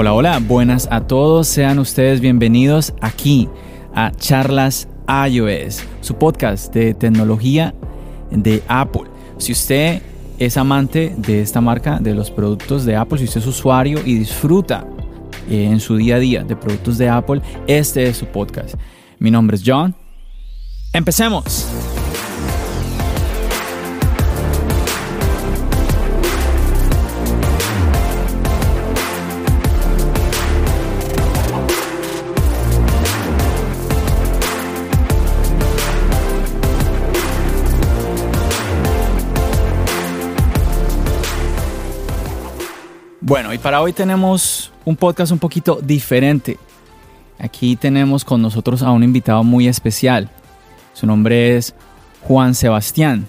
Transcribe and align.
Hola, 0.00 0.14
hola, 0.14 0.38
buenas 0.38 0.88
a 0.90 1.06
todos. 1.06 1.46
Sean 1.46 1.78
ustedes 1.78 2.22
bienvenidos 2.22 2.94
aquí 3.02 3.50
a 3.94 4.10
Charlas 4.12 4.88
iOS, 5.28 5.84
su 6.00 6.14
podcast 6.14 6.72
de 6.72 6.94
tecnología 6.94 7.74
de 8.30 8.62
Apple. 8.66 9.10
Si 9.36 9.52
usted 9.52 10.00
es 10.38 10.56
amante 10.56 11.14
de 11.18 11.42
esta 11.42 11.60
marca, 11.60 11.98
de 12.00 12.14
los 12.14 12.30
productos 12.30 12.86
de 12.86 12.96
Apple, 12.96 13.18
si 13.18 13.24
usted 13.24 13.42
es 13.42 13.46
usuario 13.46 14.00
y 14.02 14.14
disfruta 14.14 14.86
eh, 15.50 15.66
en 15.66 15.80
su 15.80 15.96
día 15.96 16.16
a 16.16 16.18
día 16.18 16.44
de 16.44 16.56
productos 16.56 16.96
de 16.96 17.10
Apple, 17.10 17.42
este 17.66 18.08
es 18.08 18.16
su 18.16 18.24
podcast. 18.24 18.76
Mi 19.18 19.30
nombre 19.30 19.58
es 19.58 19.62
John. 19.66 19.94
Empecemos. 20.94 21.68
Bueno, 43.30 43.54
y 43.54 43.58
para 43.58 43.80
hoy 43.80 43.92
tenemos 43.92 44.72
un 44.84 44.96
podcast 44.96 45.30
un 45.30 45.38
poquito 45.38 45.78
diferente. 45.80 46.58
Aquí 47.38 47.76
tenemos 47.76 48.24
con 48.24 48.42
nosotros 48.42 48.82
a 48.82 48.90
un 48.90 49.04
invitado 49.04 49.44
muy 49.44 49.68
especial. 49.68 50.28
Su 50.94 51.06
nombre 51.06 51.56
es 51.56 51.72
Juan 52.22 52.56
Sebastián. 52.56 53.28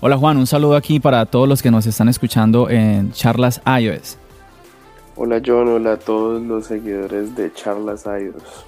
Hola 0.00 0.16
Juan, 0.16 0.36
un 0.36 0.48
saludo 0.48 0.74
aquí 0.74 0.98
para 0.98 1.26
todos 1.26 1.48
los 1.48 1.62
que 1.62 1.70
nos 1.70 1.86
están 1.86 2.08
escuchando 2.08 2.68
en 2.70 3.12
Charlas 3.12 3.60
iOS. 3.64 4.18
Hola 5.14 5.40
John, 5.46 5.68
hola 5.68 5.92
a 5.92 5.96
todos 5.96 6.42
los 6.42 6.66
seguidores 6.66 7.36
de 7.36 7.52
Charlas 7.52 8.04
iOS. 8.04 8.64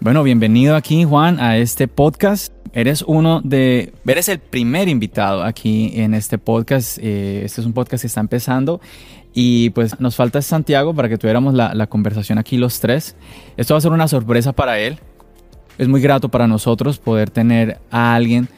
Bueno, 0.00 0.22
bienvenido 0.22 0.76
aquí 0.76 1.02
Juan 1.02 1.40
a 1.40 1.56
este 1.56 1.88
podcast. 1.88 2.52
Eres 2.72 3.02
uno 3.02 3.40
de, 3.42 3.92
eres 4.06 4.28
el 4.28 4.38
primer 4.38 4.88
invitado 4.88 5.42
aquí 5.42 5.90
en 5.96 6.14
este 6.14 6.38
podcast. 6.38 6.98
Eh, 7.02 7.42
este 7.44 7.60
es 7.60 7.66
un 7.66 7.72
podcast 7.72 8.02
que 8.02 8.06
está 8.06 8.20
empezando 8.20 8.80
y 9.34 9.70
pues 9.70 9.98
nos 9.98 10.14
falta 10.14 10.40
Santiago 10.40 10.94
para 10.94 11.08
que 11.08 11.18
tuviéramos 11.18 11.52
la, 11.52 11.86
conversación 11.88 12.38
aquí 12.38 12.58
los 12.58 12.78
tres. 12.78 13.16
Esto 13.56 13.74
va 13.74 13.78
a 13.78 13.80
ser 13.80 13.90
una 13.90 14.06
sorpresa 14.06 14.52
para 14.52 14.78
él. 14.78 15.00
Es 15.78 15.88
muy 15.88 16.00
grato 16.00 16.28
para 16.28 16.46
nosotros 16.46 16.98
poder 16.98 17.30
tener 17.30 17.80
a 17.90 18.14
alguien 18.14 18.48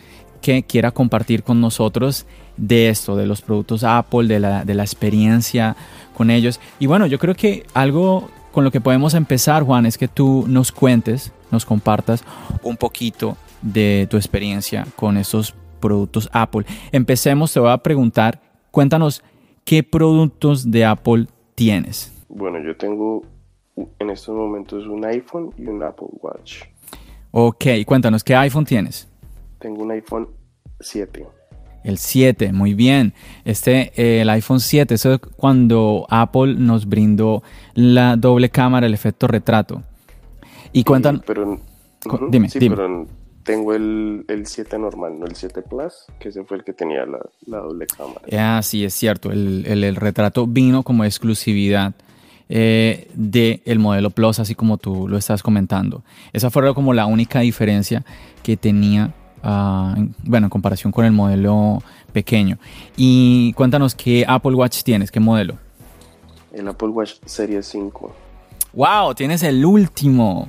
que 0.43 0.63
quiera 0.63 0.91
compartir 0.91 1.43
con 1.43 1.59
nosotros 1.59 2.27
de 2.59 2.91
esto, 2.91 3.17
de 3.17 3.25
los 3.25 3.41
productos 3.41 3.83
Apple, 3.83 4.29
de 4.29 4.41
la, 4.41 4.67
de 4.67 4.75
la 4.75 4.83
experiencia 4.83 5.75
con 6.15 6.31
ellos. 6.31 6.61
Y 6.79 6.85
bueno, 6.85 7.07
yo 7.07 7.19
creo 7.19 7.35
que 7.35 7.65
algo 7.73 8.29
con 8.53 8.65
lo 8.65 8.71
que 8.71 8.81
podemos 8.81 9.15
empezar, 9.15 9.63
Juan, 9.63 9.87
es 9.87 9.99
que 9.99 10.09
tú 10.09 10.45
nos 10.49 10.73
cuentes, 10.73 11.33
nos 11.51 11.65
compartas 11.65 12.25
un 12.63 12.77
poquito 12.77 13.37
de 13.63 14.07
tu 14.11 14.17
experiencia 14.17 14.87
con 14.97 15.17
estos 15.17 15.55
productos 15.81 16.29
Apple. 16.33 16.65
Empecemos, 16.93 17.53
te 17.53 17.61
voy 17.61 17.71
a 17.71 17.79
preguntar, 17.79 18.41
cuéntanos 18.71 19.23
¿qué 19.65 19.83
productos 19.83 20.71
de 20.71 20.85
Apple 20.85 21.27
tienes? 21.55 22.13
Bueno, 22.29 22.63
yo 22.63 22.77
tengo 22.77 23.23
en 23.99 24.11
estos 24.11 24.35
momentos 24.35 24.87
un 24.87 25.05
iPhone 25.05 25.53
y 25.57 25.67
un 25.67 25.83
Apple 25.83 26.09
Watch. 26.21 26.63
Ok, 27.31 27.65
cuéntanos, 27.87 28.25
¿qué 28.25 28.35
iPhone 28.35 28.65
tienes? 28.65 29.09
Tengo 29.59 29.83
un 29.83 29.93
iPhone 29.93 30.29
7. 30.81 31.27
El 31.83 31.99
7, 31.99 32.53
muy 32.53 32.75
bien. 32.75 33.15
Este, 33.45 33.93
eh, 33.97 34.23
el 34.23 34.31
iPhone 34.31 34.61
7, 34.61 34.95
eso 34.95 35.15
es 35.15 35.21
cuando 35.21 36.07
Apple 36.11 36.55
nos 36.57 36.87
brindó 36.87 37.43
la 37.75 38.17
doble 38.17 38.51
cámara, 38.51 38.87
el 38.87 38.95
efecto 38.95 39.27
retrato. 39.27 39.83
Y 40.73 40.85
cuéntanos... 40.85 41.23
pero, 41.27 41.59
dime, 42.31 42.49
dime 42.55 42.77
tengo 43.51 43.75
el, 43.75 44.25
7 44.45 44.79
normal, 44.79 45.19
no 45.19 45.27
el 45.27 45.35
7 45.35 45.63
Plus, 45.63 46.07
que 46.19 46.29
ese 46.29 46.45
fue 46.45 46.59
el 46.59 46.65
que 46.65 46.73
tenía 46.73 47.05
la, 47.07 47.59
doble 47.59 47.87
cámara. 47.87 48.21
Ah, 48.33 48.63
sí, 48.63 48.85
es 48.85 48.95
cierto. 48.95 49.33
El, 49.33 49.97
retrato 49.97 50.47
vino 50.47 50.83
como 50.83 51.05
exclusividad 51.05 51.95
eh, 52.49 53.09
del 53.15 53.79
modelo 53.79 54.11
Plus, 54.11 54.39
así 54.39 54.55
como 54.55 54.77
tú 54.79 55.09
lo 55.09 55.17
estás 55.17 55.43
comentando. 55.43 56.05
Esa 56.33 56.51
fue 56.51 56.73
como 56.75 56.93
la 56.93 57.07
única 57.07 57.41
diferencia 57.41 58.05
que 58.43 58.57
tenía, 58.57 59.15
ah, 59.43 59.97
bueno, 60.25 60.47
en 60.47 60.51
comparación 60.51 60.93
con 60.93 61.05
el 61.05 61.13
modelo 61.13 61.83
pequeño. 62.13 62.59
Y 62.97 63.53
cuéntanos 63.55 63.95
qué 63.95 64.25
Apple 64.27 64.55
Watch 64.55 64.83
tienes, 64.83 65.11
qué 65.11 65.21
modelo. 65.21 65.55
El 66.53 66.69
Apple 66.69 66.89
Watch 66.89 67.15
Series 67.25 67.67
5. 67.67 68.13
¡Wow! 68.73 69.15
Tienes 69.15 69.43
el 69.43 69.65
último. 69.65 70.49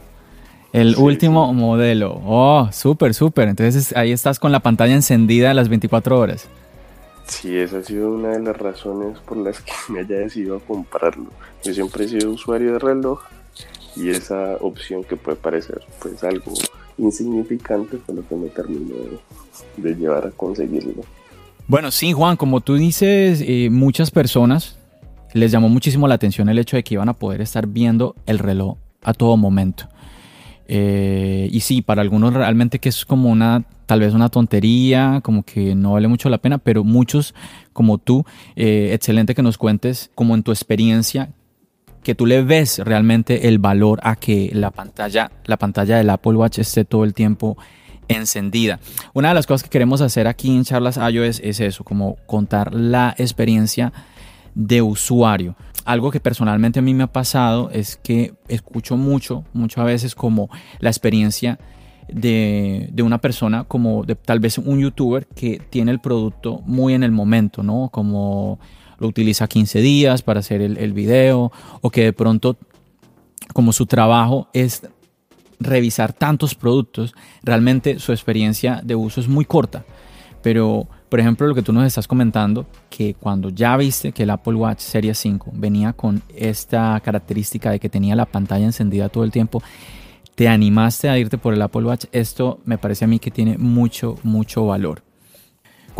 El 0.73 0.95
último 0.95 1.53
modelo. 1.53 2.21
Oh, 2.25 2.69
súper, 2.71 3.13
súper. 3.13 3.49
Entonces 3.49 3.95
ahí 3.95 4.11
estás 4.11 4.39
con 4.39 4.51
la 4.51 4.61
pantalla 4.61 4.93
encendida 4.93 5.53
las 5.53 5.69
24 5.69 6.17
horas. 6.17 6.47
Sí, 7.25 7.57
esa 7.57 7.79
ha 7.79 7.83
sido 7.83 8.11
una 8.11 8.29
de 8.29 8.39
las 8.39 8.57
razones 8.57 9.19
por 9.19 9.37
las 9.37 9.61
que 9.61 9.71
me 9.89 10.01
haya 10.01 10.17
decidido 10.17 10.59
comprarlo. 10.59 11.27
Yo 11.63 11.73
siempre 11.73 12.05
he 12.05 12.07
sido 12.07 12.31
usuario 12.31 12.73
de 12.73 12.79
reloj 12.79 13.21
y 13.95 14.09
esa 14.09 14.57
opción 14.61 15.03
que 15.03 15.17
puede 15.17 15.37
parecer 15.37 15.81
pues 16.01 16.23
algo 16.23 16.53
insignificante 16.97 17.97
fue 17.97 18.15
lo 18.15 18.27
que 18.27 18.35
me 18.35 18.47
terminó 18.49 18.95
de, 19.77 19.95
llevar 19.95 20.27
a 20.27 20.31
conseguirlo. 20.31 21.03
Bueno, 21.67 21.91
sí, 21.91 22.13
Juan, 22.13 22.37
como 22.37 22.61
tú 22.61 22.75
dices, 22.75 23.43
eh, 23.45 23.69
muchas 23.71 24.11
personas 24.11 24.77
les 25.33 25.51
llamó 25.51 25.69
muchísimo 25.69 26.07
la 26.07 26.15
atención 26.15 26.49
el 26.49 26.59
hecho 26.59 26.75
de 26.75 26.83
que 26.83 26.95
iban 26.95 27.09
a 27.09 27.13
poder 27.13 27.41
estar 27.41 27.67
viendo 27.67 28.15
el 28.25 28.39
reloj 28.39 28.77
a 29.03 29.13
todo 29.13 29.37
momento. 29.37 29.87
Eh, 30.67 31.49
y 31.51 31.59
sí, 31.61 31.81
para 31.81 32.01
algunos 32.01 32.33
realmente 32.33 32.79
que 32.79 32.89
es 32.89 33.05
como 33.05 33.29
una, 33.29 33.65
tal 33.85 33.99
vez 33.99 34.13
una 34.13 34.29
tontería, 34.29 35.19
como 35.23 35.43
que 35.43 35.75
no 35.75 35.93
vale 35.93 36.07
mucho 36.07 36.29
la 36.29 36.37
pena, 36.37 36.57
pero 36.57 36.83
muchos 36.83 37.33
como 37.73 37.97
tú, 37.97 38.25
eh, 38.55 38.91
excelente 38.93 39.35
que 39.35 39.41
nos 39.41 39.57
cuentes 39.57 40.11
como 40.15 40.35
en 40.35 40.43
tu 40.43 40.51
experiencia, 40.51 41.33
que 42.03 42.15
tú 42.15 42.25
le 42.25 42.43
ves 42.43 42.79
realmente 42.79 43.47
el 43.47 43.59
valor 43.59 43.99
a 44.03 44.15
que 44.15 44.49
la 44.53 44.71
pantalla, 44.71 45.31
la 45.45 45.57
pantalla 45.57 45.97
del 45.97 46.09
Apple 46.09 46.33
Watch 46.33 46.59
esté 46.59 46.85
todo 46.85 47.03
el 47.03 47.13
tiempo 47.13 47.57
encendida. 48.07 48.79
Una 49.13 49.29
de 49.29 49.35
las 49.35 49.47
cosas 49.47 49.63
que 49.63 49.69
queremos 49.69 50.01
hacer 50.01 50.27
aquí 50.27 50.55
en 50.55 50.63
Charlas 50.63 50.97
iOS 50.97 51.39
es 51.43 51.59
eso, 51.59 51.83
como 51.83 52.17
contar 52.25 52.73
la 52.73 53.15
experiencia 53.17 53.93
de 54.53 54.81
usuario 54.81 55.55
algo 55.85 56.11
que 56.11 56.19
personalmente 56.19 56.79
a 56.79 56.81
mí 56.81 56.93
me 56.93 57.03
ha 57.03 57.11
pasado 57.11 57.69
es 57.71 57.97
que 57.97 58.33
escucho 58.47 58.97
mucho, 58.97 59.43
muchas 59.53 59.85
veces 59.85 60.15
como 60.15 60.49
la 60.79 60.89
experiencia 60.89 61.59
de, 62.07 62.93
una 63.03 63.19
persona, 63.19 63.63
como 63.63 64.03
de 64.03 64.15
tal 64.15 64.39
vez 64.39 64.57
un 64.57 64.79
youtuber 64.79 65.25
que 65.27 65.61
tiene 65.69 65.91
el 65.91 65.99
producto 65.99 66.61
muy 66.65 66.93
en 66.93 67.03
el 67.03 67.11
momento, 67.11 67.63
¿no? 67.63 67.89
Como 67.91 68.59
lo 69.01 69.07
utiliza 69.07 69.47
15 69.47 69.81
días 69.81 70.21
para 70.21 70.39
hacer 70.39 70.61
el, 70.61 70.77
el 70.77 70.93
video 70.93 71.51
o 71.81 71.89
que 71.89 72.03
de 72.03 72.13
pronto 72.13 72.57
como 73.53 73.73
su 73.73 73.85
trabajo 73.85 74.47
es 74.53 74.83
revisar 75.59 76.13
tantos 76.13 76.55
productos, 76.55 77.13
realmente 77.43 77.99
su 77.99 78.13
experiencia 78.13 78.81
de 78.83 78.95
uso 78.95 79.19
es 79.19 79.27
muy 79.27 79.43
corta. 79.43 79.83
Pero 80.41 80.87
por 81.11 81.19
ejemplo, 81.19 81.45
lo 81.45 81.53
que 81.53 81.61
tú 81.61 81.73
nos 81.73 81.85
estás 81.85 82.07
comentando, 82.07 82.65
que 82.89 83.15
cuando 83.15 83.49
ya 83.49 83.75
viste 83.75 84.13
que 84.13 84.23
el 84.23 84.29
Apple 84.29 84.53
Watch 84.53 84.79
Series 84.79 85.17
5 85.17 85.51
venía 85.55 85.91
con 85.91 86.21
esta 86.33 86.97
característica 87.03 87.69
de 87.69 87.81
que 87.81 87.89
tenía 87.89 88.15
la 88.15 88.25
pantalla 88.25 88.63
encendida 88.63 89.09
todo 89.09 89.25
el 89.25 89.31
tiempo, 89.31 89.61
te 90.35 90.47
animaste 90.47 91.09
a 91.09 91.17
irte 91.17 91.37
por 91.37 91.53
el 91.53 91.61
Apple 91.61 91.83
Watch. 91.83 92.05
Esto 92.13 92.61
me 92.63 92.77
parece 92.77 93.03
a 93.03 93.09
mí 93.09 93.19
que 93.19 93.29
tiene 93.29 93.57
mucho, 93.57 94.15
mucho 94.23 94.65
valor. 94.65 95.03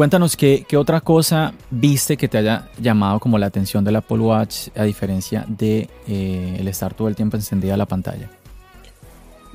Cuéntanos 0.02 0.36
qué, 0.36 0.66
otra 0.78 1.00
cosa 1.02 1.54
viste 1.70 2.18
que 2.18 2.28
te 2.28 2.40
haya 2.40 2.68
llamado 2.80 3.20
como 3.20 3.38
la 3.38 3.46
atención 3.46 3.84
del 3.84 3.98
Apple 3.98 4.18
Watch 4.18 4.70
a 4.76 4.84
diferencia 4.84 5.46
de 5.48 5.88
eh, 6.08 6.58
el 6.60 6.68
estar 6.68 6.96
todo 6.96 7.08
el 7.08 7.16
tiempo 7.16 7.38
encendida 7.38 7.78
la 7.78 7.86
pantalla. 7.86 8.28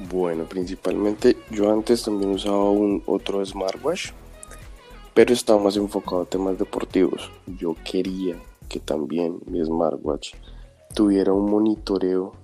Bueno, 0.09 0.45
principalmente 0.45 1.37
yo 1.51 1.73
antes 1.73 2.05
también 2.05 2.31
usaba 2.31 2.71
un 2.71 3.03
otro 3.07 3.45
smartwatch 3.45 4.13
pero 5.15 5.35
estaba 5.35 5.61
más 5.61 5.77
enfocado 5.77 6.23
a 6.23 6.27
temas 6.27 6.57
deportivos. 6.57 7.29
Yo 7.59 7.75
quería 7.85 8.37
que 8.69 8.79
también 8.79 9.41
mi 9.47 9.65
smartwatch 9.65 10.35
tuviera 10.95 11.33
un 11.33 11.51
monitoreo 11.51 12.35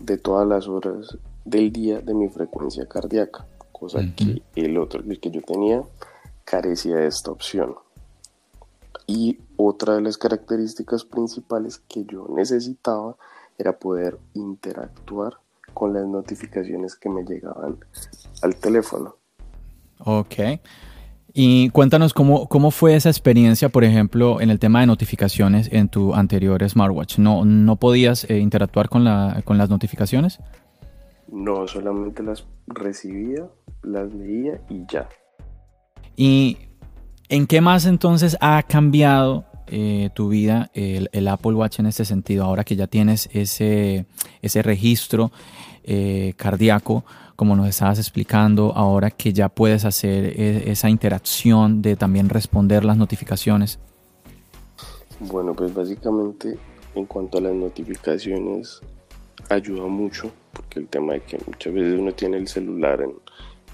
de 0.00 0.16
todas 0.16 0.48
las 0.48 0.68
horas 0.68 1.18
del 1.44 1.70
día 1.70 2.00
de 2.00 2.14
mi 2.14 2.30
frecuencia 2.30 2.86
cardíaca, 2.86 3.44
cosa 3.72 4.00
que 4.16 4.40
el 4.54 4.78
otro, 4.78 5.02
el 5.06 5.20
que 5.20 5.30
yo 5.30 5.42
tenía, 5.42 5.82
carecía 6.44 6.96
de 6.96 7.06
esta 7.06 7.30
opción. 7.30 7.76
Y 9.06 9.38
otra 9.56 9.94
de 9.94 10.00
las 10.00 10.16
características 10.16 11.04
principales 11.04 11.78
que 11.88 12.04
yo 12.04 12.26
necesitaba 12.30 13.16
era 13.58 13.78
poder 13.78 14.18
interactuar 14.34 15.34
con 15.74 15.92
las 15.92 16.06
notificaciones 16.06 16.96
que 16.96 17.08
me 17.08 17.24
llegaban 17.24 17.78
al 18.42 18.56
teléfono. 18.56 19.16
Ok. 19.98 20.34
Y 21.34 21.70
cuéntanos 21.70 22.12
cómo, 22.12 22.46
cómo 22.46 22.70
fue 22.70 22.94
esa 22.94 23.08
experiencia, 23.08 23.70
por 23.70 23.84
ejemplo, 23.84 24.40
en 24.40 24.50
el 24.50 24.58
tema 24.58 24.80
de 24.80 24.86
notificaciones 24.86 25.68
en 25.72 25.88
tu 25.88 26.14
anterior 26.14 26.68
smartwatch. 26.68 27.18
¿No, 27.18 27.44
no 27.44 27.76
podías 27.76 28.28
eh, 28.28 28.38
interactuar 28.38 28.90
con, 28.90 29.04
la, 29.04 29.40
con 29.44 29.56
las 29.56 29.70
notificaciones? 29.70 30.40
No, 31.28 31.66
solamente 31.66 32.22
las 32.22 32.44
recibía, 32.66 33.46
las 33.82 34.12
leía 34.12 34.60
y 34.68 34.84
ya. 34.86 35.08
¿Y 36.16 36.58
en 37.28 37.46
qué 37.46 37.60
más 37.60 37.86
entonces 37.86 38.36
ha 38.40 38.62
cambiado 38.62 39.44
eh, 39.66 40.10
tu 40.14 40.28
vida 40.28 40.70
el, 40.74 41.28
Apple 41.28 41.54
Watch 41.54 41.78
en 41.78 41.86
este 41.86 42.04
sentido? 42.04 42.44
Ahora 42.44 42.64
que 42.64 42.76
ya 42.76 42.86
tienes 42.86 43.28
ese, 43.32 44.06
ese 44.42 44.62
registro 44.62 45.32
eh, 45.84 46.34
cardíaco, 46.36 47.04
como 47.36 47.56
nos 47.56 47.68
estabas 47.68 47.98
explicando, 47.98 48.72
ahora 48.76 49.10
que 49.10 49.32
ya 49.32 49.48
puedes 49.48 49.84
hacer 49.84 50.38
e, 50.38 50.70
esa 50.70 50.88
interacción 50.88 51.82
de 51.82 51.96
también 51.96 52.28
responder 52.28 52.84
las 52.84 52.96
notificaciones. 52.96 53.78
Bueno, 55.18 55.54
pues 55.54 55.72
básicamente 55.72 56.58
en 56.94 57.06
cuanto 57.06 57.38
a 57.38 57.40
las 57.40 57.54
notificaciones 57.54 58.80
ayuda 59.48 59.86
mucho, 59.86 60.30
porque 60.52 60.80
el 60.80 60.88
tema 60.88 61.14
de 61.14 61.20
que 61.20 61.38
muchas 61.46 61.72
veces 61.72 61.98
uno 61.98 62.12
tiene 62.12 62.36
el 62.36 62.48
celular 62.48 63.00
en, 63.00 63.14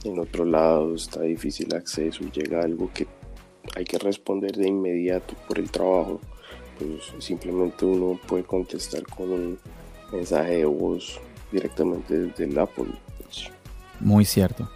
en 0.04 0.18
otro 0.18 0.44
lado, 0.44 0.94
está 0.94 1.22
difícil 1.22 1.74
acceso 1.74 2.24
llega 2.32 2.62
algo 2.62 2.90
que 2.92 3.06
hay 3.74 3.84
que 3.84 3.98
responder 3.98 4.52
de 4.52 4.68
inmediato 4.68 5.34
por 5.46 5.58
el 5.58 5.70
trabajo, 5.70 6.20
pues 6.78 7.24
simplemente 7.24 7.84
uno 7.84 8.18
puede 8.26 8.44
contestar 8.44 9.02
con 9.04 9.30
un 9.30 9.58
mensaje 10.12 10.58
de 10.58 10.64
voz 10.64 11.20
directamente 11.52 12.18
desde 12.18 12.44
el 12.44 12.58
Apple. 12.58 12.86
Pues. 13.22 13.50
Muy 14.00 14.24
cierto. 14.24 14.70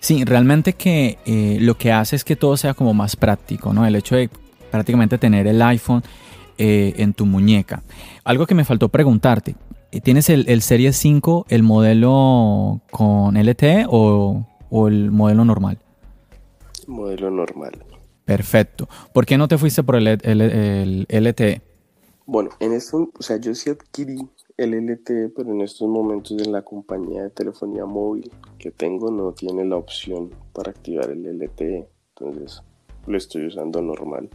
Sí, 0.00 0.24
realmente 0.24 0.74
que 0.74 1.18
eh, 1.26 1.58
lo 1.60 1.76
que 1.76 1.90
hace 1.90 2.16
es 2.16 2.24
que 2.24 2.36
todo 2.36 2.56
sea 2.56 2.74
como 2.74 2.94
más 2.94 3.16
práctico, 3.16 3.72
¿no? 3.72 3.86
El 3.86 3.96
hecho 3.96 4.14
de 4.14 4.30
prácticamente 4.70 5.18
tener 5.18 5.46
el 5.46 5.60
iPhone 5.62 6.02
eh, 6.58 6.94
en 6.98 7.12
tu 7.12 7.26
muñeca. 7.26 7.82
Algo 8.24 8.46
que 8.46 8.54
me 8.54 8.64
faltó 8.64 8.88
preguntarte, 8.88 9.56
¿tienes 10.00 10.28
el, 10.30 10.48
el 10.48 10.62
Serie 10.62 10.92
5, 10.92 11.46
el 11.48 11.62
modelo 11.62 12.80
con 12.90 13.36
LTE 13.36 13.86
o, 13.88 14.46
o 14.70 14.88
el 14.88 15.10
modelo 15.10 15.44
normal? 15.44 15.78
Modelo 16.86 17.30
normal. 17.30 17.84
Perfecto. 18.24 18.88
¿Por 19.12 19.24
qué 19.24 19.38
no 19.38 19.46
te 19.48 19.56
fuiste 19.56 19.82
por 19.82 19.96
el, 19.96 20.08
el, 20.08 21.06
LTE? 21.08 21.62
Bueno, 22.26 22.50
en 22.58 22.72
esto, 22.72 23.08
o 23.16 23.22
sea, 23.22 23.36
yo 23.36 23.54
sí 23.54 23.70
adquirí 23.70 24.18
el 24.56 24.72
LTE, 24.72 25.28
pero 25.28 25.52
en 25.52 25.60
estos 25.60 25.88
momentos 25.88 26.36
en 26.44 26.50
la 26.50 26.62
compañía 26.62 27.22
de 27.22 27.30
telefonía 27.30 27.86
móvil 27.86 28.30
que 28.58 28.72
tengo 28.72 29.12
no 29.12 29.32
tiene 29.32 29.64
la 29.64 29.76
opción 29.76 30.30
para 30.52 30.72
activar 30.72 31.10
el 31.10 31.38
LTE. 31.38 31.88
Entonces 32.16 32.62
lo 33.06 33.16
estoy 33.16 33.46
usando 33.46 33.80
normal. 33.80 34.28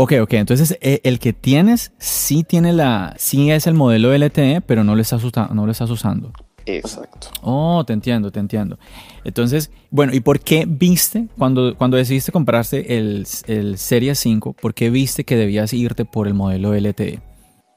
Ok, 0.00 0.12
ok. 0.22 0.34
Entonces 0.34 0.78
eh, 0.80 1.00
el 1.02 1.18
que 1.18 1.32
tienes 1.32 1.90
sí 1.98 2.44
tiene 2.44 2.72
la, 2.72 3.16
sí 3.18 3.50
es 3.50 3.66
el 3.66 3.74
modelo 3.74 4.16
LTE, 4.16 4.60
pero 4.60 4.84
no 4.84 4.94
lo 4.94 5.02
estás, 5.02 5.20
no 5.52 5.66
lo 5.66 5.72
estás 5.72 5.90
usando. 5.90 6.32
Exacto. 6.66 7.26
Oh, 7.42 7.82
te 7.84 7.94
entiendo, 7.94 8.30
te 8.30 8.38
entiendo. 8.38 8.78
Entonces, 9.24 9.72
bueno, 9.90 10.14
¿y 10.14 10.20
por 10.20 10.38
qué 10.38 10.66
viste, 10.68 11.26
cuando, 11.36 11.76
cuando 11.76 11.96
decidiste 11.96 12.30
comprarse 12.30 12.96
el, 12.96 13.26
el 13.48 13.76
Serie 13.76 14.14
5, 14.14 14.52
por 14.52 14.72
qué 14.72 14.88
viste 14.88 15.24
que 15.24 15.34
debías 15.34 15.72
irte 15.72 16.04
por 16.04 16.28
el 16.28 16.34
modelo 16.34 16.74
LTE? 16.76 17.18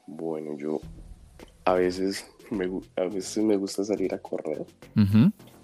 Bueno, 0.06 0.56
yo 0.56 0.80
a 1.64 1.72
veces 1.72 2.24
me, 2.52 2.70
a 2.98 3.08
veces 3.08 3.42
me 3.42 3.56
gusta 3.56 3.82
salir 3.82 4.14
a 4.14 4.18
correr. 4.18 4.64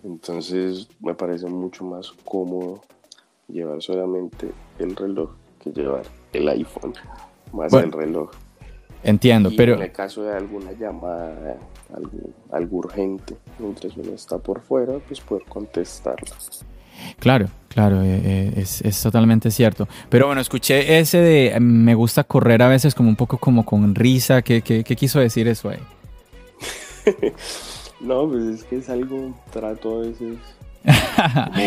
Entonces 0.02 0.88
me 0.98 1.14
parece 1.14 1.46
mucho 1.46 1.84
más 1.84 2.10
cómodo 2.24 2.82
llevar 3.46 3.80
solamente 3.80 4.50
el 4.80 4.96
reloj 4.96 5.30
que 5.58 5.70
llevar 5.70 6.02
el 6.32 6.48
iPhone 6.48 6.94
más 7.52 7.72
el 7.72 7.92
reloj. 7.92 8.30
Entiendo, 9.02 9.50
pero... 9.56 9.74
En 9.74 9.82
el 9.82 9.92
caso 9.92 10.22
de 10.22 10.34
alguna 10.34 10.72
llamada, 10.72 11.56
algo, 12.50 12.76
urgente, 12.76 13.36
mientras 13.58 13.96
uno 13.96 14.12
está 14.12 14.38
por 14.38 14.60
fuera, 14.60 14.94
pues 15.06 15.20
poder 15.20 15.44
contestarla. 15.48 16.36
Claro, 17.20 17.46
claro, 17.68 18.02
eh, 18.02 18.20
eh, 18.24 18.52
es, 18.56 18.82
es, 18.82 19.00
totalmente 19.00 19.52
cierto. 19.52 19.86
Pero 20.08 20.26
bueno, 20.26 20.40
escuché 20.40 20.98
ese 20.98 21.18
de 21.18 21.52
em, 21.52 21.62
me 21.62 21.94
gusta 21.94 22.24
correr 22.24 22.60
a 22.62 22.68
veces 22.68 22.92
como 22.94 23.08
un 23.08 23.14
poco 23.14 23.38
como 23.38 23.64
con 23.64 23.94
risa. 23.94 24.42
¿Qué, 24.42 24.62
qué, 24.62 24.82
qué 24.82 24.96
quiso 24.96 25.20
decir 25.20 25.46
eso 25.46 25.68
ahí? 25.68 25.78
no, 28.00 28.28
pues 28.28 28.42
es 28.42 28.64
que 28.64 28.78
es 28.78 28.90
algo, 28.90 29.32
trato 29.52 29.98
a 29.98 30.00
veces 30.00 30.38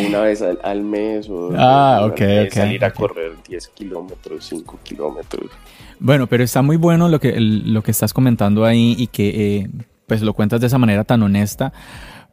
una 0.08 0.22
vez 0.22 0.42
al, 0.42 0.82
mes 0.82 1.30
o 1.30 1.52
ah, 1.58 2.02
okay, 2.06 2.50
salir 2.50 2.84
a 2.84 2.92
correr 2.92 3.34
10 3.48 3.68
kilómetros, 3.70 4.46
5 4.46 4.80
kilómetros. 4.84 5.52
Bueno, 6.00 6.28
pero 6.28 6.44
está 6.44 6.62
muy 6.62 6.78
bueno 6.78 7.10
lo 7.10 7.20
que, 7.20 7.40
lo 7.40 7.84
que 7.84 7.92
estás 7.92 8.14
comentando 8.14 8.66
ahí 8.66 8.96
y 8.98 9.08
que 9.08 9.58
eh, 9.58 9.70
pues 10.08 10.22
lo 10.22 10.34
cuentas 10.34 10.60
de 10.62 10.68
esa 10.68 10.78
manera 10.78 11.04
tan 11.04 11.22
honesta 11.22 11.72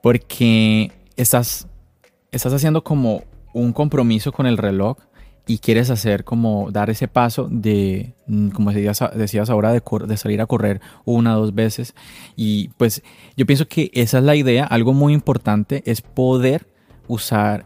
porque 0.03 0.91
estás, 1.17 1.69
estás 2.33 2.53
haciendo 2.53 2.83
como 2.83 3.25
un 3.53 3.73
compromiso 3.73 4.33
con 4.33 4.47
el 4.47 4.57
reloj 4.57 4.97
y 5.47 5.59
quieres 5.59 5.91
hacer 5.91 6.25
como 6.25 6.71
dar 6.71 6.91
ese 6.91 7.09
paso 7.09 7.49
de, 7.51 8.13
mm, 8.27 8.51
como 8.51 8.71
decías, 8.71 9.03
decías 9.15 9.49
ahora, 9.49 9.73
de, 9.73 9.83
de, 10.07 10.17
salir 10.17 10.43
a 10.43 10.47
correr 10.47 10.81
una 11.07 11.37
o 11.37 11.41
dos 11.41 11.55
veces. 11.55 11.95
Y 12.37 12.69
pues 12.77 13.03
yo 13.37 13.47
pienso 13.47 13.67
que 13.67 13.91
esa 13.95 14.19
es 14.19 14.25
la 14.25 14.37
idea. 14.37 14.65
Algo 14.65 14.93
muy 14.93 15.15
importante 15.15 15.83
es 15.87 16.03
poder 16.03 16.67
usar 17.09 17.65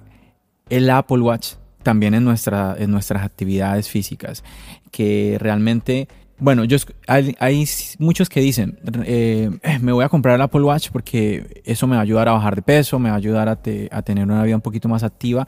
el 0.70 0.88
Apple 0.88 1.20
Watch 1.20 1.54
también 1.82 2.14
en, 2.14 2.24
nuestra, 2.24 2.74
en 2.78 2.90
nuestras 2.90 3.24
actividades 3.24 3.88
físicas. 3.88 4.42
Que 4.90 5.36
realmente 5.40 6.08
bueno, 6.38 6.64
yo, 6.64 6.76
hay, 7.06 7.64
muchos 8.00 8.28
que 8.28 8.40
dicen, 8.40 8.76
eh, 9.04 9.48
me 9.80 9.92
voy 9.92 10.04
a 10.04 10.08
comprar 10.08 10.34
el 10.34 10.40
Apple 10.40 10.62
Watch 10.62 10.90
porque 10.90 11.62
eso 11.64 11.86
me 11.86 11.94
va 11.94 12.00
a 12.00 12.02
ayudar 12.02 12.28
a 12.28 12.32
bajar 12.32 12.56
de 12.56 12.62
peso, 12.62 12.98
me 12.98 13.10
va 13.10 13.14
a 13.14 13.18
ayudar 13.18 13.48
a, 13.48 13.52
a, 13.52 14.02
tener 14.02 14.24
una 14.24 14.42
vida 14.42 14.56
un 14.56 14.60
poquito 14.60 14.88
más 14.88 15.04
activa. 15.04 15.46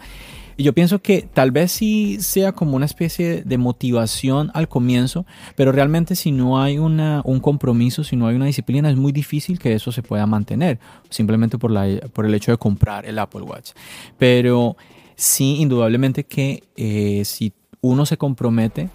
Y 0.56 0.62
yo 0.62 0.72
pienso 0.72 1.00
que 1.00 1.22
tal 1.22 1.50
vez 1.50 1.72
sí 1.72 2.18
sea 2.20 2.52
como 2.52 2.76
una 2.76 2.86
especie 2.86 3.42
de 3.42 3.58
motivación 3.58 4.50
al 4.54 4.68
comienzo, 4.68 5.26
pero 5.56 5.72
realmente 5.72 6.14
si 6.14 6.30
no 6.32 6.60
hay 6.60 6.78
una, 6.78 7.22
un 7.24 7.40
compromiso, 7.40 8.04
si 8.04 8.16
no 8.16 8.26
hay 8.26 8.36
una 8.36 8.46
disciplina, 8.46 8.90
es 8.90 8.96
muy 8.96 9.12
difícil 9.12 9.58
que 9.58 9.74
eso 9.74 9.90
se 9.92 10.02
pueda 10.02 10.26
mantener, 10.26 10.78
simplemente 11.10 11.58
por, 11.58 11.70
la, 11.70 11.86
por 12.12 12.26
el 12.26 12.34
hecho 12.34 12.52
de 12.52 12.58
comprar 12.58 13.06
el 13.06 13.18
Apple 13.18 13.42
Watch. 13.42 13.72
Pero 14.18 14.76
sí, 15.16 15.56
indudablemente 15.60 16.24
que 16.24 16.62
eh, 16.76 17.22
si 17.24 17.52
uno 17.80 18.06
se 18.06 18.16
compromete, 18.16 18.88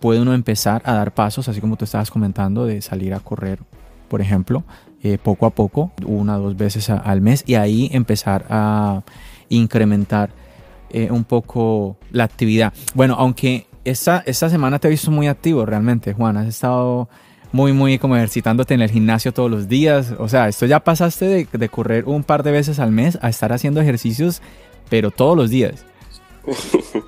puede 0.00 0.20
uno 0.20 0.34
empezar 0.34 0.82
a 0.84 0.92
dar 0.94 1.14
pasos, 1.14 1.48
así 1.48 1.60
como 1.60 1.76
tú 1.76 1.84
estabas 1.84 2.10
comentando, 2.10 2.66
de 2.66 2.82
salir 2.82 3.14
a 3.14 3.20
correr, 3.20 3.60
por 4.08 4.20
ejemplo, 4.20 4.64
eh, 5.02 5.18
poco 5.18 5.46
a 5.46 5.50
poco, 5.50 5.92
una 6.04 6.38
o 6.38 6.42
dos 6.42 6.56
veces 6.56 6.90
al 6.90 7.20
mes, 7.20 7.44
y 7.46 7.54
ahí 7.54 7.88
empezar 7.92 8.46
a 8.48 9.02
incrementar 9.48 10.30
eh, 10.90 11.10
un 11.10 11.24
poco 11.24 11.98
la 12.10 12.24
actividad. 12.24 12.72
Bueno, 12.94 13.16
aunque 13.18 13.66
esta, 13.84 14.22
esta 14.26 14.48
semana 14.50 14.78
te 14.78 14.88
he 14.88 14.90
visto 14.90 15.10
muy 15.10 15.28
activo 15.28 15.64
realmente, 15.66 16.12
Juan, 16.12 16.36
has 16.36 16.46
estado 16.46 17.08
muy, 17.52 17.72
muy 17.72 17.98
como 17.98 18.16
ejercitándote 18.16 18.74
en 18.74 18.82
el 18.82 18.90
gimnasio 18.90 19.32
todos 19.32 19.50
los 19.50 19.68
días. 19.68 20.14
O 20.18 20.28
sea, 20.28 20.48
esto 20.48 20.66
ya 20.66 20.80
pasaste 20.80 21.24
de, 21.26 21.48
de 21.50 21.68
correr 21.68 22.04
un 22.04 22.24
par 22.24 22.42
de 22.42 22.52
veces 22.52 22.78
al 22.78 22.92
mes 22.92 23.18
a 23.22 23.28
estar 23.28 23.52
haciendo 23.52 23.80
ejercicios, 23.80 24.42
pero 24.90 25.10
todos 25.10 25.36
los 25.36 25.50
días. 25.50 25.84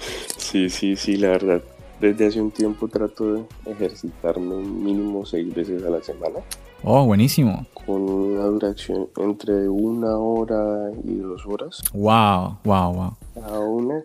Sí, 0.50 0.68
sí, 0.68 0.96
sí, 0.96 1.16
la 1.16 1.28
verdad. 1.28 1.62
Desde 2.00 2.26
hace 2.26 2.40
un 2.40 2.50
tiempo 2.50 2.88
trato 2.88 3.34
de 3.34 3.42
ejercitarme 3.66 4.56
mínimo 4.56 5.24
seis 5.24 5.54
veces 5.54 5.84
a 5.84 5.90
la 5.90 6.02
semana. 6.02 6.40
Oh, 6.82 7.04
buenísimo. 7.04 7.66
Con 7.74 8.02
una 8.02 8.44
duración 8.44 9.08
entre 9.18 9.68
una 9.68 10.16
hora 10.16 10.90
y 11.04 11.16
dos 11.16 11.44
horas. 11.46 11.82
Wow, 11.92 12.58
wow, 12.64 12.94
wow. 12.94 13.16
A 13.44 13.58
una. 13.58 14.02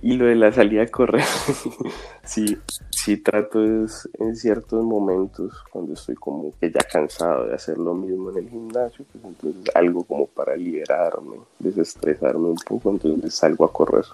Y 0.00 0.14
lo 0.14 0.26
de 0.26 0.36
la 0.36 0.52
salida 0.52 0.82
a 0.82 0.86
correr, 0.86 1.24
sí, 2.24 2.56
sí 2.90 3.18
trato 3.18 3.62
es, 3.84 4.08
en 4.18 4.34
ciertos 4.34 4.84
momentos, 4.84 5.52
cuando 5.70 5.94
estoy 5.94 6.14
como 6.16 6.52
que 6.58 6.72
ya 6.72 6.80
cansado 6.80 7.46
de 7.46 7.54
hacer 7.54 7.78
lo 7.78 7.94
mismo 7.94 8.30
en 8.30 8.38
el 8.38 8.48
gimnasio, 8.48 9.04
pues 9.12 9.24
entonces 9.24 9.76
algo 9.76 10.02
como 10.04 10.26
para 10.26 10.56
liberarme, 10.56 11.36
desestresarme 11.58 12.48
un 12.48 12.58
poco, 12.66 12.90
entonces 12.90 13.34
salgo 13.34 13.64
a 13.64 13.72
correr. 13.72 14.04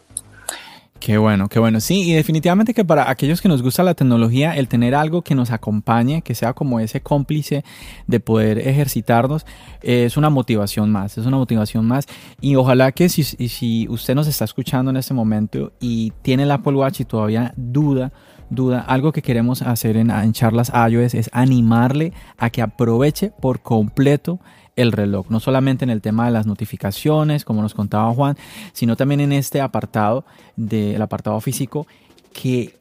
Qué 1.01 1.17
bueno, 1.17 1.49
qué 1.49 1.61
bueno. 1.61 1.81
Sí, 1.81 2.11
y 2.11 2.13
definitivamente 2.13 2.75
que 2.75 2.85
para 2.85 3.09
aquellos 3.09 3.41
que 3.41 3.49
nos 3.49 3.63
gusta 3.63 3.85
la 3.85 3.95
tecnología, 3.95 4.57
el 4.57 4.67
tener 4.67 4.97
algo 4.97 5.23
que 5.23 5.37
nos 5.37 5.51
acompañe, 5.53 6.23
que 6.23 6.35
sea 6.35 6.55
como 6.55 6.81
ese 6.81 7.01
cómplice 7.01 7.65
de 8.09 8.19
poder 8.19 8.59
ejercitarnos, 8.59 9.47
es 9.81 10.17
una 10.17 10.29
motivación 10.29 10.91
más, 10.91 11.17
es 11.17 11.25
una 11.25 11.37
motivación 11.37 11.87
más. 11.87 12.07
Y 12.41 12.57
ojalá 12.57 12.91
que 12.91 13.09
si, 13.09 13.23
si 13.23 13.87
usted 13.89 14.17
nos 14.17 14.27
está 14.27 14.45
escuchando 14.45 14.91
en 14.91 14.97
este 14.97 15.15
momento 15.15 15.73
y 15.79 16.13
tiene 16.23 16.43
el 16.43 16.51
Apple 16.51 16.75
Watch 16.75 17.01
y 17.01 17.05
todavía 17.05 17.55
duda, 17.57 18.13
duda, 18.51 18.81
algo 18.81 19.13
que 19.13 19.23
queremos 19.23 19.63
hacer 19.63 19.97
en, 19.97 20.11
en 20.11 20.33
charlas 20.33 20.73
iOS 20.91 21.15
es 21.15 21.31
animarle 21.33 22.13
a 22.39 22.51
que 22.51 22.61
aproveche 22.61 23.31
por 23.41 23.61
completo 23.61 24.41
el 24.79 24.93
reloj, 24.93 25.27
no 25.29 25.41
solamente 25.41 25.85
en 25.85 25.91
el 25.91 26.01
tema 26.01 26.27
de 26.27 26.31
las 26.31 26.47
notificaciones, 26.47 27.45
como 27.45 27.63
nos 27.63 27.75
contaba 27.75 28.15
Juan, 28.15 28.37
sino 28.73 28.95
también 28.95 29.21
en 29.21 29.33
este 29.33 29.61
apartado 29.61 30.25
del 30.57 31.03
apartado 31.03 31.41
físico 31.41 31.87
que 32.33 32.77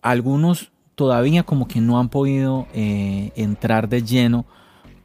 algunos 0.00 0.72
todavía 0.94 1.42
como 1.42 1.68
que 1.68 1.82
no 1.82 2.00
han 2.00 2.08
podido 2.08 2.66
eh, 2.72 3.32
entrar 3.36 3.90
de 3.90 4.02
lleno 4.02 4.46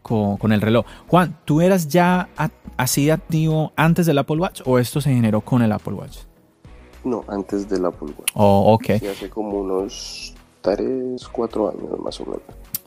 con, 0.02 0.54
el 0.54 0.62
reloj. 0.62 0.86
Juan, 1.08 1.38
¿tú 1.44 1.60
eras 1.60 1.90
ya 1.90 2.30
así 2.78 3.08
de 3.08 3.12
activo 3.12 3.74
antes 3.76 4.06
del 4.06 4.18
Apple 4.18 4.38
Watch 4.38 4.62
o 4.64 4.80
esto 4.80 5.02
se 5.02 5.10
generó 5.10 5.42
con 5.42 5.62
el 5.62 5.74
Apple 5.74 5.96
Watch? 5.96 6.20
No, 7.04 7.26
antes 7.28 7.68
del 7.68 7.86
Apple 7.86 8.14
Watch. 8.18 8.32
Oh, 8.36 8.74
ok. 8.74 8.90
hace 9.12 9.30
como 9.30 9.60
unos 9.60 10.34
3, 10.62 11.28
4 11.28 11.70
años 11.72 12.00
más 12.00 12.22
o 12.22 12.26
menos. 12.26 12.42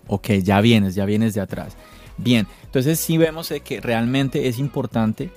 Ok, 0.07 0.31
ya 0.43 0.63
vienes, 0.63 0.95
ya 0.95 1.05
vienes 1.05 1.35
de 1.35 1.43
atrás. 1.43 1.77
Bien, 2.23 2.47
entonces 2.65 3.01
sí 3.01 3.17
vemos 3.17 3.53
que 3.65 3.81
realmente 3.81 4.47
es 4.49 4.59
importante 4.59 5.31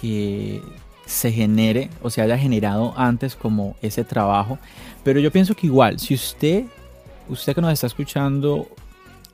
que 0.00 0.60
se 1.06 1.30
genere 1.30 1.90
o 2.02 2.10
se 2.10 2.22
haya 2.22 2.36
generado 2.36 2.92
antes 2.96 3.36
como 3.36 3.76
ese 3.82 4.04
trabajo. 4.04 4.58
Pero 5.04 5.20
yo 5.20 5.30
pienso 5.30 5.54
que 5.54 5.66
igual, 5.66 6.00
si 6.00 6.14
usted, 6.14 6.64
usted 7.28 7.54
que 7.54 7.60
nos 7.60 7.72
está 7.72 7.86
escuchando, 7.86 8.68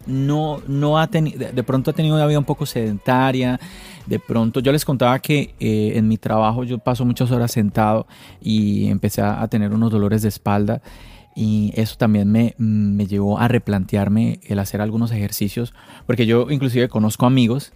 no, 0.07 0.61
no 0.66 0.99
ha 0.99 1.07
tenido, 1.07 1.50
de 1.50 1.62
pronto 1.62 1.90
ha 1.90 1.95
tenido 1.95 2.16
una 2.16 2.26
vida 2.26 2.38
un 2.38 2.45
poco 2.45 2.66
sedentaria, 2.66 3.59
de 4.07 4.19
pronto 4.19 4.61
yo 4.61 4.73
les 4.73 4.85
contaba 4.85 5.19
que 5.21 5.54
eh, 5.59 5.92
en 5.95 6.07
mi 6.09 6.19
trabajo 6.19 6.64
yo 6.64 6.78
paso 6.78 7.04
muchas 7.04 7.30
horas 7.30 7.52
sentado 7.52 8.07
y 8.42 8.88
empecé 8.88 9.23
a 9.23 9.47
tener 9.49 9.73
unos 9.73 9.90
dolores 9.90 10.23
de 10.23 10.28
espalda 10.28 10.83
y 11.34 11.72
eso 11.76 11.96
también 11.96 12.30
me, 12.30 12.54
me, 12.58 13.06
llevó 13.06 13.38
a 13.38 13.49
replantearme 13.49 14.40
el 14.42 14.58
hacer 14.58 14.80
algunos 14.80 15.12
ejercicios, 15.12 15.72
porque 16.06 16.26
yo 16.26 16.50
inclusive 16.50 16.88
conozco 16.88 17.26
amigos 17.26 17.72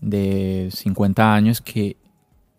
de 0.00 0.70
50 0.72 1.34
años 1.34 1.60
que 1.60 1.96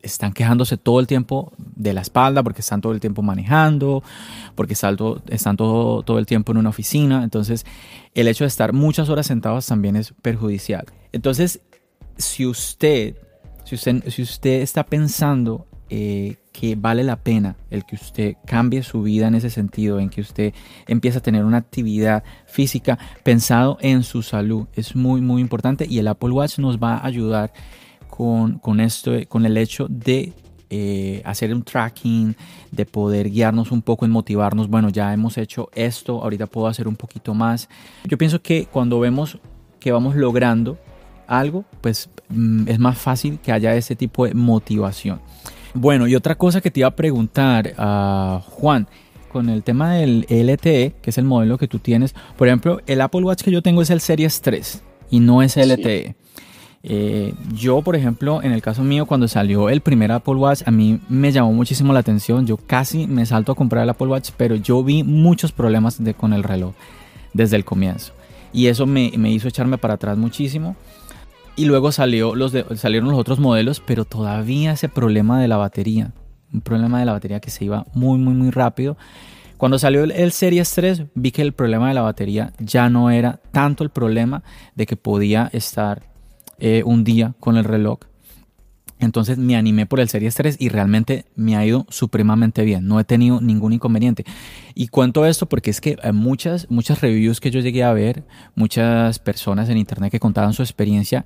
están 0.05 0.33
quejándose 0.33 0.77
todo 0.77 0.99
el 0.99 1.07
tiempo 1.07 1.51
de 1.57 1.93
la 1.93 2.01
espalda 2.01 2.43
porque 2.43 2.61
están 2.61 2.79
todo 2.79 2.93
el 2.93 2.99
tiempo 2.99 3.23
manejando, 3.23 4.03
porque 4.53 4.73
están 4.73 4.95
todo, 4.97 6.03
todo 6.03 6.19
el 6.19 6.25
tiempo 6.25 6.51
en 6.51 6.59
una 6.59 6.69
oficina. 6.69 7.23
Entonces, 7.23 7.65
el 8.13 8.27
hecho 8.27 8.43
de 8.43 8.49
estar 8.49 8.71
muchas 8.71 9.09
horas 9.09 9.25
sentados 9.25 9.65
también 9.65 9.95
es 9.95 10.13
perjudicial. 10.21 10.85
Entonces, 11.11 11.61
si 12.17 12.45
usted, 12.45 13.15
si 13.63 13.75
usted, 13.75 14.09
si 14.09 14.21
usted 14.21 14.61
está 14.61 14.85
pensando 14.85 15.65
eh, 15.89 16.37
que 16.57 16.75
vale 16.75 17.03
la 17.03 17.17
pena 17.17 17.57
el 17.69 17.85
que 17.85 17.95
usted 17.95 18.35
cambie 18.45 18.81
su 18.81 19.01
vida 19.01 19.27
en 19.27 19.35
ese 19.35 19.49
sentido, 19.49 19.99
en 19.99 20.09
que 20.09 20.21
usted 20.21 20.53
empiece 20.87 21.17
a 21.17 21.21
tener 21.21 21.43
una 21.43 21.57
actividad 21.57 22.23
física 22.45 22.97
pensado 23.23 23.77
en 23.81 24.03
su 24.03 24.21
salud. 24.21 24.67
Es 24.73 24.95
muy, 24.95 25.19
muy 25.19 25.41
importante 25.41 25.85
y 25.89 25.99
el 25.99 26.07
Apple 26.07 26.31
Watch 26.31 26.59
nos 26.59 26.77
va 26.77 26.95
a 26.95 27.05
ayudar 27.05 27.51
con, 28.09 28.59
con 28.59 28.79
esto, 28.79 29.11
con 29.27 29.45
el 29.45 29.57
hecho 29.57 29.87
de 29.89 30.31
eh, 30.69 31.21
hacer 31.25 31.53
un 31.53 31.63
tracking, 31.63 32.35
de 32.71 32.85
poder 32.85 33.29
guiarnos 33.29 33.71
un 33.71 33.81
poco, 33.81 34.05
en 34.05 34.11
motivarnos. 34.11 34.69
Bueno, 34.69 34.87
ya 34.89 35.13
hemos 35.13 35.37
hecho 35.37 35.69
esto, 35.73 36.23
ahorita 36.23 36.47
puedo 36.47 36.67
hacer 36.67 36.87
un 36.87 36.95
poquito 36.95 37.33
más. 37.33 37.67
Yo 38.05 38.17
pienso 38.17 38.41
que 38.41 38.65
cuando 38.65 38.99
vemos 39.01 39.39
que 39.79 39.91
vamos 39.91 40.15
logrando 40.15 40.77
algo, 41.27 41.65
pues 41.81 42.09
mm, 42.29 42.69
es 42.69 42.79
más 42.79 42.97
fácil 42.97 43.39
que 43.39 43.51
haya 43.51 43.75
ese 43.75 43.97
tipo 43.97 44.25
de 44.25 44.33
motivación. 44.33 45.19
Bueno, 45.75 46.07
y 46.07 46.15
otra 46.15 46.35
cosa 46.35 46.61
que 46.61 46.71
te 46.71 46.79
iba 46.79 46.87
a 46.87 46.95
preguntar, 46.95 47.73
a 47.77 48.41
Juan, 48.45 48.87
con 49.29 49.49
el 49.49 49.61
tema 49.61 49.95
del 49.95 50.25
LTE, 50.29 50.95
que 51.01 51.09
es 51.09 51.17
el 51.17 51.25
modelo 51.25 51.57
que 51.57 51.67
tú 51.67 51.79
tienes, 51.79 52.15
por 52.37 52.47
ejemplo, 52.47 52.79
el 52.87 53.01
Apple 53.01 53.23
Watch 53.23 53.43
que 53.43 53.51
yo 53.51 53.61
tengo 53.61 53.81
es 53.81 53.89
el 53.89 53.99
Series 53.99 54.39
3 54.41 54.81
y 55.11 55.19
no 55.19 55.41
es 55.41 55.57
LTE. 55.57 56.15
Eh, 56.81 57.33
yo, 57.53 57.81
por 57.81 57.97
ejemplo, 57.97 58.41
en 58.41 58.53
el 58.53 58.61
caso 58.61 58.83
mío, 58.83 59.05
cuando 59.05 59.27
salió 59.27 59.67
el 59.67 59.81
primer 59.81 60.13
Apple 60.13 60.35
Watch, 60.35 60.61
a 60.65 60.71
mí 60.71 61.01
me 61.09 61.33
llamó 61.33 61.51
muchísimo 61.51 61.91
la 61.91 61.99
atención. 61.99 62.47
Yo 62.47 62.55
casi 62.55 63.05
me 63.05 63.25
salto 63.25 63.51
a 63.51 63.55
comprar 63.55 63.83
el 63.83 63.89
Apple 63.89 64.07
Watch, 64.07 64.29
pero 64.37 64.55
yo 64.55 64.81
vi 64.81 65.03
muchos 65.03 65.51
problemas 65.51 65.99
con 66.15 66.31
el 66.31 66.43
reloj 66.43 66.73
desde 67.33 67.57
el 67.57 67.65
comienzo. 67.65 68.13
Y 68.53 68.67
eso 68.67 68.85
me, 68.85 69.11
me 69.17 69.29
hizo 69.29 69.49
echarme 69.49 69.77
para 69.77 69.95
atrás 69.95 70.17
muchísimo. 70.17 70.77
Y 71.57 71.65
luego 71.65 71.91
salió 71.91 72.35
los 72.35 72.53
salieron 72.75 73.09
los 73.09 73.19
otros 73.19 73.39
modelos, 73.39 73.81
pero 73.85 74.03
todavía 74.03 74.73
ese 74.73 74.89
problema 74.89 75.39
de 75.39 75.47
la 75.47 75.57
batería. 75.57 76.11
Un 76.53 76.61
problema 76.61 76.99
de 76.99 77.05
la 77.05 77.13
batería 77.13 77.39
que 77.39 77.49
se 77.49 77.65
iba 77.65 77.85
muy, 77.93 78.17
muy, 78.17 78.33
muy 78.33 78.51
rápido. 78.51 78.97
Cuando 79.57 79.79
salió 79.79 80.03
el, 80.03 80.31
Series 80.31 80.71
3, 80.73 81.03
vi 81.15 81.31
que 81.31 81.41
el 81.41 81.53
problema 81.53 81.87
de 81.87 81.93
la 81.93 82.01
batería 82.01 82.51
ya 82.59 82.89
no 82.89 83.09
era 83.09 83.39
tanto 83.51 83.83
el 83.85 83.89
problema 83.89 84.43
de 84.75 84.85
que 84.85 84.97
podía 84.97 85.49
estar 85.53 86.03
eh, 86.59 86.83
un 86.85 87.05
día 87.05 87.35
con 87.39 87.55
el 87.55 87.63
reloj 87.63 87.99
entonces 88.99 89.37
me 89.37 89.55
animé 89.55 89.85
por 89.85 89.99
el 89.99 90.07
Series 90.07 90.35
3 90.35 90.57
y 90.59 90.69
realmente 90.69 91.25
me 91.35 91.55
ha 91.57 91.65
ido 91.65 91.85
supremamente 91.89 92.63
bien. 92.63 92.87
No 92.87 92.99
he 92.99 93.03
tenido 93.03 93.41
ningún 93.41 93.73
inconveniente. 93.73 94.25
Y 94.73 94.87
cuento 94.87 95.25
esto 95.25 95.47
porque 95.47 95.69
es 95.69 95.81
que 95.81 95.97
muchas, 96.13 96.67
muchas 96.69 97.01
reviews 97.01 97.41
que 97.41 97.51
yo 97.51 97.59
llegué 97.59 97.83
a 97.83 97.91
ver, 97.93 98.23
muchas 98.55 99.19
personas 99.19 99.69
en 99.69 99.77
internet 99.77 100.11
que 100.11 100.19
contaban 100.19 100.53
su 100.53 100.61
experiencia, 100.61 101.25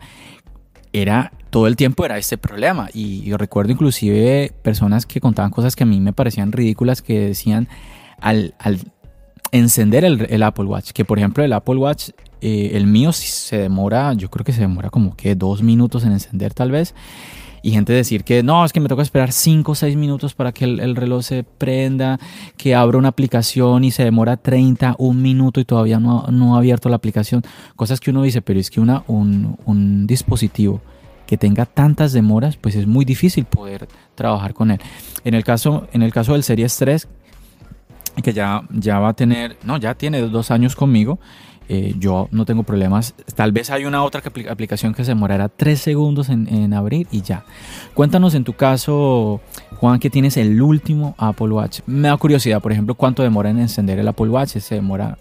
era 0.94 1.32
todo 1.52 1.68
el 1.68 1.76
tiempo 1.76 2.06
era 2.06 2.18
este 2.18 2.40
problema. 2.40 2.90
Y 2.92 3.22
yo 3.22 3.38
recuerdo 3.38 3.72
inclusive 3.72 4.52
personas 4.64 5.06
que 5.06 5.22
contaban 5.22 5.52
cosas 5.52 5.76
que 5.76 5.84
a 5.84 5.88
mí 5.88 6.00
me 6.00 6.14
parecían 6.14 6.52
ridículas, 6.52 7.04
que 7.04 7.20
decían 7.20 7.68
al, 8.20 8.56
encender 9.52 10.06
el, 10.06 10.44
Apple 10.44 10.66
Watch, 10.66 10.92
que 10.92 11.06
por 11.06 11.20
ejemplo 11.20 11.44
el 11.44 11.54
Apple 11.54 11.76
Watch, 11.76 12.10
eh, 12.42 12.72
el 12.74 12.88
mío 12.88 13.14
se 13.14 13.58
demora, 13.58 14.14
yo 14.14 14.32
creo 14.32 14.44
que 14.44 14.54
se 14.54 14.62
demora 14.62 14.90
como 14.90 15.16
que 15.16 15.36
dos 15.36 15.62
minutos 15.62 16.04
en 16.04 16.14
encender 16.14 16.54
tal 16.56 16.72
vez 16.72 16.96
y 17.62 17.72
gente 17.72 17.94
decir 17.94 18.24
que 18.24 18.44
no, 18.44 18.66
es 18.66 18.74
que 18.74 18.80
me 18.80 18.90
toca 18.90 19.02
esperar 19.02 19.32
5 19.32 19.72
o 19.72 19.76
6 19.76 19.96
minutos 19.96 20.34
para 20.34 20.52
que 20.52 20.66
el, 20.66 20.96
reloj 20.96 21.24
se 21.24 21.44
prenda, 21.44 22.20
que 22.58 22.76
abra 22.76 22.98
una 22.98 23.10
aplicación 23.10 23.84
y 23.84 23.92
se 23.92 24.04
demora 24.04 24.38
30, 24.38 24.96
un 24.98 25.22
minuto 25.22 25.60
y 25.60 25.66
todavía 25.66 26.00
no, 26.00 26.26
no 26.32 26.56
ha 26.56 26.60
abierto 26.60 26.90
la 26.90 26.96
aplicación. 26.96 27.44
Cosas 27.76 28.00
que 28.00 28.12
uno 28.12 28.24
dice, 28.24 28.42
pero 28.42 28.60
es 28.60 28.70
que 28.70 28.80
una, 28.80 29.04
un, 29.08 29.58
un 29.66 30.08
dispositivo 30.08 30.82
que 31.28 31.38
tenga 31.38 31.66
tantas 31.66 32.12
demoras, 32.12 32.58
pues 32.58 32.76
es 32.76 32.88
muy 32.88 33.06
difícil 33.06 33.46
poder 33.46 33.88
trabajar 34.16 34.54
con 34.54 34.72
él. 34.72 34.80
En 35.24 35.36
el 35.36 35.44
caso, 35.44 35.88
en 35.94 36.02
el 36.02 36.12
caso 36.12 36.34
del 36.34 36.44
Series 36.44 36.76
3, 36.78 37.08
que 38.24 38.34
ya, 38.34 38.64
ya 38.72 39.00
va 39.00 39.10
a 39.10 39.14
tener, 39.14 39.58
no, 39.64 39.78
ya 39.78 39.96
tiene 39.96 40.22
dos 40.22 40.52
años 40.52 40.76
conmigo, 40.76 41.20
eh, 41.72 41.94
yo 42.00 42.28
no 42.32 42.46
tengo 42.46 42.64
problemas. 42.64 43.14
Tal 43.36 43.52
vez 43.52 43.70
hay 43.70 43.86
una 43.86 44.04
otra 44.04 44.24
aplicación 44.50 44.96
que 44.96 45.06
se 45.06 45.12
demorará 45.12 45.50
tres 45.50 45.80
segundos 45.80 46.30
en, 46.30 46.74
abrir 46.74 47.08
y 47.12 47.22
ya. 47.22 47.46
Cuéntanos 47.94 48.34
en 48.34 48.44
tu 48.44 48.54
caso, 48.54 49.40
Juan, 49.78 50.00
que 50.00 50.10
tienes 50.10 50.36
el 50.38 50.60
último 50.60 51.14
Apple 51.20 51.50
Watch. 51.50 51.82
Me 51.86 52.08
da 52.08 52.18
curiosidad, 52.18 52.60
por 52.60 52.72
ejemplo, 52.72 52.96
cuánto 52.96 53.22
demora 53.22 53.52
en 53.52 53.60
encender 53.60 54.00
el 54.00 54.08
Apple 54.08 54.30
Watch. 54.30 54.58
¿Se 54.58 54.76
demora 54.76 55.20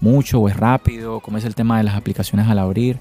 mucho 0.00 0.40
o 0.40 0.48
es 0.48 0.56
rápido? 0.56 1.20
¿Cómo 1.20 1.38
es 1.38 1.44
el 1.44 1.54
tema 1.54 1.78
de 1.78 1.84
las 1.84 1.94
aplicaciones 1.94 2.48
al 2.48 2.58
abrir? 2.58 2.98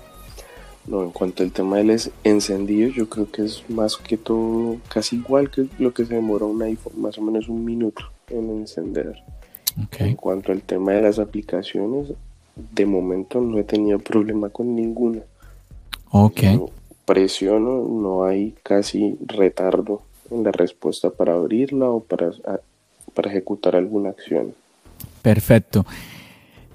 No, 0.86 1.02
en 1.02 1.10
cuanto 1.10 1.42
al 1.42 1.52
tema 1.52 1.78
del 1.78 2.00
encendido, 2.24 2.90
yo 2.90 3.10
creo 3.10 3.32
que 3.32 3.44
es 3.44 3.68
más 3.70 3.98
que 3.98 4.18
todo 4.18 4.78
casi 4.88 5.16
igual 5.16 5.50
que 5.50 5.66
lo 5.80 5.96
que 5.96 6.06
se 6.06 6.14
demora 6.14 6.46
un 6.46 6.62
iPhone, 6.62 6.94
más 6.98 7.18
o 7.18 7.24
menos 7.24 7.50
un 7.50 7.66
minuto 7.66 8.04
en 8.28 8.52
encender. 8.52 9.16
En 9.98 10.16
cuanto 10.16 10.52
al 10.52 10.62
tema 10.62 10.92
de 10.92 11.02
las 11.02 11.18
aplicaciones, 11.18 12.14
de 12.56 12.86
momento 12.86 13.42
no 13.42 13.58
he 13.60 13.64
tenido 13.64 14.00
problema 14.00 14.50
con 14.50 14.76
ninguna. 14.76 15.22
Ok. 16.12 16.42
presiono, 17.06 17.88
no 17.88 18.24
hay 18.24 18.54
casi 18.64 19.18
retardo 19.26 20.04
en 20.30 20.44
la 20.44 20.52
respuesta 20.52 21.10
para 21.10 21.34
abrirla 21.34 21.90
o 21.90 22.00
para, 22.02 22.32
para 23.14 23.32
ejecutar 23.32 23.76
alguna 23.76 24.10
acción. 24.10 24.54
Perfecto. 25.22 25.86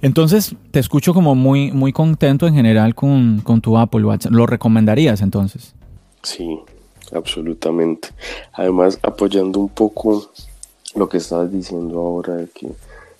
Entonces, 0.02 0.54
te 0.70 0.78
escucho 0.78 1.12
como 1.14 1.34
muy, 1.34 1.72
muy 1.72 1.92
contento 1.92 2.46
en 2.46 2.54
general 2.54 2.94
con, 2.94 3.40
con 3.40 3.60
tu 3.60 3.78
Apple 3.78 4.04
Watch. 4.04 4.26
¿Lo 4.26 4.46
recomendarías 4.46 5.22
entonces? 5.22 5.74
Sí, 6.22 6.58
absolutamente. 7.12 8.08
Además, 8.52 8.98
apoyando 9.02 9.58
un 9.58 9.68
poco 9.68 10.30
lo 10.94 11.08
que 11.08 11.18
estabas 11.18 11.52
diciendo 11.52 11.98
ahora 11.98 12.34
de 12.34 12.48
que 12.48 12.68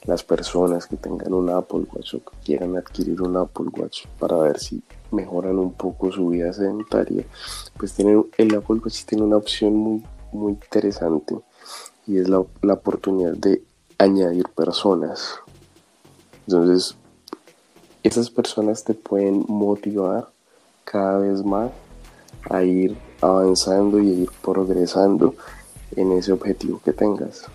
las 0.05 0.23
personas 0.23 0.87
que 0.87 0.97
tengan 0.97 1.33
un 1.35 1.50
Apple 1.50 1.87
Watch 1.93 2.14
o 2.14 2.19
que 2.19 2.37
quieran 2.45 2.76
adquirir 2.76 3.21
un 3.21 3.37
Apple 3.37 3.67
Watch 3.76 4.07
para 4.19 4.37
ver 4.37 4.59
si 4.59 4.83
mejoran 5.11 5.59
un 5.59 5.73
poco 5.73 6.12
su 6.12 6.28
vida 6.28 6.52
sedentaria, 6.52 7.25
pues 7.76 7.93
tienen, 7.95 8.26
el 8.37 8.55
Apple 8.55 8.81
Watch 8.83 9.05
tiene 9.05 9.25
una 9.25 9.37
opción 9.37 9.75
muy, 9.75 10.05
muy 10.33 10.52
interesante 10.52 11.37
y 12.07 12.19
es 12.19 12.28
la, 12.28 12.43
la 12.62 12.75
oportunidad 12.75 13.33
de 13.33 13.62
añadir 13.99 14.49
personas. 14.49 15.35
Entonces, 16.47 16.97
esas 18.02 18.31
personas 18.31 18.85
te 18.85 18.95
pueden 18.95 19.45
motivar 19.49 20.28
cada 20.85 21.19
vez 21.19 21.45
más 21.45 21.71
a 22.49 22.62
ir 22.62 22.97
avanzando 23.21 23.99
y 23.99 24.09
a 24.09 24.14
ir 24.14 24.31
progresando 24.43 25.35
en 25.97 26.12
ese 26.12 26.33
objetivo 26.33 26.81
que 26.83 26.93
tengas. 26.93 27.47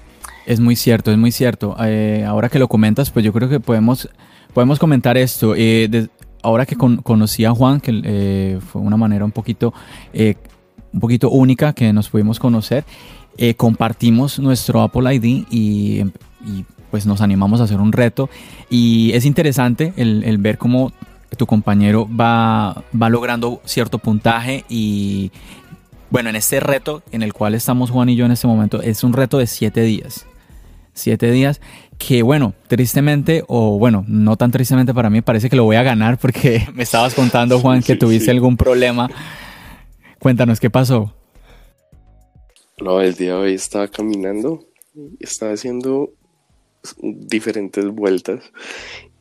Es 0.45 0.59
muy 0.59 0.75
cierto, 0.75 1.11
es 1.11 1.17
muy 1.17 1.31
cierto. 1.31 1.75
Eh, 1.79 2.25
ahora 2.27 2.49
que 2.49 2.59
lo 2.59 2.67
comentas, 2.67 3.11
pues 3.11 3.23
yo 3.23 3.31
creo 3.31 3.49
que 3.49 3.59
podemos, 3.59 4.09
podemos 4.53 4.79
comentar 4.79 5.17
esto. 5.17 5.53
Eh, 5.55 6.07
ahora 6.41 6.65
que 6.65 6.75
conocí 6.75 7.45
a 7.45 7.51
Juan, 7.51 7.79
que 7.79 8.01
eh, 8.03 8.59
fue 8.71 8.81
una 8.81 8.97
manera 8.97 9.23
un 9.23 9.31
poquito, 9.31 9.73
un 10.13 10.99
poquito 10.99 11.29
única 11.29 11.73
que 11.73 11.93
nos 11.93 12.09
pudimos 12.09 12.39
conocer, 12.39 12.83
compartimos 13.57 14.39
nuestro 14.39 14.81
Apple 14.81 15.15
ID 15.15 15.45
y, 15.49 16.05
pues 16.91 17.07
nos 17.07 17.21
animamos 17.21 17.59
a 17.61 17.63
hacer 17.63 17.79
un 17.79 17.91
reto. 17.91 18.29
Y 18.69 19.11
es 19.13 19.25
interesante 19.25 19.93
el, 19.95 20.23
el 20.25 20.37
ver 20.37 20.57
cómo 20.57 20.91
tu 21.37 21.47
compañero 21.47 22.07
va, 22.07 22.83
va 22.99 23.09
logrando 23.09 23.61
cierto 23.65 23.97
puntaje 23.97 24.65
y 24.69 25.31
bueno, 26.11 26.29
en 26.29 26.35
este 26.35 26.59
reto 26.59 27.01
en 27.11 27.23
el 27.23 27.33
cual 27.33 27.55
estamos 27.55 27.89
Juan 27.89 28.09
y 28.09 28.15
yo 28.15 28.25
en 28.25 28.31
este 28.31 28.45
momento 28.45 28.83
es 28.83 29.03
un 29.03 29.13
reto 29.13 29.39
de 29.39 29.47
siete 29.47 29.81
días. 29.81 30.27
Siete 30.93 31.31
días 31.31 31.59
que 31.97 32.21
bueno, 32.21 32.53
tristemente 32.67 33.43
o 33.47 33.77
bueno, 33.79 34.03
no 34.07 34.35
tan 34.35 34.51
tristemente 34.51 34.93
para 34.93 35.09
mí, 35.09 35.21
parece 35.21 35.49
que 35.49 35.55
lo 35.55 35.63
voy 35.63 35.75
a 35.75 35.83
ganar 35.83 36.17
porque 36.17 36.67
me 36.73 36.83
estabas 36.83 37.13
contando 37.13 37.59
Juan 37.59 37.81
que 37.81 37.95
tuviste 37.95 38.31
algún 38.31 38.57
problema. 38.57 39.09
Cuéntanos 40.19 40.59
qué 40.59 40.69
pasó. 40.69 41.13
No, 42.81 42.99
el 42.99 43.13
día 43.15 43.35
de 43.35 43.39
hoy 43.39 43.53
estaba 43.53 43.87
caminando, 43.87 44.65
estaba 45.19 45.53
haciendo 45.53 46.11
diferentes 47.01 47.87
vueltas 47.87 48.43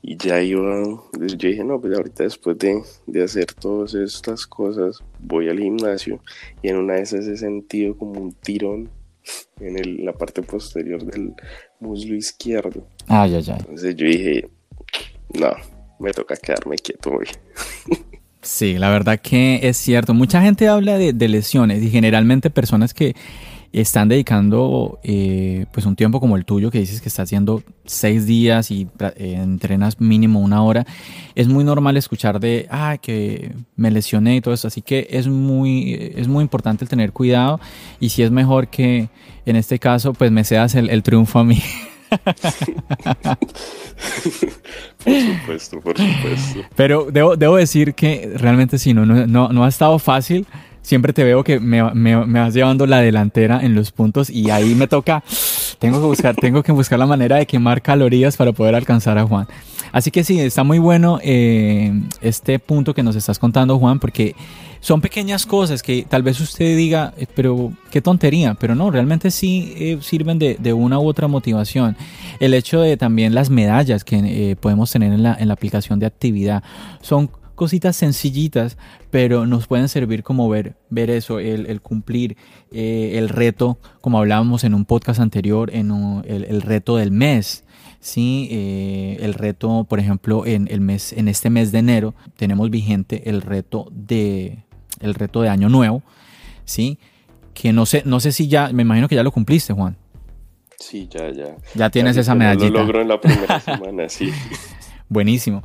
y 0.02 0.16
ya 0.16 0.42
iba, 0.42 0.82
yo 1.12 1.36
dije, 1.36 1.62
no, 1.62 1.80
pues 1.80 1.96
ahorita 1.96 2.24
después 2.24 2.58
de, 2.58 2.82
de, 3.06 3.22
hacer 3.22 3.52
todas 3.52 3.94
estas 3.94 4.46
cosas, 4.46 4.98
voy 5.20 5.48
al 5.48 5.60
gimnasio 5.60 6.20
y 6.60 6.68
en 6.68 6.78
una 6.78 6.94
de 6.94 7.02
esas 7.02 7.26
he 7.26 7.36
sentido 7.36 7.96
como 7.96 8.20
un 8.20 8.32
tirón 8.32 8.90
en 9.60 9.78
el, 9.78 10.04
la 10.04 10.12
parte 10.12 10.42
posterior 10.42 11.04
del 11.04 11.34
muslo 11.80 12.14
izquierdo. 12.14 12.86
Ay, 13.06 13.34
ay, 13.34 13.44
ay. 13.48 13.56
Entonces 13.60 13.96
yo 13.96 14.06
dije, 14.06 14.48
no, 15.34 15.52
me 15.98 16.12
toca 16.12 16.36
quedarme 16.36 16.76
quieto 16.76 17.10
hoy. 17.10 17.26
Sí, 18.42 18.76
la 18.76 18.90
verdad 18.90 19.20
que 19.20 19.60
es 19.62 19.76
cierto. 19.76 20.14
Mucha 20.14 20.42
gente 20.42 20.66
habla 20.66 20.98
de, 20.98 21.12
de 21.12 21.28
lesiones 21.28 21.80
y 21.80 21.90
generalmente 21.90 22.50
personas 22.50 22.92
que 22.92 23.14
están 23.72 24.08
dedicando 24.08 24.98
eh, 25.02 25.64
pues 25.72 25.86
un 25.86 25.96
tiempo 25.96 26.20
como 26.20 26.36
el 26.36 26.44
tuyo 26.44 26.70
que 26.70 26.78
dices 26.78 27.00
que 27.00 27.08
está 27.08 27.22
haciendo 27.22 27.62
seis 27.86 28.26
días 28.26 28.70
y 28.70 28.86
eh, 29.16 29.38
entrenas 29.38 29.98
mínimo 30.00 30.40
una 30.40 30.62
hora, 30.62 30.84
es 31.34 31.48
muy 31.48 31.64
normal 31.64 31.96
escuchar 31.96 32.38
de, 32.38 32.66
ah, 32.70 32.98
que 33.00 33.54
me 33.76 33.90
lesioné 33.90 34.36
y 34.36 34.40
todo 34.42 34.52
eso, 34.52 34.68
así 34.68 34.82
que 34.82 35.08
es 35.10 35.26
muy, 35.26 36.12
es 36.14 36.28
muy 36.28 36.42
importante 36.42 36.84
el 36.84 36.90
tener 36.90 37.12
cuidado 37.12 37.60
y 37.98 38.10
si 38.10 38.22
es 38.22 38.30
mejor 38.30 38.68
que 38.68 39.08
en 39.46 39.56
este 39.56 39.78
caso 39.78 40.12
pues 40.12 40.30
me 40.30 40.44
seas 40.44 40.74
el, 40.74 41.02
triunfo 41.02 41.38
a 41.38 41.44
mí. 41.44 41.62
por 45.02 45.20
supuesto, 45.20 45.80
por 45.80 45.96
supuesto. 45.96 46.60
Pero 46.76 47.06
debo, 47.10 47.36
debo 47.36 47.56
decir 47.56 47.94
que 47.94 48.34
realmente 48.36 48.78
sí, 48.78 48.92
no, 48.92 49.06
no, 49.06 49.48
no 49.48 49.64
ha 49.64 49.68
estado 49.68 49.98
fácil 49.98 50.46
siempre 50.82 51.12
te 51.12 51.24
veo 51.24 51.42
que 51.44 51.60
me, 51.60 51.82
me, 51.94 52.26
me, 52.26 52.40
vas 52.40 52.52
llevando 52.52 52.86
la 52.86 53.00
delantera 53.00 53.60
en 53.62 53.74
los 53.74 53.92
puntos 53.92 54.28
y 54.28 54.50
ahí 54.50 54.74
me 54.74 54.88
toca, 54.88 55.22
tengo 55.78 56.00
que 56.00 56.06
buscar, 56.06 56.36
tengo 56.36 56.62
que 56.62 56.72
buscar 56.72 56.98
la 56.98 57.06
manera 57.06 57.36
de 57.36 57.46
quemar 57.46 57.80
calorías 57.80 58.36
para 58.36 58.52
poder 58.52 58.74
alcanzar 58.74 59.16
a 59.18 59.26
Juan. 59.26 59.46
Así 59.92 60.10
que 60.10 60.24
sí, 60.24 60.40
está 60.40 60.64
muy 60.64 60.78
bueno 60.78 61.18
eh, 61.22 61.92
este 62.20 62.58
punto 62.58 62.94
que 62.94 63.02
nos 63.02 63.14
estás 63.14 63.38
contando, 63.38 63.78
Juan, 63.78 64.00
porque 64.00 64.34
son 64.80 65.00
pequeñas 65.00 65.46
cosas 65.46 65.82
que 65.82 66.04
tal 66.08 66.22
vez 66.22 66.40
usted 66.40 66.76
diga, 66.76 67.12
eh, 67.16 67.26
pero 67.34 67.72
qué 67.90 68.00
tontería, 68.00 68.54
pero 68.54 68.74
no, 68.74 68.90
realmente 68.90 69.30
sí 69.30 69.74
eh, 69.76 69.98
sirven 70.00 70.38
de, 70.38 70.56
de, 70.58 70.72
una 70.72 70.98
u 70.98 71.06
otra 71.06 71.28
motivación. 71.28 71.96
El 72.40 72.54
hecho 72.54 72.80
de 72.80 72.96
también 72.96 73.34
las 73.34 73.50
medallas 73.50 74.02
que 74.02 74.56
podemos 74.58 74.90
tener 74.90 75.12
en 75.12 75.22
la, 75.22 75.36
en 75.38 75.48
la 75.48 75.54
aplicación 75.54 75.98
de 75.98 76.06
actividad 76.06 76.62
son 77.02 77.30
cositas 77.54 77.96
sencillitas, 77.96 78.78
pero 79.10 79.46
nos 79.46 79.66
pueden 79.66 79.88
servir 79.88 80.22
como 80.22 80.48
ver, 80.48 80.74
ver 80.90 81.10
eso, 81.10 81.38
el, 81.38 81.80
cumplir 81.80 82.36
eh, 82.70 83.12
el 83.16 83.28
reto, 83.28 83.78
como 84.00 84.18
hablábamos 84.18 84.64
en 84.64 84.74
un 84.74 84.84
podcast 84.84 85.20
anterior, 85.20 85.70
en 85.74 85.90
el, 86.26 86.62
reto 86.62 86.96
del 86.96 87.10
mes. 87.10 87.64
Sí, 88.00 88.48
eh, 88.50 89.18
el 89.20 89.34
reto, 89.34 89.84
por 89.88 90.00
ejemplo, 90.00 90.44
en 90.44 90.66
el 90.70 90.80
mes, 90.80 91.12
en 91.12 91.28
este 91.28 91.50
mes 91.50 91.70
de 91.70 91.78
enero, 91.78 92.14
tenemos 92.36 92.68
vigente 92.68 93.30
el 93.30 93.42
reto 93.42 93.88
de 93.92 94.64
el 95.00 95.14
reto 95.14 95.42
de 95.42 95.48
año 95.48 95.68
nuevo, 95.68 96.02
sí, 96.64 96.98
que 97.54 97.72
no 97.72 97.86
sé, 97.86 98.02
no 98.06 98.20
sé 98.20 98.32
si 98.32 98.48
ya, 98.48 98.70
me 98.72 98.82
imagino 98.82 99.08
que 99.08 99.14
ya 99.14 99.22
lo 99.22 99.32
cumpliste, 99.32 99.72
Juan. 99.72 99.96
Sí, 100.78 101.08
ya, 101.10 101.30
ya. 101.30 101.56
Ya 101.74 101.90
tienes 101.90 102.16
esa 102.16 102.34
medallita. 102.34 102.70
Lo 102.70 102.80
logro 102.80 103.02
en 103.02 103.08
la 103.08 103.20
primera 103.20 103.60
semana, 103.60 104.08
sí. 104.08 104.32
Buenísimo. 105.08 105.62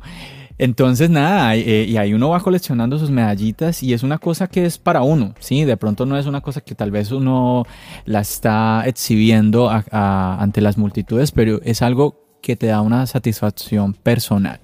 Entonces, 0.58 1.08
nada, 1.08 1.54
eh, 1.54 1.84
y 1.88 1.96
ahí 1.96 2.12
uno 2.12 2.30
va 2.30 2.40
coleccionando 2.40 2.98
sus 2.98 3.10
medallitas 3.10 3.82
y 3.84 3.92
es 3.92 4.02
una 4.02 4.18
cosa 4.18 4.48
que 4.48 4.64
es 4.64 4.76
para 4.76 5.02
uno, 5.02 5.34
¿sí? 5.38 5.64
De 5.64 5.76
pronto 5.76 6.04
no 6.04 6.18
es 6.18 6.26
una 6.26 6.40
cosa 6.40 6.60
que 6.60 6.74
tal 6.74 6.90
vez 6.90 7.12
uno 7.12 7.64
la 8.04 8.20
está 8.20 8.82
exhibiendo 8.84 9.70
ante 9.70 10.60
las 10.60 10.76
multitudes, 10.76 11.30
pero 11.30 11.60
es 11.62 11.80
algo 11.80 12.16
que 12.42 12.56
te 12.56 12.66
da 12.66 12.80
una 12.80 13.06
satisfacción 13.06 13.94
personal. 13.94 14.58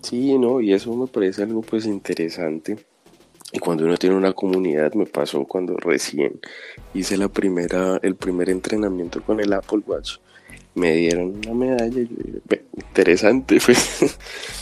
Sí, 0.00 0.38
no, 0.38 0.60
y 0.60 0.72
eso 0.72 0.94
me 0.94 1.08
parece 1.08 1.42
algo 1.42 1.60
pues 1.62 1.86
interesante. 1.86 2.76
Y 3.52 3.58
cuando 3.58 3.84
uno 3.84 3.96
tiene 3.96 4.16
una 4.16 4.32
comunidad, 4.32 4.94
me 4.94 5.06
pasó 5.06 5.44
cuando 5.44 5.76
recién 5.76 6.40
hice 6.94 7.16
la 7.16 7.28
primera, 7.28 7.98
el 8.02 8.14
primer 8.14 8.48
entrenamiento 8.48 9.22
con 9.22 9.40
el 9.40 9.52
Apple 9.52 9.80
Watch 9.86 10.18
me 10.74 10.92
dieron 10.92 11.40
una 11.44 11.54
medalla 11.54 12.00
y 12.00 12.08
yo 12.08 12.56
interesante, 12.74 13.58
pues. 13.64 14.16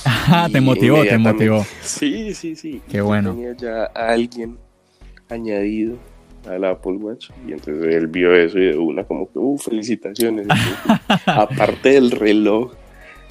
Ajá, 0.05 0.49
te 0.49 0.61
motivó, 0.61 1.05
te 1.05 1.19
motivó. 1.19 1.65
Sí, 1.83 2.35
sí, 2.35 2.57
sí. 2.57 2.81
Qué 2.89 3.01
bueno. 3.01 3.35
Tenía 3.35 3.57
ya 3.57 3.85
a 3.95 4.13
alguien 4.13 4.59
añadido 5.29 5.97
al 6.49 6.65
Apple 6.65 6.93
Watch 6.95 7.31
y 7.47 7.53
entonces 7.53 7.95
él 7.95 8.07
vio 8.07 8.35
eso 8.35 8.59
y 8.59 8.67
de 8.67 8.79
una 8.79 9.05
como 9.05 9.31
que, 9.31 9.39
uh, 9.39 9.59
felicitaciones. 9.59 10.47
aparte 11.27 11.91
del 11.91 12.11
reloj, 12.11 12.73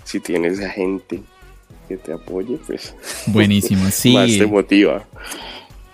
si 0.03 0.19
tienes 0.19 0.61
a 0.61 0.69
gente 0.69 1.21
que 1.87 1.97
te 1.97 2.13
apoye, 2.13 2.57
pues. 2.65 2.95
Buenísimo, 3.27 3.89
sí. 3.89 4.13
Más 4.13 4.37
te 4.37 4.45
motiva. 4.45 5.05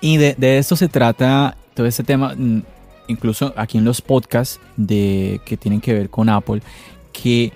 Y 0.02 0.18
de, 0.18 0.36
de 0.38 0.58
esto 0.58 0.76
se 0.76 0.88
trata 0.88 1.58
todo 1.74 1.88
este 1.88 2.04
tema 2.04 2.36
mm, 2.36 2.62
incluso 3.08 3.54
aquí 3.56 3.78
en 3.78 3.86
los 3.86 4.02
podcasts 4.02 4.60
de, 4.78 5.42
que 5.46 5.58
tienen 5.58 5.82
que 5.82 5.94
ver 5.94 6.10
con 6.10 6.30
Apple, 6.30 6.62
que 7.12 7.54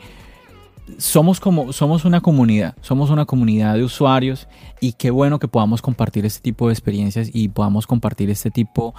somos 0.98 1.40
como 1.40 1.72
somos 1.72 2.06
una 2.06 2.22
comunidad, 2.22 2.76
somos 2.82 3.10
una 3.10 3.26
comunidad 3.26 3.76
de 3.76 3.84
usuarios 3.84 4.48
y 4.80 4.94
qué 4.94 5.12
bueno 5.12 5.40
que 5.40 5.48
podamos 5.48 5.82
compartir 5.82 6.26
este 6.26 6.42
tipo 6.42 6.68
de 6.68 6.74
experiencias 6.74 7.30
y 7.32 7.50
podamos 7.50 7.86
compartir 7.86 8.30
este 8.30 8.50
tipo 8.52 8.96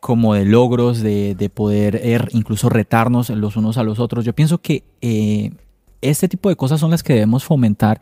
como 0.00 0.34
de 0.34 0.44
logros, 0.44 1.00
de, 1.00 1.50
poder 1.52 1.96
er, 1.96 2.28
incluso 2.32 2.68
retarnos 2.68 3.30
los 3.30 3.56
unos 3.56 3.78
a 3.78 3.82
los 3.82 3.98
otros. 3.98 4.24
Yo 4.24 4.34
pienso 4.34 4.58
que 4.58 4.84
eh, 5.00 5.52
este 6.00 6.28
tipo 6.28 6.48
de 6.48 6.56
cosas 6.56 6.80
son 6.80 6.90
las 6.90 7.02
que 7.02 7.14
debemos 7.14 7.44
fomentar 7.44 8.00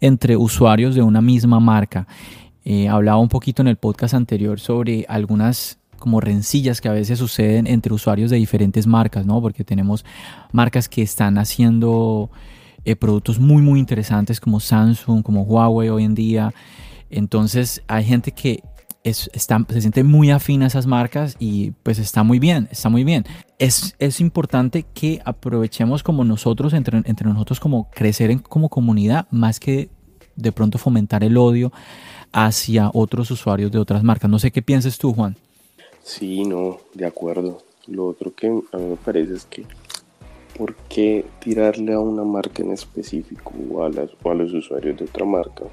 entre 0.00 0.36
usuarios 0.36 0.94
de 0.94 1.02
una 1.02 1.20
misma 1.20 1.60
marca. 1.60 2.06
Eh, 2.64 2.88
hablaba 2.88 3.18
un 3.18 3.28
poquito 3.28 3.62
en 3.62 3.68
el 3.68 3.76
podcast 3.76 4.14
anterior 4.14 4.60
sobre 4.60 5.06
algunas 5.08 5.79
como 6.00 6.20
rencillas 6.20 6.80
que 6.80 6.88
a 6.88 6.92
veces 6.92 7.20
suceden 7.20 7.68
entre 7.68 7.94
usuarios 7.94 8.30
de 8.30 8.38
diferentes 8.38 8.88
marcas, 8.88 9.24
¿no? 9.26 9.40
Porque 9.40 9.62
tenemos 9.62 10.04
marcas 10.50 10.88
que 10.88 11.02
están 11.02 11.38
haciendo 11.38 12.30
eh, 12.84 12.96
productos 12.96 13.38
muy, 13.38 13.62
muy 13.62 13.78
interesantes 13.78 14.40
como 14.40 14.58
Samsung, 14.58 15.22
como 15.22 15.42
Huawei 15.42 15.90
hoy 15.90 16.04
en 16.04 16.14
día. 16.14 16.52
Entonces 17.10 17.82
hay 17.86 18.04
gente 18.04 18.32
que 18.32 18.62
es, 19.04 19.30
se 19.32 19.80
siente 19.80 20.04
muy 20.04 20.30
afín 20.30 20.62
a 20.62 20.66
esas 20.66 20.86
marcas 20.86 21.36
y 21.38 21.72
pues 21.82 21.98
está 21.98 22.22
muy 22.22 22.38
bien, 22.38 22.68
está 22.70 22.88
muy 22.88 23.04
bien. 23.04 23.24
Es, 23.58 23.94
es 23.98 24.20
importante 24.20 24.84
que 24.94 25.20
aprovechemos 25.24 26.02
como 26.02 26.24
nosotros, 26.24 26.72
entre, 26.72 26.98
entre 27.04 27.28
nosotros, 27.28 27.60
como 27.60 27.90
crecer 27.90 28.30
en, 28.30 28.38
como 28.40 28.68
comunidad, 28.68 29.26
más 29.30 29.60
que 29.60 29.90
de 30.36 30.52
pronto 30.52 30.78
fomentar 30.78 31.24
el 31.24 31.36
odio 31.36 31.72
hacia 32.32 32.90
otros 32.92 33.30
usuarios 33.30 33.70
de 33.70 33.78
otras 33.78 34.02
marcas. 34.02 34.30
No 34.30 34.38
sé 34.38 34.50
qué 34.50 34.62
pienses 34.62 34.98
tú, 34.98 35.12
Juan. 35.12 35.36
Sí, 36.02 36.44
no, 36.44 36.78
de 36.94 37.06
acuerdo. 37.06 37.58
Lo 37.86 38.06
otro 38.06 38.34
que 38.34 38.46
a 38.46 38.50
mí 38.50 38.62
me 38.72 38.96
parece 38.96 39.34
es 39.34 39.44
que, 39.44 39.66
¿por 40.56 40.74
qué 40.88 41.24
tirarle 41.40 41.92
a 41.94 42.00
una 42.00 42.24
marca 42.24 42.62
en 42.62 42.72
específico 42.72 43.52
o 43.72 43.84
a, 43.84 43.90
los 44.34 44.52
usuarios 44.52 44.98
de 44.98 45.04
otra 45.04 45.24
marca 45.24 45.64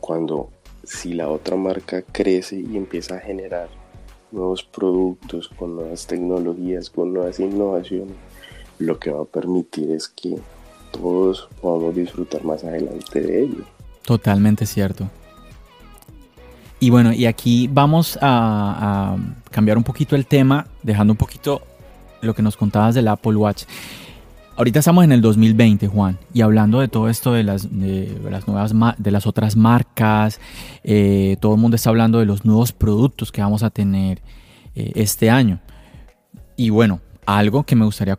cuando 0.00 0.50
si 0.84 1.12
la 1.12 1.28
otra 1.28 1.56
marca 1.56 2.02
crece 2.02 2.56
y 2.56 2.76
empieza 2.76 3.16
a 3.16 3.20
generar 3.20 3.68
nuevos 4.32 4.62
productos 4.62 5.48
con 5.48 5.76
nuevas 5.76 6.06
tecnologías, 6.06 6.90
con 6.90 7.12
nuevas 7.12 7.38
innovaciones, 7.40 8.14
lo 8.78 8.98
que 8.98 9.10
va 9.10 9.22
a 9.22 9.26
permitir 9.26 9.90
es 9.90 10.08
que 10.08 10.36
todos 10.90 11.48
podamos 11.60 11.94
disfrutar 11.94 12.44
más 12.44 12.64
adelante 12.64 13.20
de 13.20 13.42
ello. 13.42 13.64
Totalmente 14.04 14.66
cierto. 14.66 15.08
Y 16.82 16.88
bueno, 16.88 17.12
y 17.12 17.26
aquí 17.26 17.68
vamos 17.70 18.18
a, 18.22 19.16
cambiar 19.50 19.76
un 19.76 19.84
poquito 19.84 20.16
el 20.16 20.26
tema, 20.26 20.66
dejando 20.82 21.12
un 21.12 21.18
poquito 21.18 21.60
lo 22.22 22.34
que 22.34 22.42
nos 22.42 22.56
contabas 22.56 22.94
del 22.94 23.08
Apple 23.08 23.36
Watch. 23.36 23.64
Ahorita 24.56 24.78
estamos 24.78 25.04
en 25.04 25.12
el 25.12 25.20
2020, 25.20 25.88
Juan, 25.88 26.18
y 26.32 26.40
hablando 26.40 26.80
de 26.80 26.88
todo 26.88 27.10
esto 27.10 27.34
de 27.34 27.42
las, 27.42 27.68
de, 27.70 28.18
las 28.30 28.48
nuevas 28.48 28.72
de 28.96 29.10
las 29.10 29.26
otras 29.26 29.56
marcas, 29.56 30.40
eh, 30.82 31.36
todo 31.40 31.54
el 31.54 31.60
mundo 31.60 31.76
está 31.76 31.90
hablando 31.90 32.18
de 32.18 32.26
los 32.26 32.46
nuevos 32.46 32.72
productos 32.72 33.30
que 33.30 33.42
vamos 33.42 33.62
a 33.62 33.68
tener 33.68 34.22
eh, 34.74 34.92
este 34.94 35.28
año. 35.28 35.60
Y 36.56 36.70
bueno, 36.70 37.00
algo 37.26 37.64
que 37.64 37.76
me 37.76 37.84
gustaría 37.84 38.16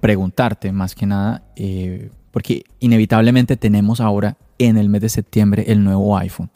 preguntarte 0.00 0.70
más 0.70 0.94
que 0.94 1.06
nada, 1.06 1.42
eh, 1.56 2.10
porque 2.30 2.64
inevitablemente 2.78 3.56
tenemos 3.56 4.00
ahora 4.00 4.36
en 4.58 4.78
el 4.78 4.88
mes 4.88 5.02
de 5.02 5.08
septiembre 5.08 5.64
el 5.66 5.82
nuevo 5.82 6.16
iPhone. 6.16 6.50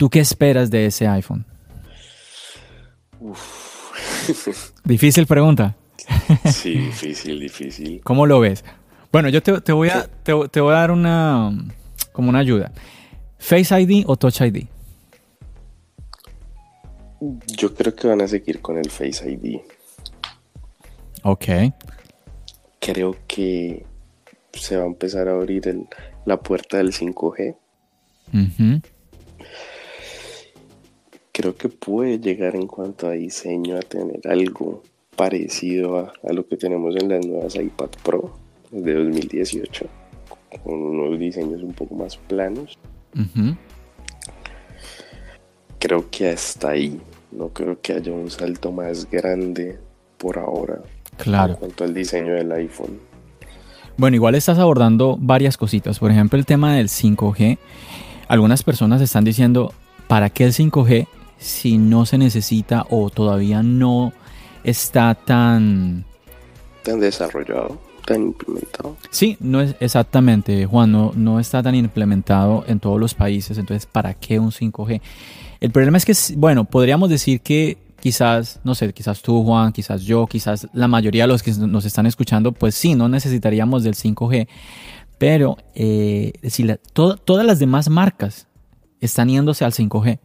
¿Tú 0.00 0.08
qué 0.08 0.20
esperas 0.20 0.70
de 0.70 0.86
ese 0.86 1.06
iPhone? 1.06 1.44
Difícil 4.82 5.26
pregunta. 5.26 5.76
Sí, 6.50 6.70
difícil, 6.70 7.38
difícil. 7.38 8.00
¿Cómo 8.02 8.24
lo 8.24 8.40
ves? 8.40 8.64
Bueno, 9.12 9.28
yo 9.28 9.42
te, 9.42 9.72
voy, 9.72 9.90
a, 9.90 10.08
te, 10.22 10.32
voy 10.32 10.72
a 10.72 10.78
dar 10.78 10.90
una 10.90 11.52
como 12.12 12.30
una 12.30 12.38
ayuda. 12.38 12.72
¿Face 13.36 13.78
ID 13.78 14.04
o 14.06 14.16
Touch 14.16 14.40
ID? 14.40 14.68
Yo 17.48 17.74
creo 17.74 17.94
que 17.94 18.08
van 18.08 18.22
a 18.22 18.28
seguir 18.28 18.62
con 18.62 18.78
el 18.78 18.90
Face 18.90 19.30
ID. 19.30 19.58
Ok. 21.24 21.44
Creo 22.78 23.18
que 23.26 23.84
se 24.54 24.78
va 24.78 24.84
a 24.84 24.86
empezar 24.86 25.28
a 25.28 25.32
abrir 25.32 25.86
la 26.24 26.40
puerta 26.40 26.78
del 26.78 26.94
5G 26.94 27.54
creo 31.40 31.56
que 31.56 31.70
puede 31.70 32.18
llegar 32.18 32.54
en 32.54 32.66
cuanto 32.66 33.06
a 33.08 33.12
diseño 33.12 33.78
a 33.78 33.80
tener 33.80 34.20
algo 34.28 34.82
parecido 35.16 35.98
a, 35.98 36.32
lo 36.34 36.46
que 36.46 36.58
tenemos 36.58 36.94
en 36.96 37.08
las 37.08 37.24
nuevas 37.24 37.54
iPad 37.54 37.88
Pro 38.02 38.36
de 38.70 38.92
2018, 38.92 39.86
con 40.62 40.74
unos 40.74 41.18
diseños 41.18 41.62
un 41.62 41.72
poco 41.72 41.94
más 41.94 42.18
planos. 42.18 42.78
Creo 45.78 46.10
que 46.10 46.28
hasta 46.28 46.70
ahí, 46.72 47.00
no 47.32 47.48
creo 47.48 47.80
que 47.80 47.94
haya 47.94 48.12
un 48.12 48.30
salto 48.30 48.70
más 48.70 49.10
grande 49.10 49.78
por 50.18 50.38
ahora 50.38 50.82
claro. 51.16 51.54
en 51.54 51.58
cuanto 51.58 51.84
al 51.84 51.94
diseño 51.94 52.34
del 52.34 52.52
iPhone. 52.52 53.00
Bueno, 53.96 54.14
igual 54.14 54.34
estás 54.34 54.58
abordando 54.58 55.16
varias 55.18 55.56
cositas. 55.56 56.00
Por 56.00 56.10
ejemplo, 56.10 56.38
el 56.38 56.44
tema 56.44 56.74
del 56.74 56.88
5G. 56.88 57.56
Algunas 58.28 58.62
personas 58.62 59.00
están 59.00 59.24
diciendo, 59.24 59.72
¿para 60.06 60.28
qué 60.28 60.44
el 60.44 60.52
5G 60.52 61.06
si 61.40 61.78
no 61.78 62.06
se 62.06 62.18
necesita 62.18 62.86
o 62.90 63.10
todavía 63.10 63.62
no 63.62 64.12
está 64.62 65.14
tan... 65.14 66.04
Tan 66.84 67.00
desarrollado, 67.00 67.80
tan 68.06 68.22
implementado. 68.22 68.96
Sí, 69.10 69.36
no 69.40 69.60
es 69.60 69.74
exactamente, 69.80 70.66
Juan, 70.66 70.92
no, 70.92 71.12
no 71.16 71.40
está 71.40 71.62
tan 71.62 71.74
implementado 71.74 72.64
en 72.66 72.78
todos 72.78 73.00
los 73.00 73.14
países, 73.14 73.58
entonces 73.58 73.86
¿para 73.86 74.14
qué 74.14 74.38
un 74.38 74.50
5G? 74.50 75.00
El 75.60 75.70
problema 75.70 75.98
es 75.98 76.04
que, 76.04 76.14
bueno, 76.36 76.64
podríamos 76.64 77.10
decir 77.10 77.40
que 77.40 77.78
quizás, 78.00 78.60
no 78.64 78.74
sé, 78.74 78.92
quizás 78.92 79.22
tú, 79.22 79.42
Juan, 79.44 79.72
quizás 79.72 80.02
yo, 80.02 80.26
quizás 80.26 80.68
la 80.72 80.88
mayoría 80.88 81.24
de 81.24 81.28
los 81.28 81.42
que 81.42 81.52
nos 81.52 81.84
están 81.84 82.06
escuchando, 82.06 82.52
pues 82.52 82.74
sí, 82.74 82.94
no 82.94 83.08
necesitaríamos 83.08 83.82
del 83.82 83.94
5G, 83.94 84.48
pero 85.18 85.58
eh, 85.74 86.32
si 86.44 86.66
todas 86.92 87.46
las 87.46 87.58
demás 87.58 87.90
marcas 87.90 88.46
están 89.00 89.28
yéndose 89.28 89.64
al 89.64 89.72
5G. 89.72 90.18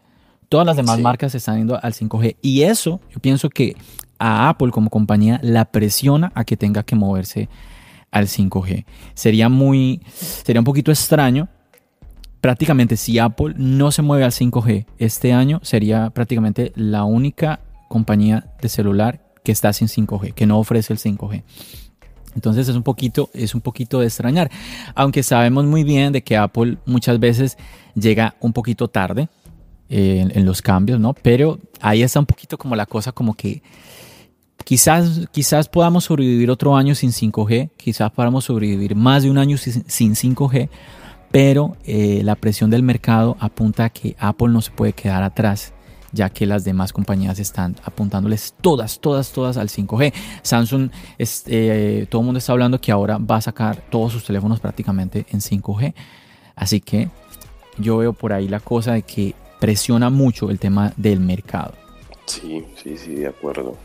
Todas 0.56 0.68
las 0.68 0.78
demás 0.78 1.02
marcas 1.02 1.36
están 1.36 1.58
yendo 1.58 1.78
al 1.84 1.92
5G 1.92 2.38
y 2.42 2.62
eso 2.62 3.02
yo 3.14 3.20
pienso 3.20 3.50
que 3.50 3.76
a 4.18 4.48
Apple 4.48 4.72
como 4.72 4.90
compañía 4.90 5.38
la 5.44 5.66
presiona 5.66 6.32
a 6.34 6.46
que 6.46 6.56
tenga 6.56 6.84
que 6.84 6.96
moverse 6.96 7.50
al 8.10 8.28
5G. 8.28 8.86
Sería 9.16 9.50
muy, 9.50 10.00
sería 10.14 10.62
un 10.62 10.64
poquito 10.64 10.92
extraño. 10.92 11.50
Prácticamente 12.40 12.96
si 12.96 13.20
Apple 13.20 13.56
no 13.58 13.92
se 13.92 14.02
mueve 14.02 14.24
al 14.24 14.32
5G 14.32 14.86
este 14.98 15.34
año, 15.34 15.60
sería 15.62 16.10
prácticamente 16.12 16.72
la 16.78 17.04
única 17.04 17.60
compañía 17.90 18.56
de 18.62 18.70
celular 18.70 19.26
que 19.44 19.52
está 19.52 19.74
sin 19.74 19.90
5G, 19.90 20.34
que 20.36 20.46
no 20.46 20.58
ofrece 20.58 20.94
el 20.94 21.00
5G. 21.00 21.44
Entonces 22.34 22.70
es 22.70 22.78
un 22.78 22.84
poquito, 22.84 23.30
es 23.34 23.56
un 23.56 23.60
poquito 23.60 24.00
de 24.00 24.06
extrañar. 24.06 24.50
Aunque 24.94 25.22
sabemos 25.22 25.66
muy 25.66 25.84
bien 25.84 26.14
de 26.14 26.24
que 26.24 26.38
Apple 26.38 26.78
muchas 26.86 27.20
veces 27.20 27.58
llega 27.94 28.36
un 28.40 28.54
poquito 28.54 28.88
tarde 28.88 29.28
en, 29.90 30.46
los 30.46 30.62
cambios, 30.62 31.00
¿no? 31.00 31.14
Pero 31.14 31.60
ahí 31.82 32.04
está 32.04 32.20
un 32.20 32.26
poquito 32.26 32.58
como 32.58 32.76
la 32.76 32.86
cosa 32.86 33.12
como 33.12 33.34
que 33.34 33.62
quizás, 34.64 35.28
quizás 35.32 35.70
podamos 35.70 36.06
sobrevivir 36.06 36.50
otro 36.50 36.76
año 36.76 36.96
sin 36.96 37.12
5G, 37.12 37.72
quizás 37.78 38.12
podamos 38.12 38.46
sobrevivir 38.46 38.96
más 38.96 39.24
de 39.24 39.32
un 39.32 39.38
año 39.38 39.58
sin, 39.58 40.16
5G, 40.16 40.70
pero 41.32 41.78
eh, 41.86 42.22
la 42.24 42.36
presión 42.36 42.70
del 42.70 42.84
mercado 42.84 43.38
apunta 43.40 43.86
a 43.86 43.90
que 43.90 44.16
Apple 44.20 44.50
no 44.50 44.62
se 44.62 44.72
puede 44.72 44.94
quedar 44.94 45.24
atrás 45.24 45.74
ya 46.16 46.30
que 46.30 46.46
las 46.46 46.64
demás 46.64 46.94
compañías 46.94 47.38
están 47.40 47.76
apuntándoles 47.84 48.56
todas, 48.62 49.00
todas, 49.00 49.32
todas 49.32 49.58
al 49.58 49.68
5G. 49.68 50.14
Samsung, 50.42 50.90
eh, 51.18 52.08
todo 52.10 52.22
el 52.22 52.26
mundo 52.26 52.38
está 52.38 52.54
hablando 52.54 52.80
que 52.80 52.92
ahora 52.92 53.18
va 53.18 53.36
a 53.36 53.42
sacar 53.42 53.84
todos 53.90 54.14
sus 54.14 54.24
teléfonos 54.24 54.62
prácticamente 54.62 55.26
en 55.30 55.42
5G. 55.42 55.94
Así 56.56 56.80
que 56.80 57.10
yo 57.78 57.98
veo 57.98 58.14
por 58.14 58.32
ahí 58.32 58.48
la 58.48 58.62
cosa 58.62 58.94
de 58.94 59.02
que 59.02 59.36
presiona 59.66 60.12
mucho 60.12 60.52
el 60.52 60.60
tema 60.60 60.94
del 60.96 61.20
mercado. 61.20 61.74
Sí, 62.28 62.64
sí, 62.84 62.96
sí, 63.00 63.16
de 63.16 63.26
acuerdo. 63.26 63.76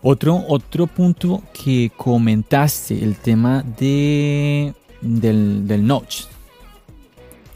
Otro, 0.00 0.42
otro 0.48 0.86
punto 0.86 1.42
que 1.52 1.92
comentaste, 1.94 2.94
el 3.04 3.16
tema 3.16 3.62
de, 3.78 4.72
del, 5.02 5.68
del 5.68 5.86
notch. 5.86 6.22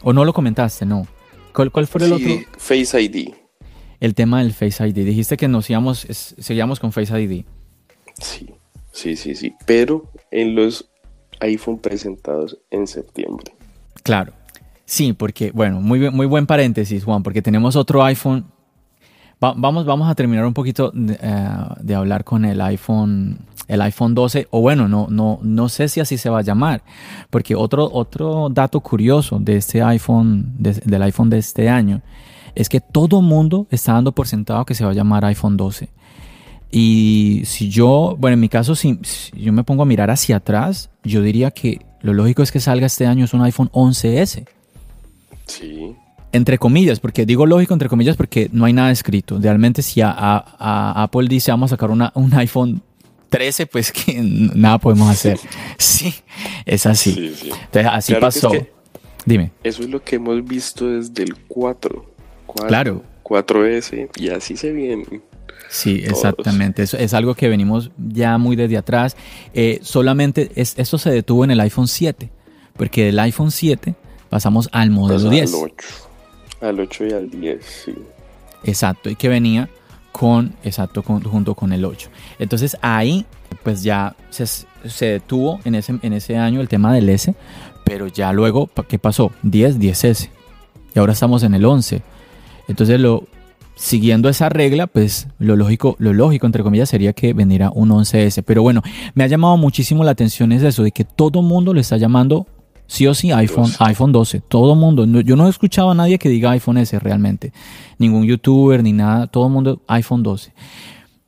¿O 0.02 0.12
no 0.12 0.22
lo 0.26 0.34
comentaste? 0.34 0.84
No. 0.84 1.06
¿Cuál, 1.54 1.86
fue 1.86 2.04
el 2.04 2.12
otro? 2.12 2.30
Face 2.58 3.00
ID. 3.00 3.32
El 4.00 4.14
tema 4.14 4.42
del 4.42 4.52
Face 4.52 4.86
ID. 4.86 4.94
Dijiste 4.94 5.38
que 5.38 5.48
nos 5.48 5.70
íbamos, 5.70 6.06
seguíamos 6.10 6.78
con 6.78 6.92
Face 6.92 7.18
ID. 7.18 7.46
Sí, 8.20 8.50
sí, 8.92 9.16
sí, 9.16 9.34
sí. 9.34 9.54
Pero 9.64 10.12
en 10.30 10.54
los 10.54 10.90
iPhone 11.40 11.78
presentados 11.78 12.58
en 12.70 12.86
septiembre. 12.86 13.54
Claro. 14.02 14.34
Sí, 14.84 15.12
porque, 15.12 15.50
bueno, 15.52 15.80
muy, 15.80 16.10
muy 16.10 16.26
buen 16.26 16.46
paréntesis, 16.46 17.04
Juan, 17.04 17.22
porque 17.22 17.42
tenemos 17.42 17.74
otro 17.76 18.04
iPhone. 18.04 18.44
vamos, 19.40 19.86
vamos 19.86 20.10
a 20.10 20.14
terminar 20.14 20.44
un 20.44 20.54
poquito 20.54 20.92
eh, 20.94 21.56
de, 21.80 21.94
hablar 21.94 22.24
con 22.24 22.44
el 22.44 22.60
iPhone, 22.60 23.38
el 23.66 23.80
iPhone 23.80 24.14
12, 24.14 24.48
o 24.50 24.60
bueno, 24.60 24.86
no, 24.86 25.06
no, 25.08 25.38
no 25.42 25.68
sé 25.68 25.88
si 25.88 26.00
así 26.00 26.18
se 26.18 26.28
va 26.28 26.40
a 26.40 26.42
llamar, 26.42 26.82
porque 27.30 27.54
otro, 27.54 27.88
otro 27.90 28.48
dato 28.50 28.80
curioso 28.80 29.38
de 29.38 29.56
este 29.56 29.82
iPhone, 29.82 30.54
del 30.58 31.02
iPhone 31.02 31.30
de 31.30 31.38
este 31.38 31.68
año, 31.68 32.02
es 32.54 32.68
que 32.68 32.80
todo 32.80 33.22
mundo 33.22 33.66
está 33.70 33.94
dando 33.94 34.12
por 34.12 34.26
sentado 34.26 34.64
que 34.64 34.74
se 34.74 34.84
va 34.84 34.90
a 34.90 34.94
llamar 34.94 35.24
iPhone 35.24 35.56
12. 35.56 35.88
Y 36.70 37.42
si 37.44 37.70
yo, 37.70 38.16
bueno, 38.18 38.34
en 38.34 38.40
mi 38.40 38.48
caso, 38.48 38.74
si, 38.74 38.98
si, 39.02 39.30
yo 39.40 39.52
me 39.52 39.64
pongo 39.64 39.82
a 39.82 39.86
mirar 39.86 40.10
hacia 40.10 40.36
atrás, 40.36 40.90
yo 41.04 41.22
diría 41.22 41.52
que 41.52 41.86
lo 42.00 42.12
lógico 42.12 42.42
es 42.42 42.52
que 42.52 42.60
salga 42.60 42.86
este 42.86 43.06
año 43.06 43.24
es 43.24 43.32
un 43.32 43.42
iPhone 43.42 43.70
11S. 43.70 44.44
Sí. 45.46 45.94
Entre 46.32 46.58
comillas, 46.58 46.98
porque 46.98 47.26
digo 47.26 47.46
lógico 47.46 47.74
entre 47.74 47.88
comillas 47.88 48.16
porque 48.16 48.48
no 48.52 48.64
hay 48.64 48.72
nada 48.72 48.90
escrito. 48.90 49.38
Realmente 49.40 49.82
si 49.82 50.00
a, 50.02 50.12
Apple 50.58 51.28
dice 51.28 51.52
vamos 51.52 51.70
a 51.70 51.76
sacar 51.76 51.90
una, 51.90 52.10
un 52.14 52.34
iPhone 52.34 52.82
13, 53.28 53.66
pues 53.66 53.92
que 53.92 54.20
nada 54.22 54.78
podemos 54.78 55.08
hacer. 55.08 55.38
Sí, 55.78 56.14
es 56.66 56.86
así. 56.86 57.34
Entonces 57.42 57.86
así 57.90 58.14
pasó. 58.14 58.50
Dime. 59.24 59.52
Eso 59.62 59.82
es 59.82 59.88
lo 59.88 60.02
que 60.02 60.16
hemos 60.16 60.44
visto 60.44 60.88
desde 60.88 61.22
el 61.22 61.36
4. 61.48 62.04
claro. 62.66 63.02
4S 63.24 64.10
y 64.16 64.28
así 64.28 64.56
se 64.56 64.70
viene. 64.72 65.22
Sí, 65.68 66.02
exactamente. 66.04 66.82
Eso 66.82 66.96
es 66.96 67.14
algo 67.14 67.34
que 67.34 67.48
venimos 67.48 67.90
ya 67.96 68.38
muy 68.38 68.54
desde 68.54 68.76
atrás. 68.76 69.16
Eh, 69.54 69.80
solamente 69.82 70.52
es, 70.54 70.74
esto 70.78 70.98
se 70.98 71.10
detuvo 71.10 71.44
en 71.44 71.50
el 71.50 71.60
iPhone 71.60 71.88
7, 71.88 72.30
porque 72.76 73.06
del 73.06 73.18
iPhone 73.18 73.50
7 73.50 73.94
pasamos 74.34 74.68
al 74.72 74.90
modelo 74.90 75.30
10. 75.30 75.54
Al 75.54 75.60
8. 75.60 75.86
al 76.60 76.80
8 76.80 77.06
y 77.06 77.12
al 77.12 77.30
10, 77.30 77.64
sí. 77.64 77.94
Exacto, 78.64 79.08
y 79.08 79.14
que 79.14 79.28
venía 79.28 79.68
con, 80.10 80.54
exacto, 80.64 81.04
junto 81.04 81.54
con 81.54 81.72
el 81.72 81.84
8. 81.84 82.10
Entonces 82.40 82.76
ahí, 82.82 83.26
pues 83.62 83.84
ya 83.84 84.16
se, 84.30 85.06
detuvo 85.06 85.60
en 85.64 85.76
ese, 85.76 86.00
en 86.02 86.12
ese 86.12 86.36
año 86.36 86.60
el 86.60 86.66
tema 86.66 86.92
del 86.92 87.10
S, 87.10 87.32
pero 87.84 88.08
ya 88.08 88.32
luego, 88.32 88.68
¿qué 88.88 88.98
pasó? 88.98 89.30
10, 89.44 89.78
10S. 89.78 90.30
Y 90.96 90.98
ahora 90.98 91.12
estamos 91.12 91.44
en 91.44 91.54
el 91.54 91.64
11. 91.64 92.02
Entonces 92.66 92.98
lo, 92.98 93.28
siguiendo 93.76 94.28
esa 94.28 94.48
regla, 94.48 94.88
pues 94.88 95.28
lo 95.38 95.54
lógico, 95.54 95.94
lo 96.00 96.12
lógico, 96.12 96.46
entre 96.46 96.64
comillas, 96.64 96.88
sería 96.88 97.12
que 97.12 97.34
vendiera 97.34 97.70
un 97.70 97.90
11S. 97.90 98.42
Pero 98.44 98.62
bueno, 98.62 98.82
me 99.14 99.22
ha 99.22 99.28
llamado 99.28 99.56
muchísimo 99.58 100.02
la 100.02 100.10
atención 100.10 100.50
es 100.50 100.64
eso, 100.64 100.82
de 100.82 100.90
que 100.90 101.04
todo 101.04 101.40
mundo 101.40 101.72
le 101.72 101.82
está 101.82 101.98
llamando 101.98 102.48
sí 102.86 103.06
o 103.06 103.14
sí 103.14 103.32
iPhone, 103.32 103.70
iPhone 103.78 104.12
12. 104.12 104.40
Todo 104.40 104.74
mundo. 104.74 105.04
yo 105.04 105.36
no 105.36 105.46
he 105.46 105.50
escuchado 105.50 105.90
a 105.90 105.94
nadie 105.94 106.18
que 106.18 106.28
diga 106.28 106.50
iPhone 106.52 106.78
S 106.78 106.98
realmente. 106.98 107.52
Ningún 107.98 108.24
youtuber 108.24 108.82
ni 108.82 108.92
nada. 108.92 109.26
Todo 109.26 109.46
el 109.46 109.52
mundo 109.52 109.82
iPhone 109.86 110.22
12 110.22 110.52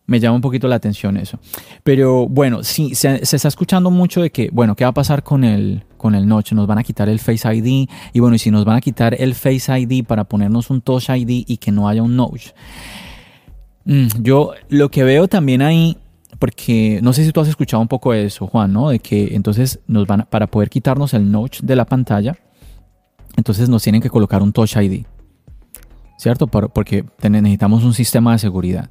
me 0.07 0.21
llama 0.21 0.37
un 0.37 0.41
poquito 0.41 0.69
la 0.69 0.77
atención 0.77 1.17
eso. 1.17 1.39
Pero 1.83 2.29
bueno, 2.29 2.63
sí, 2.63 2.95
se, 2.95 3.21
está 3.23 3.49
escuchando 3.49 3.91
mucho 3.91 4.23
de 4.23 4.31
que, 4.31 4.49
bueno, 4.53 4.75
¿qué 4.77 4.85
va 4.85 4.91
a 4.91 4.95
pasar 4.95 5.23
con 5.23 5.45
el, 5.45 5.85
con 5.97 6.15
el 6.15 6.27
Notch? 6.27 6.53
Nos 6.53 6.67
van 6.67 6.79
a 6.79 6.85
quitar 6.85 7.09
el 7.09 7.19
Face 7.19 7.53
ID. 7.53 7.89
Y 8.13 8.21
bueno, 8.21 8.37
y 8.37 8.39
si 8.39 8.51
nos 8.51 8.65
van 8.65 8.77
a 8.77 8.81
quitar 8.81 9.21
el 9.21 9.35
Face 9.35 9.79
ID 9.79 10.05
para 10.05 10.25
ponernos 10.25 10.71
un 10.71 10.81
Touch 10.81 11.11
ID 11.11 11.45
y 11.47 11.57
que 11.57 11.73
no 11.73 11.89
haya 11.89 12.03
un 12.03 12.17
Notch. 12.17 12.51
Mm, 13.85 14.07
yo 14.23 14.53
lo 14.69 14.91
que 14.91 15.05
veo 15.05 15.29
también 15.29 15.63
ahí, 15.63 15.97
porque 16.39 17.01
no 17.03 17.13
sé 17.13 17.25
si 17.25 17.33
tú 17.33 17.41
has 17.41 17.49
escuchado 17.49 17.81
un 17.81 17.89
poco 17.89 18.13
eso, 18.13 18.47
Juan, 18.47 18.73
¿no? 18.73 18.91
De 18.91 18.99
que 18.99 19.35
entonces 19.35 19.81
nos 19.87 20.07
van 20.07 20.27
para 20.31 20.47
poder 20.47 20.71
quitarnos 20.71 21.15
el 21.15 21.31
Notch 21.31 21.61
de 21.61 21.77
la 21.77 21.85
pantalla, 21.85 22.37
entonces 23.37 23.69
nos 23.69 23.83
tienen 23.83 24.01
que 24.01 24.11
colocar 24.11 24.43
un 24.43 24.53
Touch 24.53 24.77
ID. 24.77 25.05
¿Cierto? 26.19 26.47
Porque 26.47 27.05
necesitamos 27.29 27.85
un 27.85 27.93
sistema 27.93 28.33
de 28.33 28.39
seguridad. 28.39 28.91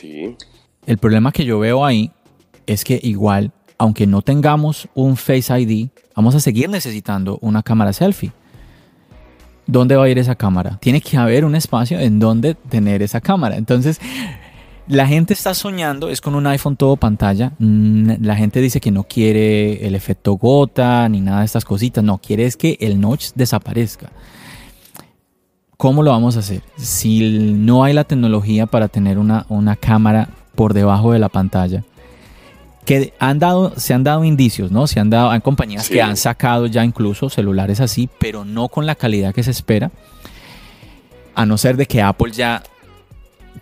Sí. 0.00 0.36
El 0.86 0.98
problema 0.98 1.32
que 1.32 1.44
yo 1.44 1.58
veo 1.58 1.84
ahí 1.84 2.10
es 2.66 2.84
que 2.84 2.98
igual, 3.02 3.52
aunque 3.78 4.06
no 4.06 4.22
tengamos 4.22 4.88
un 4.94 5.16
Face 5.16 5.60
ID, 5.60 5.88
vamos 6.14 6.34
a 6.34 6.40
seguir 6.40 6.68
necesitando 6.68 7.38
una 7.40 7.62
cámara 7.62 7.92
selfie. 7.92 8.32
¿Dónde 9.66 9.96
va 9.96 10.04
a 10.04 10.08
ir 10.08 10.18
esa 10.18 10.34
cámara? 10.34 10.78
Tiene 10.80 11.00
que 11.00 11.16
haber 11.16 11.44
un 11.44 11.54
espacio 11.54 11.98
en 11.98 12.18
donde 12.18 12.54
tener 12.54 13.02
esa 13.02 13.20
cámara. 13.20 13.56
Entonces, 13.56 13.98
la 14.86 15.06
gente 15.06 15.32
está 15.32 15.54
soñando, 15.54 16.10
es 16.10 16.20
con 16.20 16.34
un 16.34 16.46
iPhone 16.46 16.76
todo 16.76 16.96
pantalla. 16.96 17.52
Mm, 17.58 18.22
la 18.22 18.36
gente 18.36 18.60
dice 18.60 18.80
que 18.80 18.90
no 18.90 19.04
quiere 19.04 19.86
el 19.86 19.94
efecto 19.94 20.34
gota 20.34 21.08
ni 21.08 21.22
nada 21.22 21.40
de 21.40 21.46
estas 21.46 21.64
cositas. 21.64 22.04
No, 22.04 22.18
quiere 22.18 22.44
es 22.44 22.58
que 22.58 22.76
el 22.80 23.00
notch 23.00 23.30
desaparezca. 23.34 24.10
¿Cómo 25.76 26.02
lo 26.02 26.10
vamos 26.10 26.36
a 26.36 26.40
hacer? 26.40 26.62
Si 26.76 27.52
no 27.54 27.84
hay 27.84 27.92
la 27.92 28.04
tecnología 28.04 28.66
para 28.66 28.88
tener 28.88 29.18
una, 29.18 29.46
una 29.48 29.76
cámara 29.76 30.28
por 30.54 30.72
debajo 30.72 31.12
de 31.12 31.18
la 31.18 31.28
pantalla, 31.28 31.82
que 32.84 33.14
han 33.18 33.38
dado, 33.38 33.72
se 33.76 33.94
han 33.94 34.04
dado 34.04 34.24
indicios, 34.24 34.70
¿no? 34.70 34.86
Se 34.86 35.00
han 35.00 35.10
dado, 35.10 35.30
hay 35.30 35.40
compañías 35.40 35.88
que 35.88 36.02
han 36.02 36.16
sacado 36.16 36.66
ya 36.66 36.84
incluso 36.84 37.30
celulares 37.30 37.80
así, 37.80 38.08
pero 38.18 38.44
no 38.44 38.68
con 38.68 38.86
la 38.86 38.94
calidad 38.94 39.34
que 39.34 39.42
se 39.42 39.50
espera. 39.50 39.90
A 41.34 41.46
no 41.46 41.58
ser 41.58 41.76
de 41.76 41.86
que 41.86 42.02
Apple 42.02 42.32
ya 42.32 42.62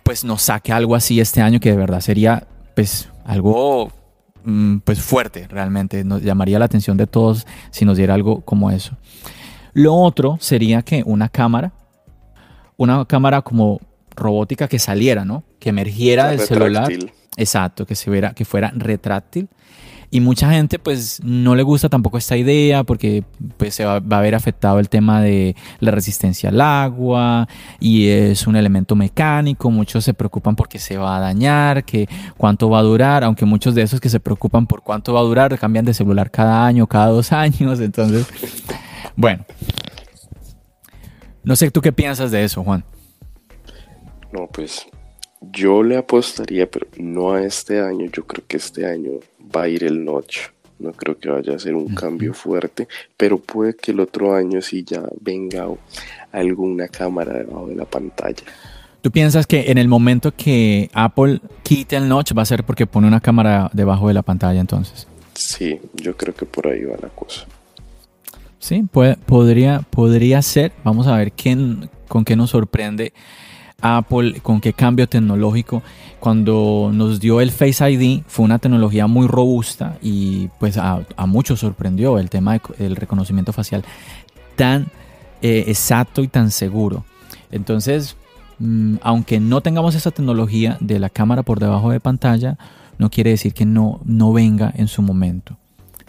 pues 0.03 0.23
nos 0.23 0.43
saque 0.43 0.71
algo 0.71 0.95
así 0.95 1.19
este 1.19 1.41
año 1.41 1.59
que 1.59 1.71
de 1.71 1.77
verdad 1.77 2.01
sería 2.01 2.45
pues 2.75 3.09
algo 3.25 3.91
mm, 4.43 4.79
pues 4.79 5.01
fuerte 5.01 5.47
realmente. 5.47 6.03
Nos 6.03 6.21
llamaría 6.21 6.59
la 6.59 6.65
atención 6.65 6.97
de 6.97 7.07
todos 7.07 7.47
si 7.71 7.85
nos 7.85 7.97
diera 7.97 8.13
algo 8.13 8.41
como 8.41 8.69
eso. 8.69 8.97
Lo 9.73 9.95
otro 9.95 10.37
sería 10.39 10.83
que 10.83 11.01
una 11.05 11.29
cámara 11.29 11.71
una 12.77 13.05
cámara 13.05 13.41
como 13.41 13.79
robótica 14.15 14.67
que 14.67 14.79
saliera, 14.79 15.25
¿no? 15.25 15.43
Que 15.59 15.69
emergiera 15.69 16.29
del 16.29 16.39
celular. 16.39 16.91
Exacto, 17.37 17.85
que 17.85 17.95
se 17.95 18.11
viera, 18.11 18.33
que 18.33 18.45
fuera 18.45 18.71
retráctil. 18.75 19.49
Y 20.13 20.19
mucha 20.19 20.51
gente 20.51 20.77
pues 20.77 21.21
no 21.23 21.55
le 21.55 21.63
gusta 21.63 21.89
tampoco 21.89 22.19
esta 22.19 22.37
idea 22.37 22.83
porque 22.83 23.23
pues 23.57 23.73
se 23.73 23.83
va, 23.83 23.95
a 23.95 24.21
ver 24.21 24.35
afectado 24.35 24.77
el 24.77 24.87
tema 24.87 25.23
de 25.23 25.55
la 25.79 25.89
resistencia 25.89 26.49
al 26.49 26.61
agua 26.61 27.47
y 27.79 28.09
es 28.09 28.45
un 28.45 28.55
elemento 28.55 28.95
mecánico, 28.95 29.71
muchos 29.71 30.03
se 30.03 30.13
preocupan 30.13 30.55
porque 30.55 30.77
se 30.77 30.97
va 30.97 31.17
a 31.17 31.19
dañar, 31.19 31.83
que 31.83 32.07
cuánto 32.37 32.69
va 32.69 32.77
a 32.77 32.83
durar, 32.83 33.23
aunque 33.23 33.45
muchos 33.45 33.73
de 33.73 33.81
esos 33.81 33.99
que 33.99 34.07
se 34.07 34.19
preocupan 34.19 34.67
por 34.67 34.83
cuánto 34.83 35.15
va 35.15 35.19
a 35.19 35.23
durar 35.23 35.57
cambian 35.57 35.83
de 35.83 35.95
celular 35.95 36.29
cada 36.29 36.63
año, 36.63 36.85
cada 36.85 37.07
dos 37.07 37.31
años, 37.31 37.79
entonces, 37.79 38.27
bueno, 39.15 39.45
no 41.43 41.55
sé 41.55 41.71
tú 41.71 41.81
qué 41.81 41.91
piensas 41.91 42.31
de 42.31 42.43
eso, 42.43 42.63
Juan. 42.63 42.83
No, 44.31 44.47
pues 44.47 44.87
yo 45.51 45.83
le 45.83 45.97
apostaría, 45.97 46.69
pero 46.69 46.87
no 46.97 47.33
a 47.33 47.43
este 47.43 47.81
año. 47.81 48.07
Yo 48.11 48.25
creo 48.25 48.43
que 48.47 48.57
este 48.57 48.85
año 48.85 49.11
va 49.55 49.63
a 49.63 49.67
ir 49.67 49.83
el 49.83 50.03
notch. 50.03 50.39
No 50.79 50.91
creo 50.91 51.17
que 51.17 51.29
vaya 51.29 51.55
a 51.55 51.59
ser 51.59 51.75
un 51.75 51.93
cambio 51.93 52.33
fuerte, 52.33 52.87
pero 53.15 53.37
puede 53.37 53.75
que 53.75 53.91
el 53.91 53.99
otro 53.99 54.35
año 54.35 54.61
sí 54.61 54.83
ya 54.83 55.03
venga 55.21 55.67
alguna 56.31 56.87
cámara 56.87 57.33
debajo 57.33 57.67
de 57.67 57.75
la 57.75 57.85
pantalla. 57.85 58.43
¿Tú 59.01 59.11
piensas 59.11 59.45
que 59.45 59.69
en 59.69 59.77
el 59.77 59.87
momento 59.87 60.33
que 60.35 60.89
Apple 60.93 61.41
quite 61.61 61.95
el 61.95 62.07
notch 62.07 62.35
va 62.37 62.41
a 62.41 62.45
ser 62.45 62.63
porque 62.63 62.87
pone 62.87 63.07
una 63.07 63.19
cámara 63.19 63.69
debajo 63.73 64.07
de 64.07 64.13
la 64.13 64.23
pantalla 64.23 64.59
entonces? 64.59 65.07
Sí, 65.35 65.79
yo 65.93 66.15
creo 66.15 66.33
que 66.33 66.45
por 66.45 66.67
ahí 66.67 66.83
va 66.83 66.95
la 67.01 67.09
cosa. 67.09 67.45
Sí, 68.63 68.85
podría, 69.25 69.81
podría 69.89 70.41
ser. 70.41 70.71
Vamos 70.85 71.07
a 71.07 71.17
ver 71.17 71.33
quién, 71.33 71.89
con 72.07 72.23
qué 72.23 72.37
nos 72.37 72.51
sorprende 72.51 73.11
Apple, 73.81 74.39
con 74.39 74.61
qué 74.61 74.71
cambio 74.71 75.09
tecnológico. 75.09 75.83
Cuando 76.21 76.89
nos 76.93 77.19
dio 77.19 77.41
el 77.41 77.51
Face 77.51 77.91
ID 77.91 78.21
fue 78.25 78.45
una 78.45 78.59
tecnología 78.59 79.05
muy 79.05 79.27
robusta 79.27 79.97
y 80.01 80.47
pues 80.61 80.77
a, 80.77 81.03
muchos 81.27 81.59
sorprendió 81.59 82.17
el 82.19 82.29
tema 82.29 82.61
del 82.77 82.95
reconocimiento 82.95 83.51
facial 83.51 83.83
tan 84.55 84.87
eh, 85.41 85.65
exacto 85.67 86.23
y 86.23 86.29
tan 86.29 86.49
seguro. 86.49 87.03
Entonces, 87.51 88.15
mm, 88.59 88.95
aunque 89.01 89.41
no 89.41 89.59
tengamos 89.59 89.93
esa 89.93 90.11
tecnología 90.11 90.77
de 90.79 90.99
la 90.99 91.09
cámara 91.09 91.43
por 91.43 91.59
debajo 91.59 91.91
de 91.91 91.99
pantalla, 91.99 92.57
no 92.97 93.09
quiere 93.09 93.31
decir 93.31 93.53
que 93.53 93.65
no, 93.65 93.99
no 94.05 94.31
venga 94.31 94.71
en 94.73 94.87
su 94.87 95.01
momento. 95.01 95.57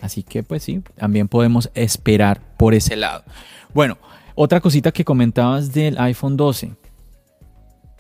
Así 0.05 0.23
que 0.23 0.43
pues 0.43 0.63
sí, 0.63 0.83
también 0.97 1.29
podemos 1.29 1.71
esperar 1.75 2.39
por 2.59 2.75
ese 2.75 2.95
lado. 2.95 3.25
Bueno, 3.73 3.97
otra 4.35 4.61
cosita 4.61 4.93
que 4.93 5.03
comentabas 5.03 5.73
del 5.73 5.97
iPhone 5.97 6.37
12. 6.37 6.73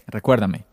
Recuérdame. 0.08 0.64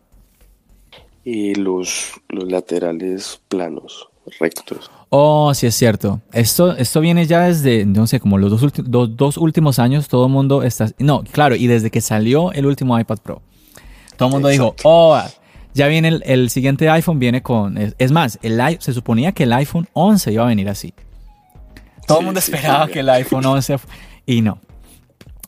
Y 1.24 1.54
los, 1.54 2.12
los 2.28 2.52
laterales 2.52 3.40
planos, 3.48 4.10
rectos. 4.38 4.90
Oh, 5.08 5.54
sí 5.54 5.66
es 5.66 5.74
cierto. 5.74 6.20
Esto, 6.34 6.76
esto 6.76 7.00
viene 7.00 7.24
ya 7.26 7.46
desde, 7.46 7.86
no 7.86 8.06
sé, 8.06 8.20
como 8.20 8.36
los 8.36 8.60
dos, 8.60 9.16
dos, 9.16 9.38
últimos 9.38 9.78
años, 9.78 10.08
todo 10.08 10.26
el 10.26 10.32
mundo 10.32 10.62
está... 10.62 10.90
No, 10.98 11.24
claro, 11.24 11.56
y 11.56 11.66
desde 11.66 11.90
que 11.90 12.02
salió 12.02 12.52
el 12.52 12.66
último 12.66 13.00
iPad 13.00 13.20
Pro. 13.20 13.40
Todo 14.18 14.28
el 14.28 14.32
mundo 14.34 14.48
dijo, 14.48 14.76
oh, 14.84 15.18
ya 15.72 15.86
viene 15.86 16.20
el, 16.26 16.50
siguiente 16.50 16.90
iPhone, 16.90 17.18
viene 17.18 17.42
con... 17.42 17.78
Es, 17.78 18.12
más, 18.12 18.38
el, 18.42 18.60
se 18.80 18.92
suponía 18.92 19.32
que 19.32 19.44
el 19.44 19.52
iPhone 19.54 19.88
11 19.94 20.30
iba 20.30 20.44
a 20.44 20.48
venir 20.48 20.68
así. 20.68 20.92
Todo 22.06 22.20
el 22.20 22.24
mundo 22.26 22.40
esperaba 22.40 22.88
que 22.88 23.00
el 23.00 23.08
iPhone 23.08 23.44
11 23.44 23.76
y 24.26 24.40
no. 24.42 24.58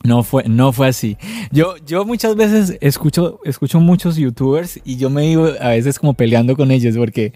No 0.03 0.21
fue, 0.23 0.43
no 0.47 0.71
fue 0.71 0.87
así. 0.87 1.17
Yo, 1.51 1.77
yo 1.77 2.05
muchas 2.05 2.35
veces 2.35 2.77
escucho, 2.79 3.39
escucho 3.43 3.79
muchos 3.79 4.17
youtubers 4.17 4.79
y 4.83 4.97
yo 4.97 5.09
me 5.09 5.23
digo 5.23 5.49
a 5.59 5.69
veces 5.69 5.97
como 5.97 6.13
peleando 6.13 6.55
con 6.55 6.69
ellos 6.69 6.95
porque 6.95 7.33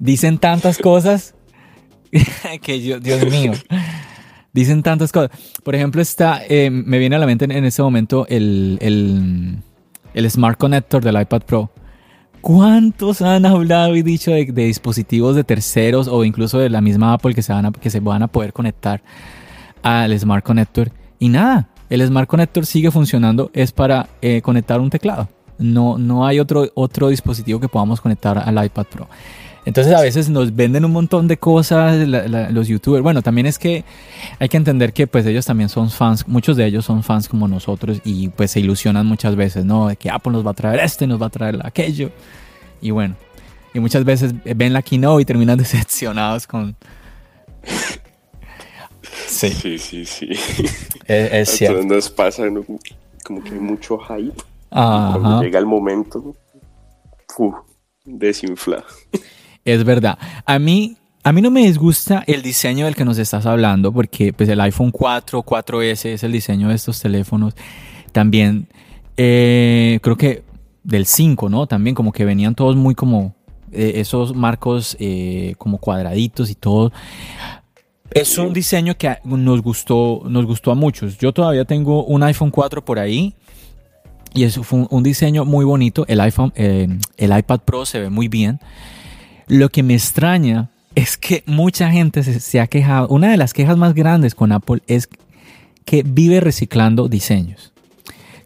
dicen 0.00 0.38
tantas 0.38 0.78
cosas 0.78 1.34
que 2.62 2.82
yo, 2.82 2.98
Dios 2.98 3.24
mío, 3.30 3.52
dicen 4.52 4.82
tantas 4.82 5.12
cosas. 5.12 5.30
Por 5.62 5.76
ejemplo, 5.76 6.02
está, 6.02 6.42
eh, 6.48 6.70
me 6.70 6.98
viene 6.98 7.16
a 7.16 7.18
la 7.20 7.26
mente 7.26 7.44
en, 7.44 7.52
en 7.52 7.64
este 7.64 7.82
momento 7.82 8.26
el, 8.28 8.78
el, 8.80 9.58
el 10.12 10.30
Smart 10.30 10.58
Connector 10.58 11.04
del 11.04 11.20
iPad 11.20 11.42
Pro. 11.42 11.70
¿Cuántos 12.42 13.22
han 13.22 13.46
hablado 13.46 13.94
y 13.94 14.02
dicho 14.02 14.32
de, 14.32 14.44
dispositivos 14.44 15.36
de 15.36 15.44
terceros 15.44 16.08
o 16.08 16.24
incluso 16.24 16.58
de 16.58 16.70
la 16.70 16.80
misma 16.80 17.12
Apple 17.12 17.34
que 17.34 17.42
se 17.42 17.52
van 17.52 17.66
a, 17.66 17.70
que 17.70 17.88
se 17.88 18.00
van 18.00 18.24
a 18.24 18.26
poder 18.26 18.52
conectar 18.52 19.00
al 19.80 20.18
Smart 20.18 20.44
Connector? 20.44 20.90
Y 21.20 21.28
nada, 21.28 21.68
el 21.88 22.04
Smart 22.04 22.28
Connector 22.28 22.66
sigue 22.66 22.90
funcionando, 22.90 23.52
es 23.54 23.70
para 23.70 24.08
eh, 24.20 24.42
conectar 24.42 24.80
un 24.80 24.90
teclado. 24.90 25.28
No, 25.58 25.98
no 25.98 26.26
hay 26.26 26.40
otro, 26.40 26.68
otro 26.74 27.08
dispositivo 27.08 27.60
que 27.60 27.68
podamos 27.68 28.00
conectar 28.00 28.36
al 28.36 28.64
iPad 28.64 28.86
Pro. 28.86 29.08
Entonces 29.64 29.94
a 29.94 30.00
veces 30.00 30.28
nos 30.28 30.54
venden 30.56 30.84
un 30.84 30.92
montón 30.92 31.28
de 31.28 31.36
cosas 31.36 31.96
los 32.06 32.68
youtubers. 32.68 33.02
Bueno, 33.02 33.22
también 33.22 33.46
es 33.46 33.58
que 33.58 33.84
hay 34.40 34.48
que 34.48 34.56
entender 34.56 34.92
que 34.92 35.06
pues 35.06 35.24
ellos 35.24 35.46
también 35.46 35.68
son 35.68 35.90
fans, 35.90 36.26
muchos 36.26 36.56
de 36.56 36.66
ellos 36.66 36.84
son 36.84 37.02
fans 37.02 37.28
como 37.28 37.46
nosotros 37.46 38.00
y 38.04 38.28
pues 38.30 38.50
se 38.50 38.60
ilusionan 38.60 39.06
muchas 39.06 39.36
veces, 39.36 39.64
¿no? 39.64 39.88
De 39.88 39.96
que 39.96 40.10
Apple 40.10 40.32
nos 40.32 40.44
va 40.44 40.50
a 40.50 40.54
traer 40.54 40.80
este, 40.80 41.06
nos 41.06 41.22
va 41.22 41.26
a 41.26 41.30
traer 41.30 41.60
aquello. 41.64 42.10
Y 42.80 42.90
bueno, 42.90 43.14
y 43.72 43.78
muchas 43.78 44.04
veces 44.04 44.34
ven 44.44 44.72
la 44.72 44.82
keynote 44.82 45.22
y 45.22 45.24
terminan 45.24 45.58
decepcionados 45.58 46.46
con... 46.46 46.76
Sí, 49.26 49.50
sí, 49.50 49.78
sí. 49.78 50.04
sí. 50.04 50.28
Es, 51.06 51.32
es 51.32 51.48
cierto. 51.50 51.82
nos 51.84 52.10
pasa 52.10 52.44
como 53.24 53.42
que 53.42 53.50
hay 53.50 53.60
mucho 53.60 53.98
hype. 53.98 54.42
Cuando 54.70 55.42
llega 55.42 55.58
el 55.58 55.66
momento, 55.66 56.34
uf, 57.38 57.54
desinfla. 58.04 58.84
Es 59.64 59.84
verdad. 59.84 60.18
A 60.44 60.58
mí, 60.58 60.96
a 61.22 61.32
mí 61.32 61.40
no 61.40 61.50
me 61.50 61.64
disgusta 61.64 62.24
el 62.26 62.42
diseño 62.42 62.86
del 62.86 62.96
que 62.96 63.04
nos 63.04 63.18
estás 63.18 63.46
hablando, 63.46 63.92
porque 63.92 64.32
pues 64.32 64.48
el 64.48 64.60
iPhone 64.60 64.90
4, 64.90 65.42
4S 65.42 66.06
es 66.06 66.22
el 66.24 66.32
diseño 66.32 66.68
de 66.68 66.74
estos 66.74 67.00
teléfonos. 67.00 67.54
También 68.10 68.68
eh, 69.16 70.00
creo 70.02 70.16
que 70.16 70.44
del 70.82 71.06
5, 71.06 71.48
¿no? 71.48 71.66
También 71.66 71.94
como 71.94 72.12
que 72.12 72.24
venían 72.24 72.54
todos 72.54 72.74
muy 72.74 72.94
como 72.94 73.36
eh, 73.70 73.92
esos 73.96 74.34
marcos 74.34 74.96
eh, 74.98 75.54
como 75.58 75.78
cuadraditos 75.78 76.50
y 76.50 76.56
todo. 76.56 76.92
Es 78.10 78.36
un 78.36 78.52
diseño 78.52 78.96
que 78.98 79.16
nos 79.24 79.62
gustó, 79.62 80.22
nos 80.26 80.44
gustó 80.44 80.72
a 80.72 80.74
muchos. 80.74 81.16
Yo 81.18 81.32
todavía 81.32 81.64
tengo 81.64 82.04
un 82.04 82.22
iPhone 82.24 82.50
4 82.50 82.84
por 82.84 82.98
ahí 82.98 83.34
y 84.34 84.42
es 84.42 84.58
un, 84.58 84.88
un 84.90 85.02
diseño 85.02 85.44
muy 85.44 85.64
bonito. 85.64 86.04
El 86.08 86.20
iPhone, 86.20 86.52
el 86.56 87.38
iPad 87.38 87.60
Pro 87.60 87.86
se 87.86 88.00
ve 88.00 88.10
muy 88.10 88.28
bien. 88.28 88.60
Lo 89.48 89.68
que 89.68 89.82
me 89.82 89.94
extraña 89.94 90.70
es 90.94 91.16
que 91.16 91.42
mucha 91.46 91.90
gente 91.90 92.22
se, 92.22 92.60
ha 92.60 92.66
quejado. 92.66 93.08
Una 93.08 93.30
de 93.30 93.36
las 93.36 93.52
quejas 93.52 93.76
más 93.76 93.94
grandes 93.94 94.34
con 94.34 94.52
Apple 94.52 94.82
es 94.86 95.08
que 95.84 96.02
vive 96.02 96.40
reciclando 96.40 97.08
diseños. 97.08 97.72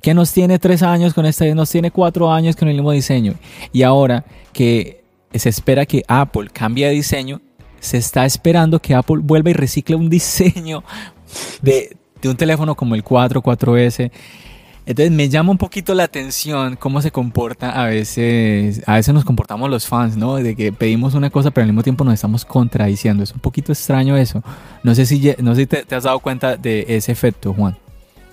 Que 0.00 0.14
nos 0.14 0.32
tiene 0.32 0.58
tres 0.58 0.82
años 0.82 1.14
con 1.14 1.26
este, 1.26 1.54
nos 1.54 1.70
tiene 1.70 1.90
cuatro 1.90 2.32
años 2.32 2.54
con 2.56 2.68
el 2.68 2.74
mismo 2.74 2.92
diseño. 2.92 3.34
Y 3.72 3.82
ahora 3.82 4.24
que 4.52 5.02
se 5.34 5.48
espera 5.48 5.86
que 5.86 6.02
Apple 6.06 6.48
cambie 6.52 6.86
de 6.86 6.92
diseño, 6.92 7.40
se 7.80 7.98
está 7.98 8.24
esperando 8.24 8.80
que 8.80 8.94
Apple 8.94 9.18
vuelva 9.22 9.50
y 9.50 9.54
recicle 9.54 9.96
un 9.96 10.08
diseño 10.10 10.84
de, 11.62 11.96
de 12.22 12.28
un 12.28 12.36
teléfono 12.36 12.74
como 12.74 12.94
el 12.94 13.02
4, 13.02 13.42
4S 13.42 14.10
entonces 14.86 15.10
me 15.10 15.28
llama 15.28 15.50
un 15.50 15.58
poquito 15.58 15.94
la 15.94 16.04
atención 16.04 16.76
cómo 16.76 17.02
se 17.02 17.10
comporta 17.10 17.82
a 17.82 17.88
veces, 17.88 18.82
a 18.86 18.94
veces 18.94 19.12
nos 19.12 19.24
comportamos 19.24 19.68
los 19.68 19.84
fans, 19.84 20.16
¿no? 20.16 20.36
De 20.36 20.54
que 20.54 20.72
pedimos 20.72 21.14
una 21.14 21.28
cosa 21.28 21.50
pero 21.50 21.64
al 21.64 21.70
mismo 21.70 21.82
tiempo 21.82 22.04
nos 22.04 22.14
estamos 22.14 22.44
contradiciendo. 22.44 23.24
Es 23.24 23.32
un 23.32 23.40
poquito 23.40 23.72
extraño 23.72 24.16
eso. 24.16 24.44
No 24.84 24.94
sé 24.94 25.04
si, 25.04 25.34
no 25.38 25.56
sé 25.56 25.62
si 25.62 25.66
te, 25.66 25.94
has 25.94 26.04
dado 26.04 26.20
cuenta 26.20 26.56
de 26.56 26.84
ese 26.88 27.10
efecto, 27.10 27.52
Juan. 27.52 27.76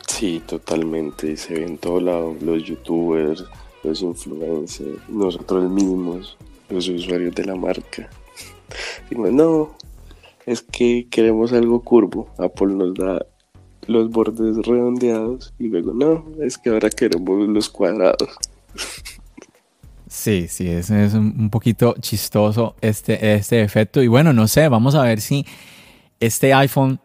Sí, 0.07 0.43
totalmente. 0.45 1.35
Se 1.37 1.55
ve 1.55 1.63
en 1.65 1.79
todos 1.79 2.03
lados 2.03 2.39
los 2.43 2.63
youtubers, 2.63 3.43
los 3.83 4.03
influencers, 4.03 5.09
nosotros 5.09 5.71
mismos, 5.71 6.37
los 6.69 6.87
usuarios 6.87 7.33
de 7.33 7.45
la 7.45 7.55
marca. 7.55 8.07
Digo, 9.09 9.25
no, 9.31 9.75
es 10.45 10.61
que 10.61 11.07
queremos 11.09 11.51
algo 11.51 11.81
curvo. 11.81 12.29
Apple 12.37 12.75
nos 12.75 12.93
da 12.93 13.25
los 13.87 14.09
bordes 14.09 14.57
redondeados 14.65 15.53
y 15.59 15.67
luego 15.67 15.93
no, 15.93 16.25
es 16.41 16.57
que 16.57 16.69
ahora 16.69 16.89
queremos 16.89 17.47
los 17.47 17.69
cuadrados. 17.69 18.29
Sí, 20.07 20.47
sí, 20.47 20.69
es, 20.69 20.91
es 20.91 21.15
un 21.15 21.49
poquito 21.49 21.95
chistoso 21.99 22.75
este, 22.81 23.33
este 23.33 23.63
efecto. 23.63 24.01
Y 24.03 24.07
bueno, 24.07 24.31
no 24.31 24.47
sé, 24.47 24.69
vamos 24.69 24.93
a 24.93 25.01
ver 25.01 25.19
si 25.19 25.43
este 26.19 26.53
iPhone 26.53 26.99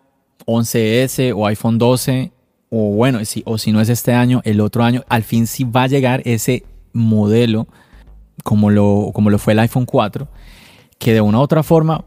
11S 0.46 1.32
o 1.34 1.46
iPhone 1.46 1.78
12, 1.78 2.32
o 2.70 2.90
bueno, 2.90 3.24
si, 3.24 3.42
o 3.46 3.58
si 3.58 3.72
no 3.72 3.80
es 3.80 3.88
este 3.88 4.12
año, 4.12 4.40
el 4.44 4.60
otro 4.60 4.82
año, 4.84 5.04
al 5.08 5.22
fin 5.22 5.46
sí 5.46 5.64
va 5.64 5.84
a 5.84 5.86
llegar 5.86 6.22
ese 6.26 6.64
modelo 6.92 7.66
como 8.44 8.70
lo, 8.70 9.10
como 9.14 9.30
lo 9.30 9.38
fue 9.38 9.54
el 9.54 9.58
iPhone 9.60 9.86
4, 9.86 10.28
que 10.98 11.12
de 11.12 11.20
una 11.20 11.38
u 11.38 11.40
otra 11.42 11.62
forma 11.62 12.04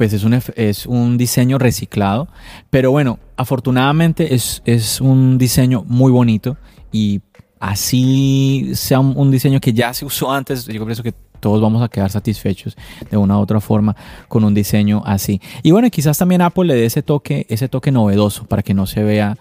pues 0.00 0.14
es 0.14 0.24
un, 0.24 0.40
es 0.56 0.86
un 0.86 1.18
diseño 1.18 1.58
reciclado. 1.58 2.26
Pero 2.70 2.90
bueno, 2.90 3.18
afortunadamente 3.36 4.34
es, 4.34 4.62
es 4.64 4.98
un 4.98 5.36
diseño 5.36 5.84
muy 5.86 6.10
bonito 6.10 6.56
y 6.90 7.20
así 7.58 8.70
sea 8.72 8.98
un, 8.98 9.30
diseño 9.30 9.60
que 9.60 9.74
ya 9.74 9.92
se 9.92 10.06
usó 10.06 10.32
antes, 10.32 10.64
yo 10.64 10.86
pienso 10.86 11.02
que 11.02 11.12
todos 11.38 11.60
vamos 11.60 11.82
a 11.82 11.88
quedar 11.90 12.10
satisfechos 12.10 12.78
de 13.10 13.18
una 13.18 13.36
u 13.36 13.42
otra 13.42 13.60
forma 13.60 13.94
con 14.26 14.42
un 14.42 14.54
diseño 14.54 15.02
así. 15.04 15.38
Y 15.62 15.70
bueno, 15.70 15.90
quizás 15.90 16.16
también 16.16 16.40
Apple 16.40 16.64
le 16.64 16.76
dé 16.76 16.86
ese 16.86 17.02
toque, 17.02 17.44
ese 17.50 17.68
toque 17.68 17.92
novedoso 17.92 18.46
para 18.46 18.62
que 18.62 18.72
no 18.72 18.86
se 18.86 19.02
vea 19.04 19.36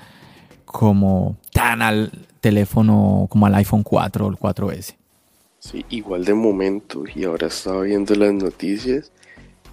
como 0.65 1.37
tan 1.53 1.81
al 1.81 2.11
teléfono 2.41 3.27
como 3.29 3.45
al 3.45 3.55
iPhone 3.55 3.83
4 3.83 4.25
o 4.25 4.29
el 4.29 4.35
4S. 4.35 4.95
Sí, 5.59 5.85
igual 5.89 6.25
de 6.25 6.33
momento, 6.33 7.05
y 7.15 7.23
ahora 7.23 7.47
estaba 7.47 7.83
viendo 7.83 8.13
las 8.15 8.33
noticias 8.33 9.09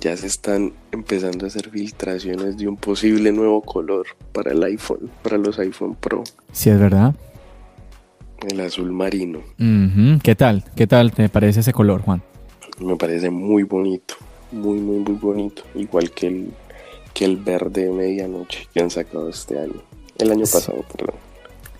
ya 0.00 0.16
se 0.16 0.26
están 0.26 0.72
empezando 0.92 1.44
a 1.44 1.48
hacer 1.48 1.70
filtraciones 1.70 2.56
de 2.56 2.68
un 2.68 2.76
posible 2.76 3.32
nuevo 3.32 3.62
color 3.62 4.06
para 4.32 4.52
el 4.52 4.62
iPhone, 4.62 5.10
para 5.22 5.38
los 5.38 5.58
iPhone 5.58 5.94
Pro. 5.94 6.24
Sí, 6.52 6.70
es 6.70 6.78
verdad. 6.78 7.14
El 8.48 8.60
azul 8.60 8.92
marino. 8.92 9.40
¿Qué 10.22 10.34
tal? 10.34 10.64
¿Qué 10.74 10.86
tal 10.86 11.12
te 11.12 11.28
parece 11.28 11.60
ese 11.60 11.72
color, 11.72 12.02
Juan? 12.02 12.22
Me 12.78 12.96
parece 12.96 13.30
muy 13.30 13.62
bonito, 13.62 14.14
muy, 14.52 14.78
muy, 14.78 14.98
muy 14.98 15.14
bonito. 15.14 15.62
Igual 15.74 16.10
que 16.10 16.26
el, 16.26 16.52
que 17.14 17.24
el 17.24 17.36
verde 17.38 17.84
de 17.86 17.90
medianoche 17.90 18.68
que 18.72 18.80
han 18.80 18.90
sacado 18.90 19.30
este 19.30 19.58
año. 19.58 19.82
El 20.18 20.30
año 20.30 20.44
pasado, 20.44 20.84
perdón. 20.94 21.25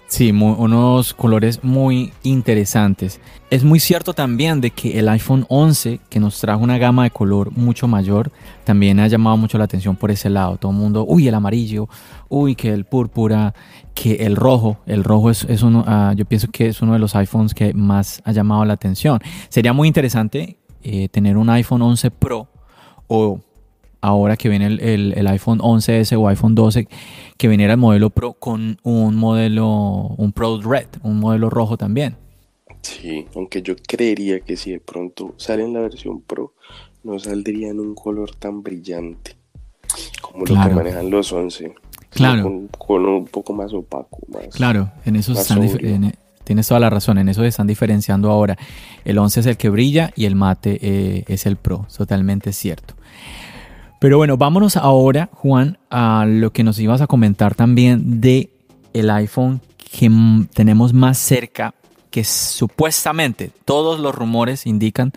Sí, 0.09 0.31
unos 0.31 1.15
colores 1.15 1.65
muy 1.65 2.13
interesantes. 2.23 3.21
Es 3.51 3.65
muy 3.65 3.81
cierto 3.81 4.13
también 4.13 4.61
de 4.61 4.71
que 4.71 5.01
el 5.01 5.09
iPhone 5.09 5.45
11, 5.49 5.99
que 6.09 6.21
nos 6.21 6.41
trajo 6.41 6.63
una 6.63 6.79
gama 6.79 7.03
de 7.03 7.11
color 7.11 7.51
mucho 7.51 7.89
mayor, 7.89 8.31
también 8.65 9.01
ha 9.01 9.09
llamado 9.09 9.37
mucho 9.37 9.59
la 9.59 9.65
atención 9.65 9.97
por 9.97 10.13
ese 10.13 10.31
lado. 10.31 10.59
Todo 10.59 10.71
el 10.71 10.79
mundo, 10.79 11.05
uy, 11.07 11.27
el 11.27 11.35
amarillo, 11.35 11.89
uy, 12.29 12.55
que 12.55 12.73
el 12.73 12.85
púrpura, 12.85 13.53
que 13.95 14.27
el 14.27 14.37
rojo. 14.37 14.79
El 14.87 15.03
rojo 15.03 15.29
es, 15.31 15.45
uno, 15.63 15.83
ah, 15.89 16.15
yo 16.17 16.25
pienso 16.25 16.49
que 16.53 16.69
es 16.69 16.81
uno 16.81 16.93
de 16.93 17.01
los 17.01 17.17
iPhones 17.17 17.53
que 17.53 17.75
más 17.75 18.23
ha 18.25 18.31
llamado 18.31 18.65
la 18.65 18.75
atención. 18.75 19.21
Sería 19.49 19.73
muy 19.73 19.89
interesante 19.89 20.59
eh, 20.83 21.09
tener 21.09 21.37
un 21.37 21.51
iPhone 21.51 21.83
11 21.83 22.13
Pro 22.13 22.49
o 23.09 23.41
ahora 24.01 24.37
que 24.37 24.49
viene 24.49 24.67
el, 24.67 25.27
iPhone 25.27 25.59
11S 25.59 26.17
o 26.19 26.29
iPhone 26.29 26.55
12, 26.55 26.89
que 27.37 27.49
viniera 27.49 27.75
el 27.75 27.79
modelo 27.79 28.11
Pro 28.11 28.35
con 28.35 28.79
un 28.83 29.17
modelo, 29.17 30.15
un 30.17 30.33
Pro 30.33 30.61
Red, 30.61 30.89
un 31.03 31.19
modelo 31.19 31.51
rojo 31.51 31.77
también. 31.77 32.17
Sí, 32.83 33.27
aunque 33.35 33.63
yo 33.63 33.75
creería 33.77 34.41
que 34.41 34.57
si 34.57 34.71
de 34.71 34.81
pronto 34.81 35.35
sale 35.37 35.65
en 35.65 35.73
la 35.73 35.81
versión 35.81 36.21
Pro, 36.21 36.55
no 37.03 37.19
saldría 37.19 37.71
en 37.71 37.81
un 37.81 37.95
color 37.95 38.35
tan 38.37 38.63
brillante 38.63 39.37
como 40.21 40.45
lo 40.45 40.55
que 40.55 40.75
manejan 40.75 41.11
los 41.11 41.33
11. 41.33 41.75
Claro. 42.11 42.69
Con, 42.79 43.07
un 43.07 43.27
poco 43.27 43.53
más 43.53 43.73
opaco. 43.73 44.19
Más, 44.29 44.55
claro, 44.55 44.91
en 45.05 45.17
eso 45.17 45.33
están 45.33 45.63
e, 45.63 46.13
tienes 46.45 46.69
toda 46.69 46.81
la 46.81 46.89
razón, 46.89 47.19
en 47.19 47.29
eso 47.29 47.43
se 47.43 47.49
están 47.49 47.67
diferenciando 47.67 48.31
ahora. 48.31 48.57
El 49.05 49.19
11 49.19 49.41
es 49.41 49.47
el 49.47 49.57
que 49.57 49.69
brilla 49.69 50.13
y 50.17 50.25
el 50.25 50.35
mate 50.35 50.79
eh, 50.81 51.25
es 51.27 51.47
el 51.47 51.57
Pro, 51.57 51.87
totalmente 51.95 52.53
cierto. 52.53 52.95
Pero 53.99 54.19
bueno, 54.19 54.37
vámonos 54.37 54.77
ahora, 54.77 55.31
Juan, 55.33 55.79
a 55.91 56.27
lo 56.27 56.53
que 56.53 56.63
nos 56.65 56.79
ibas 56.79 57.01
a 57.01 57.07
comentar 57.07 57.55
también 57.55 58.21
de 58.21 58.51
el 58.93 59.11
iPhone 59.11 59.61
que 59.77 60.11
tenemos 60.53 60.93
más 60.93 61.19
cerca, 61.19 61.75
que 62.11 62.25
supuestamente 62.25 63.51
todos 63.65 64.01
los 64.01 64.15
rumores 64.15 64.67
indican 64.67 65.13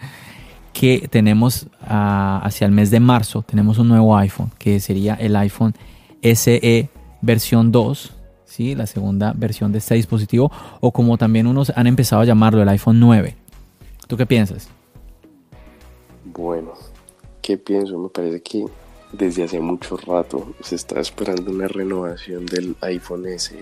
que 0.73 1.07
tenemos 1.09 1.67
ah, 1.81 2.41
hacia 2.43 2.65
el 2.65 2.71
mes 2.71 2.91
de 2.91 2.99
marzo, 2.99 3.43
tenemos 3.43 3.79
un 3.79 3.89
nuevo 3.89 4.15
iPhone, 4.17 4.51
que 4.57 4.79
sería 4.79 5.15
el 5.15 5.35
iPhone 5.35 5.73
SE 6.21 6.89
versión 7.21 7.71
2, 7.71 8.13
¿sí? 8.45 8.75
la 8.75 8.85
segunda 8.85 9.33
versión 9.35 9.71
de 9.71 9.79
este 9.79 9.95
dispositivo, 9.95 10.51
o 10.79 10.91
como 10.91 11.17
también 11.17 11.47
unos 11.47 11.71
han 11.75 11.87
empezado 11.87 12.21
a 12.21 12.25
llamarlo, 12.25 12.61
el 12.61 12.69
iPhone 12.69 12.99
9. 12.99 13.35
¿Tú 14.07 14.17
qué 14.17 14.25
piensas? 14.25 14.69
Bueno, 16.25 16.73
¿Qué 17.49 17.57
pienso? 17.57 17.97
Me 17.97 18.09
parece 18.09 18.43
que 18.43 18.63
desde 19.11 19.41
hace 19.41 19.59
mucho 19.59 19.97
rato 19.97 20.53
se 20.61 20.75
está 20.75 20.99
esperando 20.99 21.49
una 21.49 21.67
renovación 21.67 22.45
del 22.45 22.75
iPhone 22.81 23.25
SE, 23.39 23.57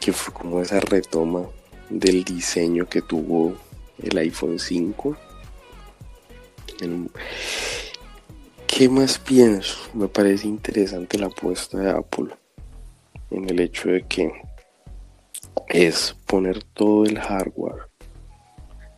que 0.00 0.12
fue 0.12 0.34
como 0.34 0.60
esa 0.60 0.80
retoma 0.80 1.44
del 1.88 2.24
diseño 2.24 2.88
que 2.88 3.00
tuvo 3.00 3.54
el 4.02 4.18
iPhone 4.18 4.58
5. 4.58 5.16
¿Qué 8.66 8.88
más 8.88 9.20
pienso? 9.20 9.76
Me 9.94 10.08
parece 10.08 10.48
interesante 10.48 11.20
la 11.20 11.26
apuesta 11.26 11.78
de 11.78 11.90
Apple 11.90 12.34
en 13.30 13.48
el 13.48 13.60
hecho 13.60 13.90
de 13.90 14.02
que 14.02 14.32
es 15.68 16.16
poner 16.26 16.64
todo 16.64 17.04
el 17.04 17.20
hardware, 17.20 17.82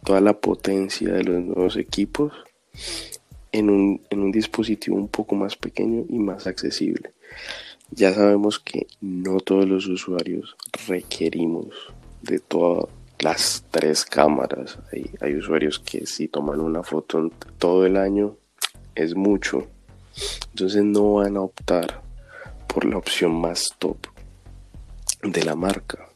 toda 0.03 0.23
la 0.23 0.33
potencia 0.33 1.13
de 1.13 1.25
los 1.25 1.45
nuevos 1.45 1.77
equipos 1.77 2.33
en 3.53 3.71
un, 3.71 4.01
en 4.11 4.21
un 4.21 4.33
dispositivo 4.33 4.97
un 4.97 5.09
poco 5.09 5.35
más 5.35 5.57
pequeño 5.57 6.05
y 6.09 6.19
más 6.19 6.47
accesible. 6.47 7.13
Ya 7.91 8.13
sabemos 8.13 8.59
que 8.59 8.87
no 9.01 9.41
todos 9.41 9.67
los 9.67 9.87
usuarios 9.87 10.57
requerimos 10.87 11.69
de 12.23 12.39
todas 12.39 12.87
las 13.21 13.65
tres 13.71 14.05
cámaras. 14.05 14.79
Hay, 14.93 15.11
hay 15.21 15.35
usuarios 15.35 15.79
que 15.79 16.07
si 16.07 16.29
toman 16.29 16.61
una 16.61 16.83
foto 16.83 17.31
todo 17.59 17.87
el 17.87 17.97
año 17.97 18.37
es 18.95 19.15
mucho. 19.15 19.67
Entonces 20.51 20.85
no 20.85 21.15
van 21.15 21.37
a 21.37 21.43
optar 21.43 22.03
por 22.67 22.85
la 22.85 22.99
opción 22.99 23.41
más 23.41 23.75
top 23.79 23.97
de 25.23 25.45
la 25.45 25.55
marca. 25.55 26.09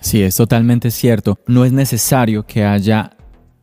Sí, 0.00 0.22
es 0.22 0.36
totalmente 0.36 0.90
cierto. 0.90 1.38
No 1.46 1.64
es 1.64 1.72
necesario 1.72 2.44
que 2.44 2.64
haya 2.64 3.16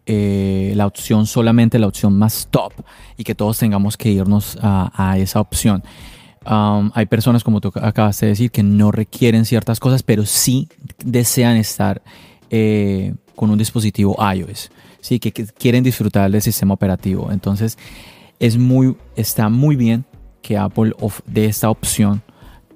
eh, 0.09 0.71
la 0.75 0.87
opción, 0.87 1.27
solamente 1.27 1.77
la 1.79 1.87
opción 1.87 2.17
más 2.17 2.47
top 2.49 2.71
y 3.17 3.25
que 3.25 3.35
todos 3.35 3.57
tengamos 3.57 3.97
que 3.97 4.09
irnos 4.09 4.57
a, 4.61 5.17
esa 5.17 5.41
opción. 5.41 5.83
Um, 6.49 6.91
hay 6.93 7.07
personas, 7.07 7.43
como 7.43 7.59
tú 7.59 7.73
acabas 7.75 8.17
de 8.21 8.27
decir, 8.27 8.49
que 8.49 8.63
no 8.63 8.91
requieren 8.91 9.43
ciertas 9.43 9.81
cosas, 9.81 10.03
pero 10.03 10.25
sí 10.25 10.69
desean 11.03 11.57
estar 11.57 12.01
eh, 12.49 13.15
con 13.35 13.49
un 13.49 13.57
dispositivo 13.57 14.15
iOS, 14.33 14.71
¿sí? 15.01 15.19
Que, 15.19 15.31
quieren 15.31 15.83
disfrutar 15.83 16.31
del 16.31 16.41
sistema 16.41 16.73
operativo. 16.73 17.29
Entonces, 17.29 17.77
es 18.39 18.57
muy, 18.57 18.95
está 19.17 19.49
muy 19.49 19.75
bien 19.75 20.05
que 20.41 20.57
Apple 20.57 20.93
dé 21.25 21.47
esta 21.47 21.69
opción 21.69 22.21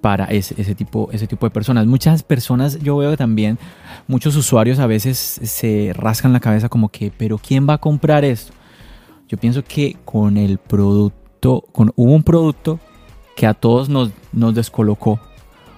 para 0.02 0.26
ese, 0.26 0.76
tipo, 0.76 1.10
ese 1.14 1.28
tipo 1.28 1.46
de 1.46 1.52
personas. 1.52 1.86
Muchas 1.86 2.24
personas, 2.24 2.80
yo 2.80 2.98
veo 2.98 3.16
también, 3.16 3.58
muchos 4.12 4.36
usuarios 4.36 4.78
a 4.80 4.88
veces 4.88 5.18
se 5.18 5.93
rascan 5.95 6.34
la 6.34 6.41
cabeza 6.41 6.68
como 6.68 6.89
que, 6.89 7.12
pero 7.18 7.38
¿quién 7.38 7.68
va 7.68 7.76
a 7.76 7.78
comprar 7.78 8.26
esto? 8.26 8.51
Yo 9.30 9.38
pienso 9.38 9.64
que 9.64 9.95
con 10.03 10.36
el 10.36 10.57
producto, 10.57 11.64
con, 11.72 11.93
hubo 11.95 12.12
un 12.12 12.22
producto 12.22 12.78
que 13.38 13.47
a 13.47 13.53
todos 13.53 13.88
nos, 13.88 14.12
nos 14.34 14.53
descolocó, 14.53 15.18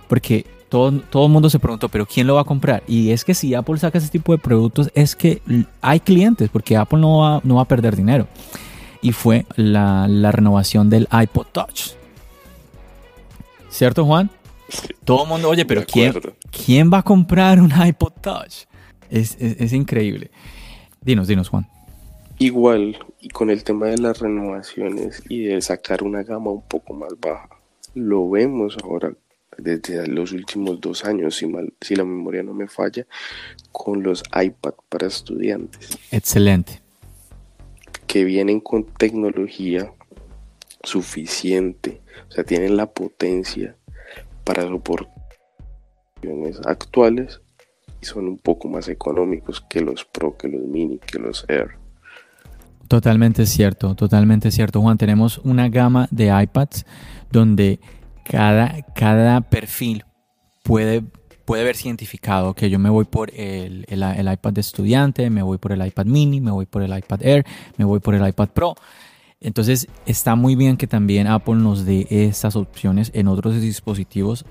porque 0.09 0.47
todo, 0.67 0.91
todo 0.99 1.27
el 1.27 1.31
mundo 1.31 1.47
se 1.51 1.59
preguntó, 1.59 1.89
pero 1.89 2.07
¿quién 2.07 2.25
lo 2.25 2.33
va 2.33 2.41
a 2.41 2.45
comprar? 2.45 2.81
Y 2.87 3.11
es 3.11 3.23
que 3.23 3.35
si 3.35 3.53
Apple 3.53 3.77
saca 3.77 3.99
ese 3.99 4.09
tipo 4.09 4.31
de 4.31 4.39
productos, 4.39 4.89
es 4.95 5.15
que 5.15 5.43
hay 5.79 5.99
clientes, 5.99 6.49
porque 6.49 6.75
Apple 6.75 6.99
no 6.99 7.19
va, 7.19 7.39
no 7.43 7.55
va 7.55 7.61
a 7.61 7.67
perder 7.67 7.95
dinero. 7.95 8.27
Y 9.03 9.11
fue 9.11 9.45
la, 9.55 10.07
la 10.07 10.31
renovación 10.31 10.89
del 10.89 11.07
iPod 11.11 11.45
Touch 11.51 11.91
¿Cierto, 13.69 14.05
Juan? 14.05 14.31
Todo 15.03 15.23
el 15.23 15.29
mundo, 15.29 15.49
oye, 15.49 15.65
pero 15.65 15.85
¿quién, 15.85 16.13
¿quién 16.51 16.91
va 16.91 16.99
a 16.99 17.03
comprar 17.03 17.59
un 17.59 17.71
iPod 17.71 18.13
Touch? 18.21 18.65
Es, 19.09 19.73
increíble. 19.73 20.31
Dinos, 21.01 21.27
dinos, 21.27 21.49
Juan. 21.49 21.67
Igual, 22.39 22.97
y 23.19 23.29
con 23.29 23.49
el 23.49 23.63
tema 23.63 23.87
de 23.87 23.97
las 23.97 24.19
renovaciones 24.19 25.21
y 25.29 25.43
de 25.43 25.61
sacar 25.61 26.03
una 26.03 26.23
gama 26.23 26.49
un 26.51 26.63
poco 26.63 26.93
más 26.93 27.13
baja, 27.19 27.49
lo 27.93 28.29
vemos 28.29 28.77
ahora 28.83 29.13
desde 29.57 30.07
los 30.07 30.31
últimos 30.31 30.81
dos 30.81 31.05
años, 31.05 31.35
si, 31.35 31.45
mal, 31.45 31.73
si 31.79 31.95
la 31.95 32.03
memoria 32.03 32.41
no 32.41 32.53
me 32.53 32.67
falla, 32.67 33.05
con 33.71 34.01
los 34.01 34.23
iPad 34.33 34.73
para 34.89 35.07
estudiantes. 35.07 35.97
Excelente. 36.11 36.81
Que 38.07 38.23
vienen 38.23 38.61
con 38.61 38.85
tecnología 38.85 39.93
suficiente, 40.81 42.01
o 42.29 42.31
sea, 42.31 42.43
tienen 42.43 42.75
la 42.77 42.87
potencia 42.87 43.75
para 44.43 44.63
soportar 44.63 45.13
actuales 46.65 47.41
y 48.01 48.05
son 48.05 48.27
un 48.27 48.37
poco 48.37 48.67
más 48.67 48.87
económicos 48.87 49.61
que 49.69 49.81
los 49.81 50.05
Pro, 50.05 50.37
que 50.37 50.47
los 50.47 50.61
Mini, 50.61 50.99
que 50.99 51.19
los 51.19 51.45
Air. 51.47 51.77
Totalmente 52.87 53.45
cierto, 53.45 53.95
totalmente 53.95 54.51
cierto, 54.51 54.81
Juan. 54.81 54.97
Tenemos 54.97 55.39
una 55.39 55.69
gama 55.69 56.07
de 56.11 56.31
iPads 56.43 56.85
donde 57.31 57.79
cada, 58.23 58.81
cada 58.93 59.41
perfil 59.41 60.03
puede, 60.63 61.03
puede 61.45 61.63
verse 61.63 61.87
identificado, 61.87 62.53
que 62.53 62.69
yo 62.69 62.79
me 62.79 62.89
voy 62.89 63.05
por 63.05 63.31
el, 63.33 63.85
el 63.87 64.31
iPad 64.31 64.53
de 64.53 64.61
estudiante, 64.61 65.29
me 65.29 65.41
voy 65.41 65.57
por 65.57 65.71
el 65.71 65.85
iPad 65.85 66.05
mini, 66.05 66.41
me 66.41 66.51
voy 66.51 66.65
por 66.65 66.83
el 66.83 66.95
iPad 66.95 67.23
Air, 67.23 67.45
me 67.77 67.85
voy 67.85 67.99
por 67.99 68.15
el 68.15 68.27
iPad 68.27 68.49
Pro. 68.49 68.75
Entonces 69.43 69.87
está 70.05 70.35
muy 70.35 70.55
bien 70.55 70.77
que 70.77 70.87
también 70.87 71.27
Apple 71.27 71.55
nos 71.55 71.85
dé 71.85 72.07
estas 72.09 72.55
opciones 72.55 73.11
en 73.13 73.27
otros 73.27 73.59
dispositivos 73.61 74.45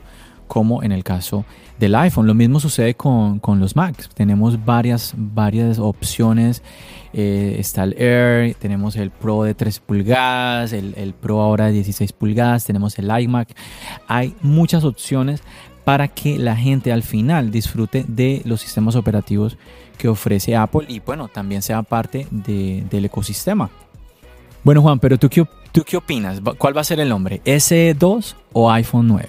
como 0.53 0.83
en 0.83 0.93
el 0.93 1.03
caso 1.03 1.47
del 1.79 1.95
iPhone. 1.95 2.27
Lo 2.27 2.35
mismo 2.35 2.61
sucede 2.61 2.95
con, 2.95 3.41
los 3.59 3.75
Macs. 3.75 4.11
Tenemos 4.15 4.63
varias, 4.63 5.15
varias 5.17 5.79
opciones. 5.79 6.63
Eh, 7.15 7.57
está 7.59 7.85
el 7.85 7.95
Air, 7.99 8.55
tenemos 8.57 8.97
el 8.97 9.11
Pro 9.11 9.45
de 9.45 9.55
3 9.55 9.81
pulgadas, 9.81 10.75
el, 10.75 10.95
el, 10.99 11.15
Pro 11.15 11.41
ahora 11.41 11.67
de 11.67 11.73
16 11.73 12.13
pulgadas, 12.13 12.67
tenemos 12.67 12.99
el 12.99 13.11
iMac. 13.11 13.49
Hay 14.09 14.35
muchas 14.43 14.85
opciones 14.85 15.43
para 15.85 16.09
que 16.09 16.39
la 16.39 16.55
gente 16.55 16.93
al 16.93 17.03
final 17.03 17.51
disfrute 17.51 18.05
de 18.07 18.43
los 18.45 18.61
sistemas 18.61 18.95
operativos 18.95 19.57
que 19.97 20.09
ofrece 20.09 20.55
Apple 20.55 20.85
y 20.89 21.01
bueno, 21.01 21.29
también 21.29 21.63
sea 21.63 21.83
parte 21.83 22.27
del 22.31 23.05
ecosistema. 23.05 23.71
Bueno, 24.65 24.81
Juan, 24.81 25.01
pero 25.01 25.19
¿tú 25.19 25.29
qué, 25.29 25.45
¿tú 25.73 25.83
qué 25.85 25.97
opinas? 25.97 26.41
¿Cuál 26.59 26.77
va 26.77 26.83
a 26.83 26.85
ser 26.85 27.01
el 27.01 27.09
nombre? 27.09 27.41
¿S2 27.45 28.35
o 28.53 28.71
iPhone 28.71 29.09
9? 29.09 29.29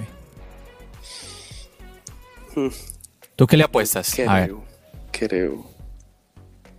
Hmm. 2.56 2.68
¿Tú 3.36 3.48
qué 3.48 3.58
le 3.58 3.64
apuestas? 3.64 4.14
Creo, 4.14 4.30
a 4.30 4.40
ver. 4.40 4.54
creo. 5.12 5.66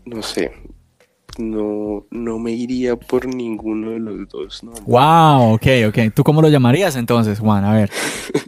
No 0.04 0.22
sé. 0.22 0.52
No, 1.36 2.06
no 2.10 2.38
me 2.38 2.52
iría 2.52 2.94
por 2.94 3.26
ninguno 3.26 3.90
de 3.90 3.98
los 3.98 4.28
dos. 4.28 4.62
No, 4.62 4.72
wow, 4.86 5.54
ok, 5.54 5.66
ok. 5.88 6.14
¿Tú 6.14 6.22
cómo 6.22 6.40
lo 6.40 6.48
llamarías 6.48 6.94
entonces, 6.94 7.40
Juan? 7.40 7.64
A 7.64 7.72
ver. 7.72 7.90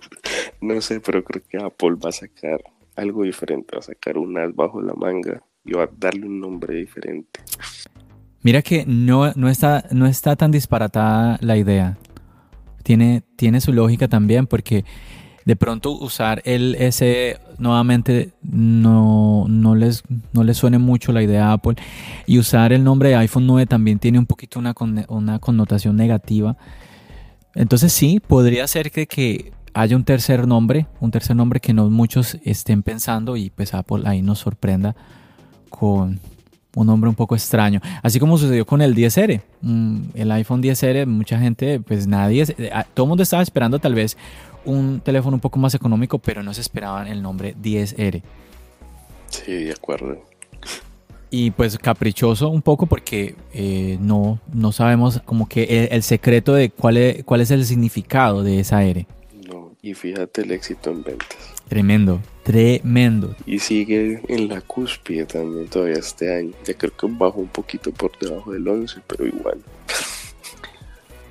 no 0.61 0.81
sé, 0.81 1.01
pero 1.01 1.25
creo 1.25 1.43
que 1.49 1.57
Apple 1.57 1.97
va 2.03 2.11
a 2.11 2.13
sacar 2.13 2.63
algo 2.95 3.25
diferente. 3.25 3.75
Va 3.75 3.81
a 3.81 3.83
sacar 3.83 4.19
un 4.19 4.39
as 4.39 4.55
bajo 4.55 4.81
la 4.81 4.95
manga 4.95 5.43
y 5.65 5.73
va 5.73 5.85
a 5.85 5.91
darle 5.97 6.27
un 6.27 6.39
nombre 6.39 6.77
diferente. 6.77 7.41
Mira 8.47 8.63
que 8.63 8.85
no, 8.87 9.33
no, 9.35 9.49
está, 9.49 9.87
no 9.91 10.07
está 10.07 10.37
tan 10.37 10.53
disparatada 10.53 11.37
la 11.41 11.57
idea. 11.57 11.99
Tiene, 12.85 13.25
tiene 13.35 13.61
su 13.61 13.73
lógica 13.73 14.07
también 14.07 14.47
porque 14.47 14.85
de 15.45 15.57
pronto 15.57 15.91
usar 15.91 16.43
el 16.45 16.77
S 16.77 17.41
nuevamente 17.59 18.35
no, 18.43 19.47
no, 19.49 19.75
les, 19.75 20.05
no 20.33 20.45
les 20.45 20.57
suene 20.57 20.79
mucho 20.79 21.11
la 21.11 21.25
idea 21.25 21.49
a 21.49 21.55
Apple. 21.55 21.75
Y 22.29 22.39
usar 22.39 22.73
el 22.73 22.85
nombre 22.85 23.09
de 23.09 23.17
iPhone 23.17 23.49
9 23.49 23.67
también 23.67 23.99
tiene 23.99 24.21
un 24.21 24.27
poquito 24.27 24.61
una, 24.61 24.77
una 25.09 25.41
connotación 25.41 25.97
negativa. 25.97 26.57
Entonces 27.57 27.93
sí, 27.93 28.21
podría 28.21 28.69
ser 28.69 28.93
que, 28.93 29.09
que 29.09 29.51
haya 29.75 29.97
un 29.97 30.05
tercer 30.05 30.47
nombre, 30.47 30.87
un 31.01 31.11
tercer 31.11 31.35
nombre 31.35 31.59
que 31.59 31.75
no 31.75 31.91
muchos 31.91 32.39
estén 32.45 32.85
pensando 32.85 33.37
y 33.37 33.51
pues 33.51 33.75
Apple 33.75 34.05
ahí 34.05 34.23
nos 34.23 34.39
sorprenda 34.39 34.95
con, 35.69 36.21
un 36.77 36.87
nombre 36.87 37.09
un 37.09 37.17
poco 37.17 37.35
extraño. 37.35 37.81
Así 38.03 38.21
como 38.21 38.39
sucedió 38.39 38.67
con 38.67 38.83
el 38.83 38.95
10R, 38.95 39.41
mm, 39.63 40.01
el 40.15 40.31
iPhone 40.33 40.63
10R, 40.63 41.07
mucha 41.07 41.39
gente, 41.39 41.81
pues 41.81 42.07
nadie, 42.07 42.45
eh, 42.59 42.71
todo 42.95 43.07
el 43.07 43.09
mundo 43.09 43.23
estaba 43.23 43.43
esperando 43.43 43.79
tal 43.79 43.95
vez 43.95 44.17
un 44.67 45.01
teléfono 45.01 45.37
un 45.37 45.41
poco 45.41 45.59
más 45.59 45.75
económico, 45.75 46.19
pero 46.19 46.43
no 46.43 46.53
se 46.53 46.61
esperaban 46.61 47.07
el 47.07 47.23
nombre 47.23 47.57
10R. 47.57 48.23
Sí, 49.29 49.53
de 49.53 49.73
acuerdo. 49.73 50.23
Y 51.31 51.51
pues 51.51 51.79
caprichoso 51.79 52.51
un 52.51 52.63
poco 52.63 52.87
porque 52.87 53.37
eh, 53.55 53.97
no, 54.01 54.39
no 54.53 54.71
sabemos 54.71 55.21
como 55.25 55.49
que 55.49 55.89
el, 55.91 56.03
secreto 56.03 56.53
de 56.53 56.71
cuál 56.71 56.99
es, 56.99 57.25
cuál 57.25 57.41
es 57.41 57.51
el 57.51 57.65
significado 57.65 58.43
de 58.43 58.61
esa 58.61 58.85
R. 58.85 59.07
No, 59.49 59.73
y 59.81 59.95
fíjate 59.95 60.43
el 60.43 60.51
éxito 60.53 60.91
en 60.91 61.03
ventas. 61.03 61.56
Tremendo, 61.69 62.21
tremendo. 62.45 63.35
Y 63.45 63.59
sigue 63.59 64.23
en 64.29 64.49
la 64.49 64.61
cúspide 64.61 65.27
también 65.27 65.67
todavía 65.67 65.99
este 65.99 66.35
año. 66.35 66.53
Ya 66.65 66.75
creo 66.75 66.97
que 66.97 67.07
bajó 67.09 67.41
un 67.41 67.49
poquito 67.49 67.91
por 67.93 68.17
debajo 68.19 68.53
del 68.53 68.67
11, 68.69 69.01
pero 69.07 69.27
igual. 69.27 69.59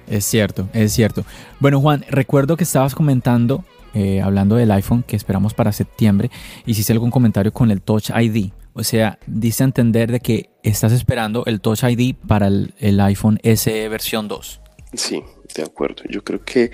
Es 0.08 0.26
cierto, 0.26 0.68
es 0.74 0.94
cierto. 0.94 1.24
Bueno, 1.60 1.80
Juan, 1.80 2.06
recuerdo 2.10 2.58
que 2.58 2.66
estabas 2.66 2.94
comentando, 2.94 3.64
eh, 3.94 4.22
hablando 4.22 4.56
del 4.56 4.72
iPhone 4.72 5.04
que 5.04 5.16
esperamos 5.16 5.54
para 5.54 5.72
septiembre, 5.72 6.30
hiciste 6.66 6.92
algún 6.92 7.12
comentario 7.12 7.54
con 7.54 7.72
el 7.72 7.82
Touch 7.82 8.10
ID. 8.10 8.52
O 8.74 8.84
sea, 8.84 9.18
dice 9.26 9.64
a 9.64 9.68
entender 9.68 10.12
de 10.12 10.20
que 10.20 10.50
estás 10.64 10.92
esperando 10.92 11.46
el 11.46 11.62
Touch 11.62 11.84
ID 11.84 12.16
para 12.28 12.48
el, 12.48 12.74
el 12.78 13.00
iPhone 13.00 13.40
SE 13.42 13.88
versión 13.88 14.28
2. 14.28 14.60
Sí, 14.94 15.24
de 15.56 15.64
acuerdo. 15.64 16.04
Yo 16.10 16.24
creo 16.24 16.44
que 16.44 16.72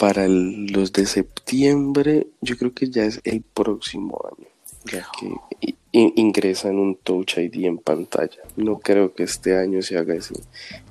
para 0.00 0.26
los 0.26 0.94
de 0.94 1.04
septiembre, 1.04 2.28
yo 2.40 2.56
creo 2.56 2.72
que 2.72 2.88
ya 2.88 3.04
es 3.04 3.20
el 3.22 3.42
próximo 3.42 4.18
año, 4.32 4.48
ya 4.90 5.06
que 5.20 5.74
ingresan 5.92 6.78
un 6.78 6.96
Touch 6.96 7.36
ID 7.36 7.66
en 7.66 7.76
pantalla. 7.76 8.38
No 8.56 8.78
creo 8.78 9.12
que 9.12 9.24
este 9.24 9.58
año 9.58 9.82
se 9.82 9.98
haga 9.98 10.14
ese, 10.14 10.40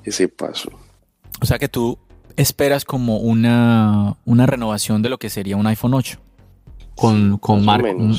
ese 0.03 0.27
paso. 0.27 0.69
O 1.41 1.45
sea 1.47 1.57
que 1.57 1.67
tú 1.67 1.97
esperas 2.35 2.85
como 2.85 3.17
una, 3.17 4.15
una 4.25 4.45
renovación 4.45 5.01
de 5.01 5.09
lo 5.09 5.17
que 5.17 5.31
sería 5.31 5.57
un 5.57 5.65
iPhone 5.65 5.95
8. 5.95 6.19
Con, 6.93 7.39
con, 7.39 7.65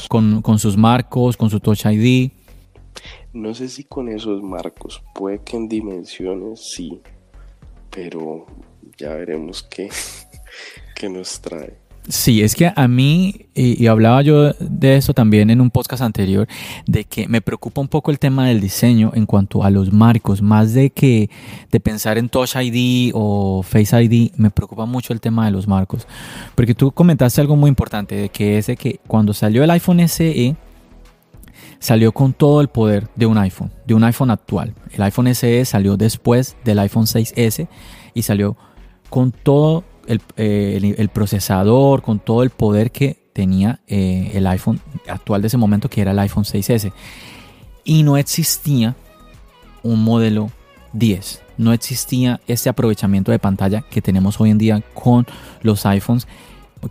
con, 0.09 0.43
con, 0.43 0.59
sus 0.59 0.77
marcos, 0.77 1.37
con 1.37 1.51
su 1.51 1.61
Touch 1.61 1.85
ID. 1.85 2.33
No 3.33 3.55
sé 3.55 3.69
si 3.69 3.85
con 3.85 4.09
esos 4.09 4.43
marcos, 4.43 5.05
puede 5.15 5.41
que 5.45 5.57
en 5.57 5.69
dimensiones 5.69 6.73
sí, 6.75 7.01
pero 7.91 8.47
ya 8.99 9.15
veremos 9.15 9.63
qué, 9.63 9.89
qué 11.01 11.09
nos 11.09 11.41
trae. 11.41 11.79
Sí, 12.09 12.43
es 12.43 12.55
que 12.55 12.73
a 12.75 12.89
mí, 12.89 13.47
y, 13.55 13.87
hablaba 13.87 14.21
yo 14.23 14.53
de 14.59 14.97
eso 14.97 15.15
también 15.15 15.49
en 15.49 15.61
un 15.61 15.71
podcast 15.71 16.03
anterior, 16.03 16.47
de 16.87 17.05
que 17.05 17.29
me 17.29 17.41
preocupa 17.41 17.81
un 17.81 17.89
poco 17.89 18.11
el 18.11 18.19
tema 18.19 18.49
del 18.49 18.61
diseño 18.61 19.13
en 19.15 19.27
cuanto 19.27 19.63
a 19.63 19.71
los 19.71 19.93
marcos, 19.93 20.43
más 20.43 20.75
de 20.75 20.91
que 20.91 21.31
de 21.71 21.81
pensar 21.81 22.19
en 22.19 22.29
Touch 22.29 22.57
ID 22.57 23.13
o 23.15 23.63
Face 23.63 24.03
ID, 24.03 24.33
me 24.37 24.51
preocupa 24.51 24.87
mucho 24.87 25.13
el 25.13 25.21
tema 25.21 25.47
de 25.47 25.53
los 25.53 25.69
marcos. 25.69 26.07
Porque 26.55 26.75
tú 26.75 26.91
comentaste 26.91 27.41
algo 27.41 27.57
muy 27.57 27.69
importante, 27.69 28.15
de 28.15 28.29
que 28.29 28.59
es 28.59 28.67
de 28.67 28.77
que 28.77 29.01
cuando 29.07 29.33
salió 29.33 29.63
el 29.63 29.71
iPhone 29.71 30.07
SE, 30.09 30.57
salió 31.79 32.13
con 32.13 32.33
todo 32.33 32.61
el 32.61 32.69
poder 32.69 33.09
de 33.15 33.27
un 33.27 33.39
iPhone, 33.39 33.71
de 33.87 33.95
un 33.95 34.05
iPhone 34.05 34.31
actual. 34.31 34.75
El 34.93 35.03
iPhone 35.03 35.35
SE 35.35 35.65
salió 35.65 35.97
después 35.97 36.57
del 36.65 36.79
iPhone 36.81 37.07
6S 37.07 37.69
y 38.15 38.23
salió 38.23 38.57
con 39.11 39.33
todo 39.33 39.85
eh, 40.07 40.95
el, 40.97 41.09
procesador, 41.11 42.03
con 42.03 42.19
todo 42.19 42.43
el 42.43 42.51
poder 42.51 42.91
que 42.91 43.31
tenía 43.33 43.81
eh, 43.87 44.33
el 44.35 44.47
iPhone 44.47 44.81
actual 45.09 45.43
de 45.43 45.49
ese 45.49 45.57
momento, 45.57 45.89
que 45.89 46.01
era 46.01 46.13
el 46.13 46.19
iPhone 46.19 46.45
6S. 46.45 46.93
Y 47.85 48.03
no 48.03 48.17
existía 48.17 48.97
un 49.83 50.03
modelo 50.03 50.51
10. 50.93 51.43
No 51.59 51.73
existía 51.73 52.41
este 52.47 52.69
aprovechamiento 52.69 53.31
de 53.31 53.39
pantalla 53.39 53.83
que 53.91 54.03
tenemos 54.03 54.41
hoy 54.41 54.51
en 54.51 54.59
día 54.59 54.83
con 54.95 55.27
los 55.63 55.85
iPhones 55.87 56.27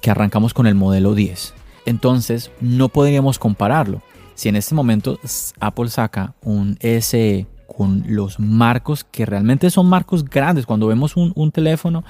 que 0.01 0.11
arrancamos 0.11 0.53
con 0.53 0.67
el 0.67 0.75
modelo 0.75 1.15
10. 1.15 1.53
Entonces 1.85 2.51
no 2.61 2.89
podríamos 2.89 3.39
compararlo. 3.39 4.01
Si 4.35 4.47
en 4.47 4.55
este 4.55 4.75
momento 4.75 5.19
Apple 5.59 5.89
saca 5.89 6.33
un 6.41 6.77
SE 7.01 7.47
con 7.67 8.03
los 8.07 8.39
marcos 8.39 9.03
que 9.03 9.25
realmente 9.25 9.69
son 9.69 9.87
marcos 9.87 10.23
grandes, 10.23 10.65
cuando 10.65 10.87
vemos 10.87 11.15
un, 11.15 11.33
un 11.35 11.51
teléfono 11.51 12.03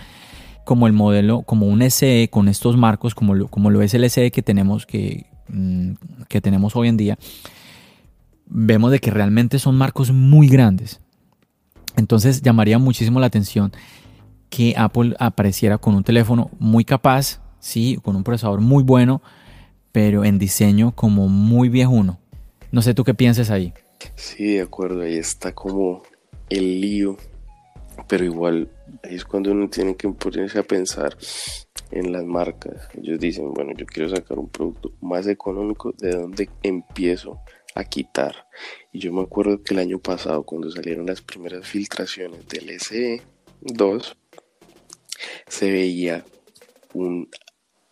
como 0.66 0.88
el 0.88 0.94
modelo, 0.94 1.42
como 1.44 1.68
un 1.68 1.82
SE 1.90 2.30
con 2.32 2.48
estos 2.48 2.78
marcos, 2.78 3.16
como 3.16 3.36
lo, 3.36 3.48
como 3.48 3.70
lo 3.70 3.82
es 3.82 3.94
el 3.94 4.10
SE 4.10 4.32
que 4.32 4.42
tenemos, 4.42 4.86
que, 4.86 5.26
mm, 5.48 5.94
que 6.28 6.42
tenemos 6.42 6.76
hoy 6.76 6.88
en 6.88 6.98
día, 6.98 7.18
vemos 8.46 8.92
de 8.92 9.00
que 9.00 9.12
realmente 9.12 9.60
son 9.60 9.78
marcos 9.78 10.12
muy 10.12 10.48
grandes. 10.48 11.02
Entonces 11.96 12.42
llamaría 12.42 12.80
muchísimo 12.80 13.20
la 13.20 13.28
atención 13.28 13.72
que 14.50 14.74
Apple 14.78 15.16
apareciera 15.20 15.78
con 15.78 15.96
un 15.96 16.04
teléfono 16.04 16.50
muy 16.60 16.84
capaz, 16.84 17.42
sí, 17.60 18.00
con 18.02 18.16
un 18.16 18.24
procesador 18.24 18.62
muy 18.62 18.84
bueno, 18.84 19.22
pero 19.92 20.24
en 20.24 20.40
diseño 20.40 20.94
como 20.96 21.28
muy 21.28 21.70
viejuno. 21.70 22.20
No 22.72 22.82
sé 22.82 22.94
tú 22.94 23.04
qué 23.04 23.14
piensas 23.14 23.50
ahí. 23.50 23.74
Sí, 24.16 24.56
de 24.56 24.62
acuerdo, 24.62 25.02
ahí 25.02 25.16
está 25.16 25.54
como 25.54 26.04
el 26.50 26.82
lío 26.82 27.18
pero 28.08 28.24
igual 28.24 28.70
es 29.04 29.26
cuando 29.26 29.52
uno 29.52 29.70
tiene 29.70 29.96
que 29.96 30.10
ponerse 30.10 30.60
a 30.60 30.64
pensar 30.64 31.18
en 31.92 32.12
las 32.12 32.24
marcas. 32.24 32.90
Ellos 32.96 33.20
dicen, 33.20 33.54
bueno, 33.54 33.74
yo 33.76 33.86
quiero 33.86 34.10
sacar 34.10 34.38
un 34.40 34.50
producto 34.50 34.92
más 35.02 35.28
económico, 35.28 35.94
¿de 35.98 36.12
dónde 36.12 36.50
empiezo 36.64 37.40
a 37.76 37.84
quitar? 37.84 38.48
Y 38.92 39.00
yo 39.00 39.14
me 39.14 39.22
acuerdo 39.22 39.64
que 39.64 39.74
el 39.74 39.80
año 39.80 40.00
pasado, 40.00 40.44
cuando 40.44 40.70
salieron 40.70 41.06
las 41.06 41.22
primeras 41.22 41.68
filtraciones 41.68 42.48
del 42.48 42.70
SE2, 42.70 44.16
se 45.48 45.72
veía 45.72 46.24
un 46.94 47.30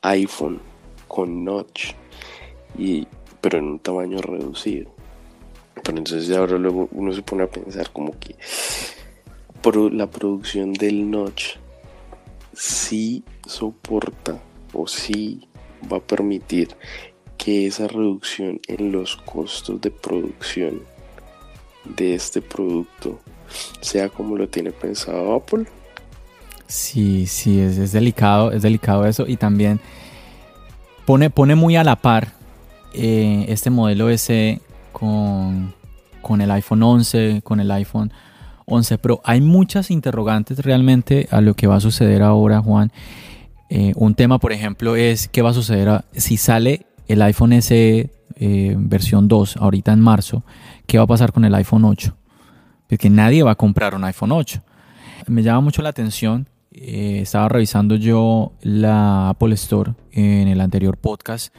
iPhone 0.01 0.61
con 1.07 1.43
notch, 1.43 1.93
y, 2.77 3.07
pero 3.41 3.59
en 3.59 3.65
un 3.65 3.79
tamaño 3.79 4.19
reducido. 4.19 4.93
Pero 5.83 5.97
entonces 5.97 6.35
ahora 6.35 6.57
luego 6.57 6.89
uno 6.91 7.13
se 7.13 7.21
pone 7.21 7.43
a 7.43 7.49
pensar 7.49 7.91
como 7.91 8.17
que 8.19 8.35
la 9.91 10.09
producción 10.09 10.71
del 10.71 11.11
notch 11.11 11.57
sí 12.53 13.23
soporta 13.45 14.41
o 14.73 14.87
sí 14.87 15.47
va 15.91 15.97
a 15.97 16.01
permitir 16.01 16.69
que 17.37 17.67
esa 17.67 17.87
reducción 17.87 18.61
en 18.67 18.91
los 18.91 19.17
costos 19.17 19.81
de 19.81 19.91
producción 19.91 20.81
de 21.83 22.15
este 22.15 22.41
producto 22.41 23.19
sea 23.81 24.09
como 24.09 24.37
lo 24.37 24.47
tiene 24.47 24.71
pensado 24.71 25.35
Apple. 25.35 25.65
Sí, 26.67 27.27
sí, 27.27 27.59
es, 27.59 27.91
delicado, 27.91 28.51
es 28.51 28.61
delicado 28.61 29.05
eso 29.05 29.25
y 29.27 29.37
también 29.37 29.79
pone, 31.05 31.29
pone 31.29 31.55
muy 31.55 31.75
a 31.75 31.83
la 31.83 31.97
par 31.97 32.33
eh, 32.93 33.45
este 33.49 33.69
modelo 33.69 34.09
S 34.09 34.61
con, 34.91 35.73
con 36.21 36.41
el 36.41 36.51
iPhone 36.51 36.83
11, 36.83 37.41
con 37.43 37.59
el 37.59 37.69
iPhone 37.71 38.11
11 38.69 38.97
Pro. 38.97 39.21
Hay 39.23 39.39
muchas 39.41 39.91
interrogantes 39.91 40.59
realmente 40.59 41.27
a 41.31 41.39
lo 41.39 41.53
que 41.53 41.67
va 41.67 41.77
a 41.77 41.79
suceder 41.79 42.21
ahora, 42.21 42.61
Juan. 42.61 42.91
Eh, 43.69 43.93
un 43.95 44.13
tema, 44.13 44.39
por 44.39 44.51
ejemplo, 44.51 44.95
es 44.95 45.29
qué 45.29 45.41
va 45.41 45.51
a 45.51 45.53
suceder 45.53 46.03
si 46.13 46.37
sale 46.37 46.85
el 47.07 47.21
iPhone 47.21 47.61
SE 47.61 48.09
eh, 48.35 48.75
versión 48.77 49.27
2 49.27 49.57
ahorita 49.57 49.93
en 49.93 50.01
marzo. 50.01 50.43
¿Qué 50.85 50.97
va 50.97 51.05
a 51.05 51.07
pasar 51.07 51.31
con 51.31 51.45
el 51.45 51.55
iPhone 51.55 51.85
8? 51.85 52.15
Porque 52.89 53.09
nadie 53.09 53.41
va 53.41 53.51
a 53.51 53.55
comprar 53.55 53.95
un 53.95 54.03
iPhone 54.03 54.33
8. 54.33 54.61
Me 55.27 55.43
llama 55.43 55.61
mucho 55.61 55.81
la 55.81 55.89
atención. 55.89 56.47
Eh, 56.71 57.21
estaba 57.21 57.47
revisando 57.47 57.95
yo 57.95 58.51
la 58.61 59.29
Apple 59.29 59.53
Store 59.55 59.93
en 60.11 60.49
el 60.49 60.59
anterior 60.61 60.97
podcast 60.97 61.53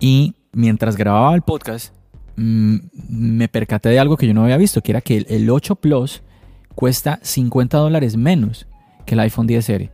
y 0.00 0.34
mientras 0.52 0.96
grababa 0.96 1.34
el 1.36 1.42
podcast 1.42 1.94
mm, 2.36 2.76
me 3.08 3.48
percaté 3.48 3.90
de 3.90 4.00
algo 4.00 4.16
que 4.16 4.26
yo 4.26 4.34
no 4.34 4.42
había 4.42 4.56
visto, 4.56 4.82
que 4.82 4.92
era 4.92 5.02
que 5.02 5.18
el 5.28 5.48
8 5.48 5.76
Plus 5.76 6.22
cuesta 6.80 7.20
50 7.22 7.76
dólares 7.76 8.16
menos 8.16 8.66
que 9.04 9.12
el 9.12 9.20
iPhone 9.20 9.46
10R. 9.46 9.90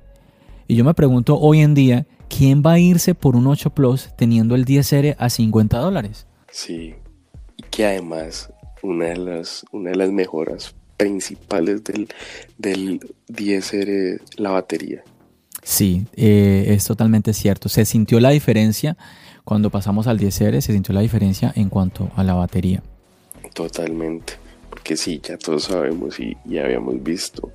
Y 0.69 0.77
yo 0.77 0.85
me 0.85 0.95
pregunto 0.95 1.37
hoy 1.37 1.59
en 1.59 1.75
día, 1.75 2.07
¿quién 2.29 2.63
va 2.65 2.75
a 2.75 2.79
irse 2.79 3.13
por 3.13 3.35
un 3.35 3.49
8 3.49 3.71
Plus 3.71 4.11
teniendo 4.17 4.55
el 4.55 4.65
10R 4.65 5.17
a 5.19 5.29
50 5.29 5.79
dólares? 5.79 6.29
Sí, 6.49 6.95
y 7.57 7.63
que 7.65 7.87
además 7.87 8.53
una 8.83 9.07
de 9.07 9.17
las, 9.17 9.65
una 9.73 9.91
de 9.91 9.97
las 9.97 10.13
mejoras 10.13 10.77
principales 10.97 11.83
del, 11.83 12.07
del 12.57 13.01
10R 13.31 14.21
la 14.37 14.51
batería. 14.51 15.03
Sí, 15.65 16.07
eh, 16.15 16.67
es 16.69 16.85
totalmente 16.85 17.33
cierto. 17.33 17.69
Se 17.69 17.85
sintió 17.85 18.21
la 18.21 18.31
diferencia 18.31 18.97
cuando 19.43 19.71
pasamos 19.71 20.07
al 20.07 20.21
10R, 20.21 20.61
se 20.61 20.73
sintió 20.73 20.95
la 20.95 21.01
diferencia 21.01 21.53
en 21.57 21.69
cuanto 21.69 22.13
a 22.15 22.23
la 22.23 22.35
batería. 22.35 22.81
Totalmente 23.55 24.46
que 24.87 24.97
sí, 24.97 25.21
ya 25.21 25.37
todos 25.37 25.65
sabemos 25.65 26.21
y 26.21 26.37
ya 26.45 26.63
habíamos 26.63 27.03
visto 27.03 27.51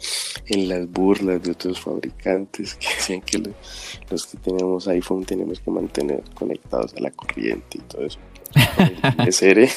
en 0.47 0.67
las 0.67 0.91
burlas 0.91 1.41
de 1.41 1.51
otros 1.51 1.79
fabricantes 1.79 2.75
que 2.75 2.87
decían 2.97 3.21
que 3.21 3.37
los, 3.37 4.25
que 4.25 4.37
tenemos 4.37 4.85
iPhone 4.89 5.23
tenemos 5.23 5.61
que 5.61 5.71
mantener 5.71 6.21
conectados 6.33 6.93
a 6.93 6.99
la 6.99 7.11
corriente 7.11 7.77
y 7.77 7.81
todo 7.83 8.05
eso. 8.05 8.19
Ese 9.25 9.69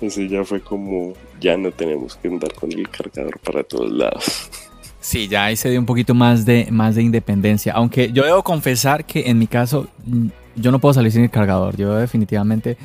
eso 0.00 0.22
ya 0.22 0.42
fue 0.44 0.60
como, 0.60 1.12
ya 1.40 1.56
no 1.56 1.70
tenemos 1.70 2.16
que 2.16 2.26
andar 2.26 2.52
con 2.54 2.72
el 2.72 2.90
cargador 2.90 3.38
para 3.38 3.62
todos 3.62 3.92
lados. 3.92 4.50
Sí, 4.98 5.28
ya 5.28 5.44
ahí 5.44 5.54
se 5.54 5.70
dio 5.70 5.78
un 5.78 5.86
poquito 5.86 6.14
más 6.14 6.44
de, 6.44 6.66
más 6.72 6.96
de 6.96 7.02
independencia. 7.04 7.74
Aunque 7.74 8.10
yo 8.10 8.24
debo 8.24 8.42
confesar 8.42 9.04
que 9.04 9.30
en 9.30 9.38
mi 9.38 9.46
caso 9.46 9.86
mm, 10.04 10.26
yo 10.56 10.72
no 10.72 10.80
puedo 10.80 10.94
salir 10.94 11.12
sin 11.12 11.22
el 11.22 11.30
cargador. 11.30 11.76
Yo 11.76 11.94
definitivamente 11.94 12.76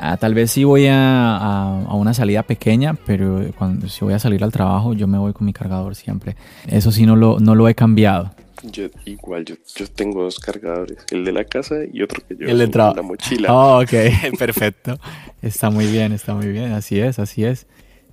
Ah, 0.00 0.16
tal 0.16 0.34
vez 0.34 0.50
sí 0.50 0.64
voy 0.64 0.86
a, 0.90 1.86
una 1.90 2.14
salida 2.14 2.42
pequeña, 2.42 2.94
pero 2.94 3.42
cuando 3.56 3.88
si 3.88 4.04
voy 4.04 4.14
a 4.14 4.18
salir 4.18 4.42
al 4.44 4.52
trabajo, 4.52 4.94
yo 4.94 5.06
me 5.06 5.18
voy 5.18 5.32
con 5.32 5.46
mi 5.46 5.52
cargador 5.52 5.94
siempre. 5.94 6.36
Eso 6.66 6.92
sí 6.92 7.06
no 7.06 7.16
lo, 7.16 7.38
no 7.40 7.54
lo 7.54 7.68
he 7.68 7.74
cambiado. 7.74 8.32
Yo 8.62 8.86
igual, 9.04 9.44
yo, 9.44 9.56
tengo 9.94 10.22
dos 10.22 10.38
cargadores, 10.38 10.98
el 11.10 11.24
de 11.24 11.32
la 11.32 11.44
casa 11.44 11.76
y 11.92 12.02
otro 12.02 12.22
que 12.26 12.34
yo 12.34 12.48
el 12.48 12.58
de 12.58 12.66
la 12.66 13.02
mochila. 13.02 13.52
Oh, 13.52 13.82
ok, 13.82 13.92
perfecto. 14.38 14.98
está 15.42 15.70
muy 15.70 15.86
bien, 15.86 16.12
está 16.12 16.34
muy 16.34 16.48
bien, 16.48 16.72
así 16.72 16.98
es, 16.98 17.18
así 17.18 17.44
es. 17.44 17.66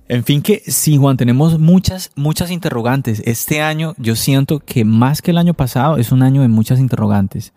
En 0.10 0.26
fin 0.26 0.42
que 0.42 0.62
sí, 0.68 0.98
Juan, 0.98 1.16
tenemos 1.16 1.58
muchas, 1.58 2.12
muchas 2.16 2.52
interrogantes. 2.52 3.22
Este 3.26 3.62
año 3.62 3.94
yo 3.98 4.18
siento 4.18 4.60
que 4.60 4.84
más 4.84 5.22
que 5.22 5.32
el 5.32 5.38
año 5.38 5.54
pasado 5.54 5.98
es 5.98 6.12
un 6.12 6.22
año 6.22 6.42
de 6.42 6.50
muchas 6.50 6.80
interrogantes 6.80 7.54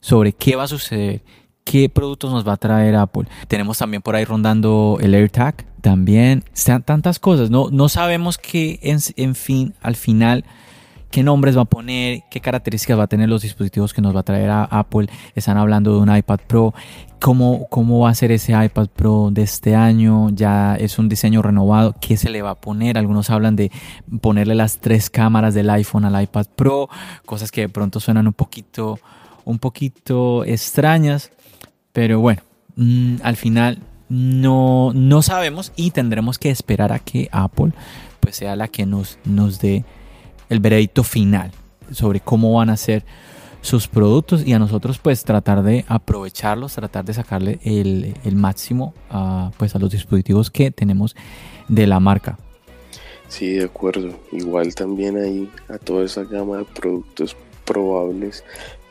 sobre 0.00 0.34
qué 0.34 0.56
va 0.56 0.64
a 0.64 0.68
suceder, 0.68 1.22
qué 1.66 1.88
productos 1.90 2.32
nos 2.32 2.46
va 2.46 2.54
a 2.54 2.56
traer 2.56 2.94
Apple. 2.94 3.24
Tenemos 3.48 3.76
también 3.76 4.00
por 4.00 4.14
ahí 4.16 4.24
rondando 4.24 4.98
el 5.02 5.12
AirTag, 5.14 5.66
también, 5.82 6.44
sean 6.52 6.82
tantas 6.82 7.18
cosas, 7.18 7.50
no, 7.50 7.68
no 7.70 7.88
sabemos 7.88 8.38
qué, 8.38 8.78
en, 8.82 9.34
fin, 9.34 9.74
al 9.82 9.96
final, 9.96 10.44
qué 11.10 11.22
nombres 11.22 11.56
va 11.56 11.62
a 11.62 11.66
poner, 11.66 12.22
qué 12.30 12.40
características 12.40 12.98
va 12.98 13.04
a 13.04 13.08
tener 13.08 13.28
los 13.28 13.42
dispositivos 13.42 13.92
que 13.92 14.00
nos 14.00 14.14
va 14.14 14.20
a 14.20 14.22
traer 14.22 14.48
a 14.50 14.64
Apple. 14.64 15.08
Están 15.34 15.58
hablando 15.58 15.92
de 15.92 15.98
un 15.98 16.16
iPad 16.16 16.40
Pro, 16.46 16.72
cómo, 17.20 17.66
cómo 17.68 18.00
va 18.00 18.10
a 18.10 18.14
ser 18.14 18.30
ese 18.32 18.52
iPad 18.52 18.88
Pro 18.88 19.30
de 19.32 19.42
este 19.42 19.74
año, 19.74 20.30
ya 20.30 20.76
es 20.76 20.98
un 20.98 21.08
diseño 21.08 21.42
renovado, 21.42 21.94
qué 22.00 22.16
se 22.16 22.30
le 22.30 22.42
va 22.42 22.50
a 22.50 22.60
poner. 22.60 22.96
Algunos 22.96 23.30
hablan 23.30 23.56
de 23.56 23.70
ponerle 24.20 24.54
las 24.54 24.78
tres 24.78 25.10
cámaras 25.10 25.54
del 25.54 25.70
iPhone 25.70 26.04
al 26.04 26.22
iPad 26.22 26.46
Pro, 26.54 26.88
cosas 27.24 27.50
que 27.50 27.62
de 27.62 27.68
pronto 27.68 27.98
suenan 27.98 28.26
un 28.26 28.34
poquito, 28.34 28.98
un 29.44 29.58
poquito 29.58 30.44
extrañas. 30.44 31.32
Pero 31.96 32.20
bueno, 32.20 32.42
mm, 32.74 33.16
al 33.22 33.36
final 33.36 33.78
no, 34.10 34.92
no 34.92 35.22
sabemos 35.22 35.72
y 35.76 35.92
tendremos 35.92 36.38
que 36.38 36.50
esperar 36.50 36.92
a 36.92 36.98
que 36.98 37.30
Apple 37.32 37.72
pues 38.20 38.36
sea 38.36 38.54
la 38.54 38.68
que 38.68 38.84
nos, 38.84 39.18
nos 39.24 39.60
dé 39.60 39.82
el 40.50 40.60
veredicto 40.60 41.04
final 41.04 41.52
sobre 41.90 42.20
cómo 42.20 42.52
van 42.52 42.68
a 42.68 42.76
ser 42.76 43.06
sus 43.62 43.88
productos 43.88 44.46
y 44.46 44.52
a 44.52 44.58
nosotros 44.58 44.98
pues 44.98 45.24
tratar 45.24 45.62
de 45.62 45.86
aprovecharlos, 45.88 46.74
tratar 46.74 47.06
de 47.06 47.14
sacarle 47.14 47.60
el, 47.64 48.36
máximo 48.36 48.92
a, 49.08 49.50
pues 49.56 49.74
a 49.74 49.78
los 49.78 49.90
dispositivos 49.90 50.50
que 50.50 50.70
tenemos 50.70 51.16
de 51.66 51.86
la 51.86 51.98
marca. 51.98 52.38
Sí, 53.28 53.54
de 53.54 53.64
acuerdo. 53.64 54.20
Igual 54.32 54.74
también 54.74 55.16
ahí 55.16 55.50
a 55.70 55.78
toda 55.78 56.04
esa 56.04 56.24
gama 56.24 56.58
de 56.58 56.64
productos 56.66 57.34
probables 57.64 58.44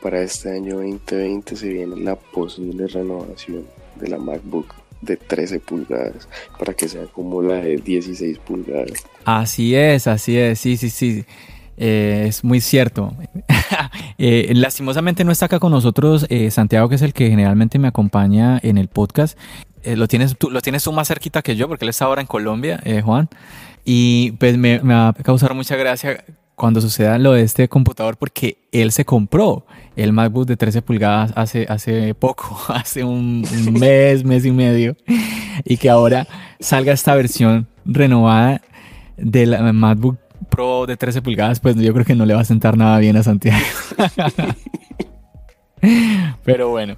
para 0.06 0.22
este 0.22 0.52
año 0.52 0.76
2020 0.76 1.56
se 1.56 1.68
viene 1.68 1.96
la 1.96 2.14
posible 2.14 2.86
renovación 2.86 3.64
de 3.96 4.06
la 4.06 4.18
MacBook 4.18 4.72
de 5.00 5.16
13 5.16 5.58
pulgadas 5.58 6.28
para 6.56 6.74
que 6.74 6.86
sea 6.86 7.06
como 7.06 7.42
la 7.42 7.56
de 7.56 7.78
16 7.78 8.38
pulgadas. 8.38 9.04
Así 9.24 9.74
es, 9.74 10.06
así 10.06 10.38
es, 10.38 10.60
sí, 10.60 10.76
sí, 10.76 10.90
sí. 10.90 11.24
Eh, 11.76 12.26
es 12.28 12.44
muy 12.44 12.60
cierto. 12.60 13.16
Eh, 14.18 14.52
lastimosamente 14.54 15.24
no 15.24 15.32
está 15.32 15.46
acá 15.46 15.58
con 15.58 15.72
nosotros 15.72 16.24
eh, 16.30 16.50
Santiago, 16.50 16.88
que 16.88 16.94
es 16.94 17.02
el 17.02 17.12
que 17.12 17.28
generalmente 17.28 17.78
me 17.78 17.88
acompaña 17.88 18.58
en 18.62 18.78
el 18.78 18.88
podcast. 18.88 19.36
lo, 19.84 20.08
tienes 20.08 20.38
tú, 20.38 20.50
lo 20.50 20.62
tienes 20.62 20.84
tú 20.84 20.92
más 20.92 21.08
cerquita 21.08 21.42
que 21.42 21.56
yo, 21.56 21.68
porque 21.68 21.84
él 21.84 21.90
está 21.90 22.06
ahora 22.06 22.22
en 22.22 22.26
Colombia, 22.26 22.80
Juan. 23.04 23.28
Y 23.84 24.30
pues 24.32 24.56
me, 24.56 24.80
me 24.80 24.94
va 24.94 25.08
a 25.08 25.12
causar 25.14 25.52
mucha 25.52 25.76
gracia 25.76 26.24
cuando 26.56 26.80
suceda 26.80 27.18
lo 27.18 27.32
de 27.32 27.42
este 27.42 27.68
computador 27.68 28.16
porque 28.16 28.58
él 28.72 28.90
se 28.90 29.04
compró 29.04 29.66
el 29.94 30.12
MacBook 30.12 30.46
de 30.46 30.56
13 30.56 30.82
pulgadas 30.82 31.32
hace, 31.36 31.66
hace 31.68 32.14
poco, 32.14 32.58
hace 32.68 33.04
un, 33.04 33.46
mes, 33.72 34.24
mes 34.24 34.44
y 34.44 34.50
medio, 34.50 34.96
y 35.64 35.76
que 35.76 35.88
ahora 35.88 36.26
salga 36.58 36.92
esta 36.92 37.14
versión 37.14 37.68
renovada 37.84 38.62
del 39.16 39.56
MacBook 39.72 40.18
Pro 40.50 40.86
de 40.86 40.96
13 40.96 41.22
pulgadas, 41.22 41.60
pues 41.60 41.76
yo 41.76 41.92
creo 41.92 42.04
que 42.04 42.14
no 42.14 42.26
le 42.26 42.34
va 42.34 42.40
a 42.40 42.44
sentar 42.44 42.76
nada 42.76 42.98
bien 42.98 43.16
a 43.16 43.22
Santiago. 43.22 43.64
Pero 46.44 46.70
bueno. 46.70 46.96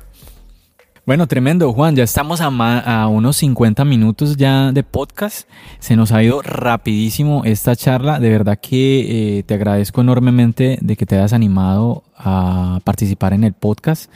Bueno, 1.09 1.27
tremendo, 1.27 1.73
Juan. 1.73 1.97
Ya 1.97 2.05
estamos 2.05 2.43
a, 2.43 2.49
a, 2.49 3.09
unos 3.09 3.39
50 3.39 3.83
minutos 3.87 4.37
ya 4.37 4.73
de 4.73 4.83
podcast. 4.83 5.49
Se 5.79 5.97
nos 5.97 6.13
ha 6.13 6.23
ido 6.23 6.43
rapidísimo 6.43 7.45
esta 7.47 7.75
charla. 7.75 8.21
De 8.21 8.29
verdad 8.29 8.59
que 8.61 9.39
eh, 9.39 9.43
te 9.43 9.55
agradezco 9.55 10.03
enormemente 10.03 10.77
de 10.83 10.97
que 10.97 11.07
te 11.07 11.17
hayas 11.17 11.33
animado 11.33 12.03
a 12.15 12.81
participar 12.85 13.33
en 13.33 13.45
el 13.45 13.55
podcast. 13.55 14.13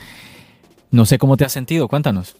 No 0.91 1.07
sé 1.07 1.17
cómo 1.17 1.39
te 1.39 1.47
has 1.47 1.53
sentido, 1.53 1.89
cuéntanos. 1.89 2.37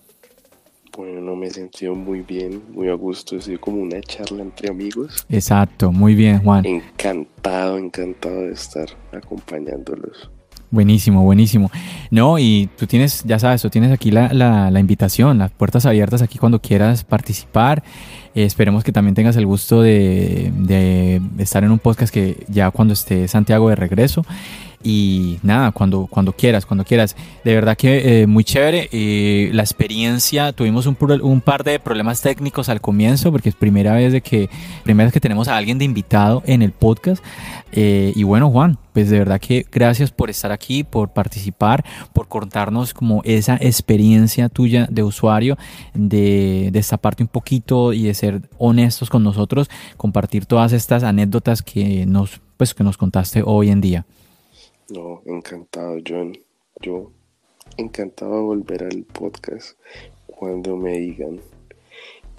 Bueno, 0.99 1.35
me 1.35 1.47
he 1.47 1.51
sentido 1.51 1.95
muy 1.95 2.21
bien, 2.21 2.63
muy 2.75 2.91
a 2.91 2.95
gusto. 2.95 3.39
Ha 3.39 3.41
sido 3.41 3.59
como 3.59 3.79
una 3.79 4.03
charla 4.03 4.43
entre 4.43 4.69
amigos. 4.69 5.25
Exacto, 5.31 5.93
muy 5.93 6.15
bien, 6.15 6.41
Juan. 6.41 6.67
Encantado, 6.67 7.79
encantado 7.79 8.43
de 8.43 8.53
estar 8.53 8.91
acompañándolos. 9.13 10.31
Buenísimo, 10.73 11.23
buenísimo. 11.23 11.71
No, 12.11 12.39
y 12.39 12.71
tú 12.79 12.87
tienes, 12.87 13.25
ya 13.25 13.39
sabes, 13.39 13.61
tú 13.61 13.69
tienes 13.69 13.93
aquí 13.93 14.11
la, 14.11 14.33
la, 14.33 14.81
invitación, 14.81 15.37
las 15.37 15.51
puertas 15.51 15.85
abiertas 15.85 16.23
aquí 16.23 16.39
cuando 16.39 16.63
quieras 16.63 17.05
participar. 17.05 17.83
Eh, 18.35 18.45
esperemos 18.45 18.83
que 18.83 18.91
también 18.91 19.15
tengas 19.15 19.37
el 19.37 19.45
gusto 19.45 19.83
de, 19.83 20.51
de 20.57 21.21
estar 21.37 21.63
en 21.63 21.73
un 21.73 21.79
podcast 21.79 22.13
que 22.13 22.43
ya 22.49 22.71
cuando 22.71 22.95
esté 22.95 23.29
Santiago 23.29 23.69
de 23.69 23.77
regreso. 23.77 24.25
Y 24.83 25.39
nada, 25.43 25.73
cuando, 25.73 26.07
cuando 26.07 26.33
quieras, 26.33 26.67
cuando 26.67 26.85
quieras. 26.85 27.17
De 27.45 27.55
verdad 27.55 27.77
que 27.77 28.23
eh, 28.23 28.27
muy 28.27 28.45
chévere. 28.45 28.89
Eh, 28.93 29.51
la 29.53 29.63
experiencia, 29.63 30.53
tuvimos 30.53 30.87
un, 30.87 30.97
un, 31.23 31.41
par 31.41 31.65
de 31.65 31.79
problemas 31.79 32.21
técnicos 32.21 32.69
al 32.69 32.81
comienzo, 32.81 33.31
porque 33.31 33.49
es 33.49 33.55
primera 33.55 33.95
vez 33.95 34.13
de 34.13 34.21
que, 34.21 34.51
primera 34.83 35.07
vez 35.07 35.13
que 35.13 35.21
tenemos 35.21 35.49
a 35.49 35.57
alguien 35.57 35.79
de 35.79 35.85
invitado 35.85 36.43
en 36.47 36.63
el 36.63 36.73
podcast. 36.73 37.23
Eh, 37.73 38.13
y 38.15 38.23
bueno, 38.23 38.51
Juan, 38.51 38.79
pues 38.93 39.09
de 39.09 39.19
verdad 39.19 39.41
que 39.41 39.67
gracias 39.73 40.11
por 40.11 40.29
estar 40.29 40.53
aquí, 40.53 40.85
por 40.85 41.11
participar, 41.11 41.85
por 42.13 42.29
contarnos 42.29 42.93
como 42.93 43.23
esa 43.25 43.57
experiencia 43.61 44.49
tuya 44.49 44.87
de 44.91 45.03
usuario, 45.03 45.57
de, 45.95 46.69
de 46.71 46.79
esta 46.79 46.99
parte 46.99 47.23
un 47.23 47.29
poquito 47.29 47.93
y 47.93 48.03
de 48.03 48.15
ser 48.15 48.43
honestos 48.59 49.09
con 49.09 49.23
nosotros, 49.23 49.71
compartir 49.97 50.45
todas 50.45 50.73
estas 50.73 51.03
anécdotas 51.03 51.63
que 51.63 52.05
nos, 52.05 52.41
pues, 52.57 52.75
que 52.75 52.85
nos 52.85 52.99
contaste 52.99 53.43
hoy 53.45 53.71
en 53.71 53.81
día. 53.81 54.07
No, 54.93 55.23
encantado, 55.25 55.99
John. 56.07 56.37
Yo 56.83 57.13
encantado 57.79 58.35
de 58.35 58.43
volver 58.43 58.85
al 58.85 59.05
podcast 59.05 59.79
cuando 60.27 60.77
me 60.77 60.99
digan. 60.99 61.41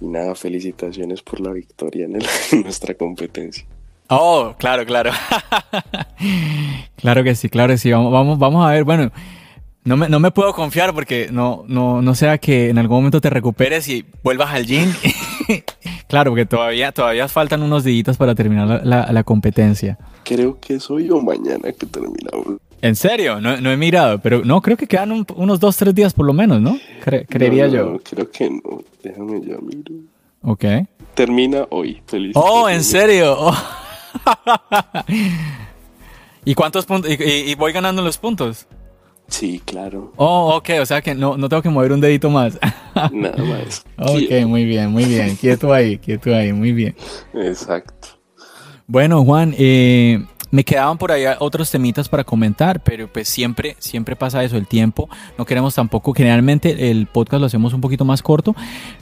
Y 0.00 0.06
nada, 0.06 0.36
felicitaciones 0.36 1.20
por 1.20 1.40
la 1.40 1.52
victoria 1.52 2.04
en, 2.04 2.12
nuestra 2.62 2.94
competencia. 2.94 3.66
Oh, 4.08 4.54
claro, 4.56 4.86
claro. 4.86 5.10
claro 6.96 7.24
que 7.24 7.34
sí, 7.34 7.48
claro 7.48 7.72
que 7.72 7.78
sí. 7.78 7.90
Vamos, 7.90 8.12
vamos, 8.12 8.38
vamos 8.38 8.64
a 8.64 8.70
ver. 8.70 8.84
Bueno, 8.84 9.10
no 9.82 9.96
me, 9.96 10.08
no 10.08 10.20
me 10.20 10.30
puedo 10.30 10.54
confiar 10.54 10.94
porque 10.94 11.28
no, 11.32 11.64
no, 11.66 12.02
no 12.02 12.14
sea 12.14 12.38
que 12.38 12.68
en 12.68 12.78
algún 12.78 12.98
momento 12.98 13.20
te 13.20 13.30
recuperes 13.30 13.88
y 13.88 14.04
vuelvas 14.22 14.54
al 14.54 14.64
gym. 14.64 14.92
claro, 16.08 16.30
porque 16.30 16.46
todavía, 16.46 16.92
todavía 16.92 17.28
faltan 17.28 17.62
unos 17.62 17.84
días 17.84 18.16
para 18.16 18.34
terminar 18.34 18.84
la, 18.84 19.10
la 19.10 19.24
competencia. 19.24 19.98
Creo 20.24 20.58
que 20.60 20.80
soy 20.80 21.08
yo 21.08 21.20
mañana 21.20 21.72
que 21.72 21.86
terminamos. 21.86 22.60
¿En 22.84 22.96
serio? 22.96 23.40
No, 23.40 23.58
no, 23.62 23.72
he 23.72 23.78
mirado, 23.78 24.18
pero 24.18 24.44
no, 24.44 24.60
creo 24.60 24.76
que 24.76 24.86
quedan 24.86 25.24
unos 25.36 25.58
dos, 25.58 25.74
tres 25.74 25.94
días 25.94 26.12
por 26.12 26.26
lo 26.26 26.34
menos, 26.34 26.60
¿no? 26.60 26.78
creería 27.02 27.66
yo. 27.66 27.92
No, 27.92 27.98
creo 27.98 28.30
que 28.30 28.50
no. 28.50 28.82
Déjame 29.02 29.40
ya 29.40 29.56
miro. 29.56 29.94
Ok. 30.42 30.64
Termina 31.14 31.66
hoy. 31.70 32.02
Feliz. 32.06 32.32
Oh, 32.34 32.68
¿en 32.68 32.84
serio? 32.84 33.36
Oh. 33.38 33.56
¿Y 36.44 36.54
cuántos 36.54 36.84
puntos? 36.84 37.10
Y, 37.10 37.54
voy 37.54 37.72
ganando 37.72 38.02
los 38.02 38.18
puntos? 38.18 38.66
Sí, 39.28 39.60
claro. 39.64 40.12
Oh, 40.16 40.54
ok, 40.56 40.70
o 40.80 40.86
sea 40.86 41.00
que 41.00 41.14
no, 41.14 41.36
no 41.36 41.48
tengo 41.48 41.62
que 41.62 41.68
mover 41.68 41.92
un 41.92 42.00
dedito 42.00 42.30
más. 42.30 42.58
Nada 43.12 43.42
más. 43.42 43.84
ok, 43.98 44.46
muy 44.46 44.64
bien, 44.64 44.90
muy 44.90 45.04
bien. 45.04 45.36
Quieto 45.40 45.72
ahí, 45.72 45.98
quieto 45.98 46.34
ahí, 46.34 46.52
muy 46.52 46.72
bien. 46.72 46.94
Exacto. 47.32 48.08
Bueno, 48.86 49.24
Juan, 49.24 49.54
eh, 49.56 50.22
me 50.50 50.62
quedaban 50.62 50.98
por 50.98 51.10
ahí 51.10 51.24
otros 51.40 51.68
temitas 51.70 52.08
para 52.08 52.22
comentar, 52.22 52.80
pero 52.84 53.12
pues 53.12 53.28
siempre, 53.28 53.74
siempre 53.80 54.14
pasa 54.14 54.44
eso, 54.44 54.56
el 54.56 54.68
tiempo. 54.68 55.08
No 55.36 55.44
queremos 55.44 55.74
tampoco, 55.74 56.12
generalmente 56.12 56.92
el 56.92 57.06
podcast 57.06 57.40
lo 57.40 57.46
hacemos 57.46 57.72
un 57.72 57.80
poquito 57.80 58.04
más 58.04 58.22
corto, 58.22 58.54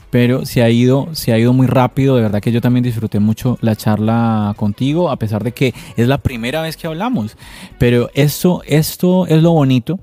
pero 0.09 0.47
se 0.47 0.63
ha 0.63 0.69
ido, 0.71 1.09
se 1.11 1.31
ha 1.31 1.37
ido 1.37 1.53
muy 1.53 1.67
rápido. 1.67 2.15
De 2.15 2.23
verdad 2.23 2.41
que 2.41 2.51
yo 2.51 2.59
también 2.59 2.83
disfruté 2.83 3.19
mucho 3.19 3.59
la 3.61 3.75
charla 3.75 4.55
contigo, 4.57 5.11
a 5.11 5.17
pesar 5.17 5.43
de 5.43 5.51
que 5.51 5.75
es 5.95 6.07
la 6.07 6.17
primera 6.17 6.63
vez 6.63 6.75
que 6.75 6.87
hablamos. 6.87 7.37
Pero 7.77 8.09
esto, 8.15 8.63
esto 8.65 9.27
es 9.27 9.43
lo 9.43 9.51
bonito 9.51 9.99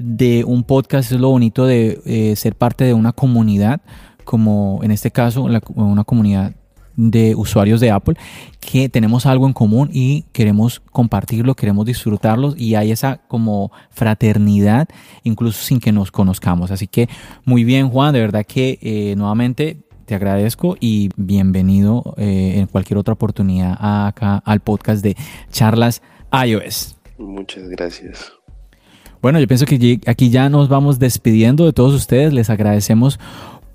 de 0.00 0.44
un 0.44 0.64
podcast, 0.64 1.12
es 1.12 1.20
lo 1.20 1.30
bonito 1.30 1.66
de 1.66 2.00
eh, 2.04 2.36
ser 2.36 2.54
parte 2.54 2.84
de 2.84 2.94
una 2.94 3.12
comunidad, 3.12 3.80
como 4.24 4.80
en 4.82 4.90
este 4.90 5.10
caso 5.10 5.42
una 5.42 6.04
comunidad 6.04 6.54
de 6.98 7.36
usuarios 7.36 7.78
de 7.78 7.92
Apple 7.92 8.16
que 8.58 8.88
tenemos 8.88 9.24
algo 9.24 9.46
en 9.46 9.52
común 9.52 9.88
y 9.92 10.24
queremos 10.32 10.80
compartirlo, 10.80 11.54
queremos 11.54 11.86
disfrutarlo 11.86 12.54
y 12.56 12.74
hay 12.74 12.90
esa 12.90 13.18
como 13.28 13.70
fraternidad 13.90 14.88
incluso 15.22 15.62
sin 15.62 15.78
que 15.78 15.92
nos 15.92 16.10
conozcamos. 16.10 16.72
Así 16.72 16.88
que 16.88 17.08
muy 17.44 17.62
bien 17.62 17.88
Juan, 17.88 18.12
de 18.12 18.20
verdad 18.20 18.44
que 18.44 18.78
eh, 18.82 19.14
nuevamente 19.16 19.84
te 20.06 20.16
agradezco 20.16 20.76
y 20.80 21.10
bienvenido 21.16 22.14
eh, 22.16 22.54
en 22.56 22.66
cualquier 22.66 22.98
otra 22.98 23.14
oportunidad 23.14 23.76
acá 23.78 24.42
al 24.44 24.58
podcast 24.60 25.02
de 25.02 25.16
Charlas 25.52 26.02
iOS. 26.32 26.96
Muchas 27.16 27.68
gracias. 27.68 28.37
Bueno, 29.20 29.40
yo 29.40 29.48
pienso 29.48 29.66
que 29.66 30.00
aquí 30.06 30.30
ya 30.30 30.48
nos 30.48 30.68
vamos 30.68 30.98
despidiendo 30.98 31.64
de 31.64 31.72
todos 31.72 31.94
ustedes. 31.94 32.32
Les 32.32 32.50
agradecemos 32.50 33.18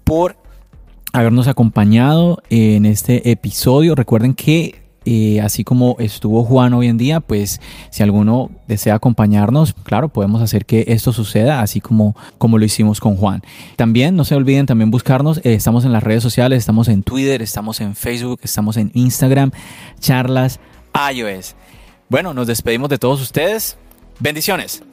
por 0.03 0.37
habernos 1.11 1.47
acompañado 1.47 2.41
en 2.49 2.85
este 2.85 3.29
episodio. 3.29 3.95
Recuerden 3.95 4.35
que 4.35 4.83
eh, 5.05 5.41
así 5.41 5.65
como 5.65 5.97
estuvo 5.99 6.45
Juan 6.45 6.73
hoy 6.73 6.87
en 6.87 6.97
día, 6.97 7.19
pues 7.19 7.59
si 7.89 8.03
alguno 8.03 8.51
desea 8.67 8.95
acompañarnos, 8.95 9.73
claro, 9.83 10.09
podemos 10.09 10.41
hacer 10.41 10.65
que 10.65 10.85
esto 10.87 11.11
suceda, 11.11 11.61
así 11.61 11.81
como, 11.81 12.15
como 12.37 12.57
lo 12.57 12.63
hicimos 12.63 13.01
con 13.01 13.17
Juan. 13.17 13.41
También 13.75 14.15
no 14.15 14.23
se 14.23 14.35
olviden 14.35 14.65
también 14.65 14.91
buscarnos, 14.91 15.39
eh, 15.39 15.53
estamos 15.55 15.83
en 15.83 15.91
las 15.91 16.03
redes 16.03 16.23
sociales, 16.23 16.59
estamos 16.59 16.87
en 16.87 17.03
Twitter, 17.03 17.41
estamos 17.41 17.81
en 17.81 17.95
Facebook, 17.95 18.39
estamos 18.43 18.77
en 18.77 18.91
Instagram, 18.93 19.51
charlas 19.99 20.59
iOS. 21.13 21.55
Bueno, 22.07 22.33
nos 22.33 22.47
despedimos 22.47 22.89
de 22.89 22.97
todos 22.97 23.21
ustedes. 23.21 23.77
Bendiciones. 24.19 24.83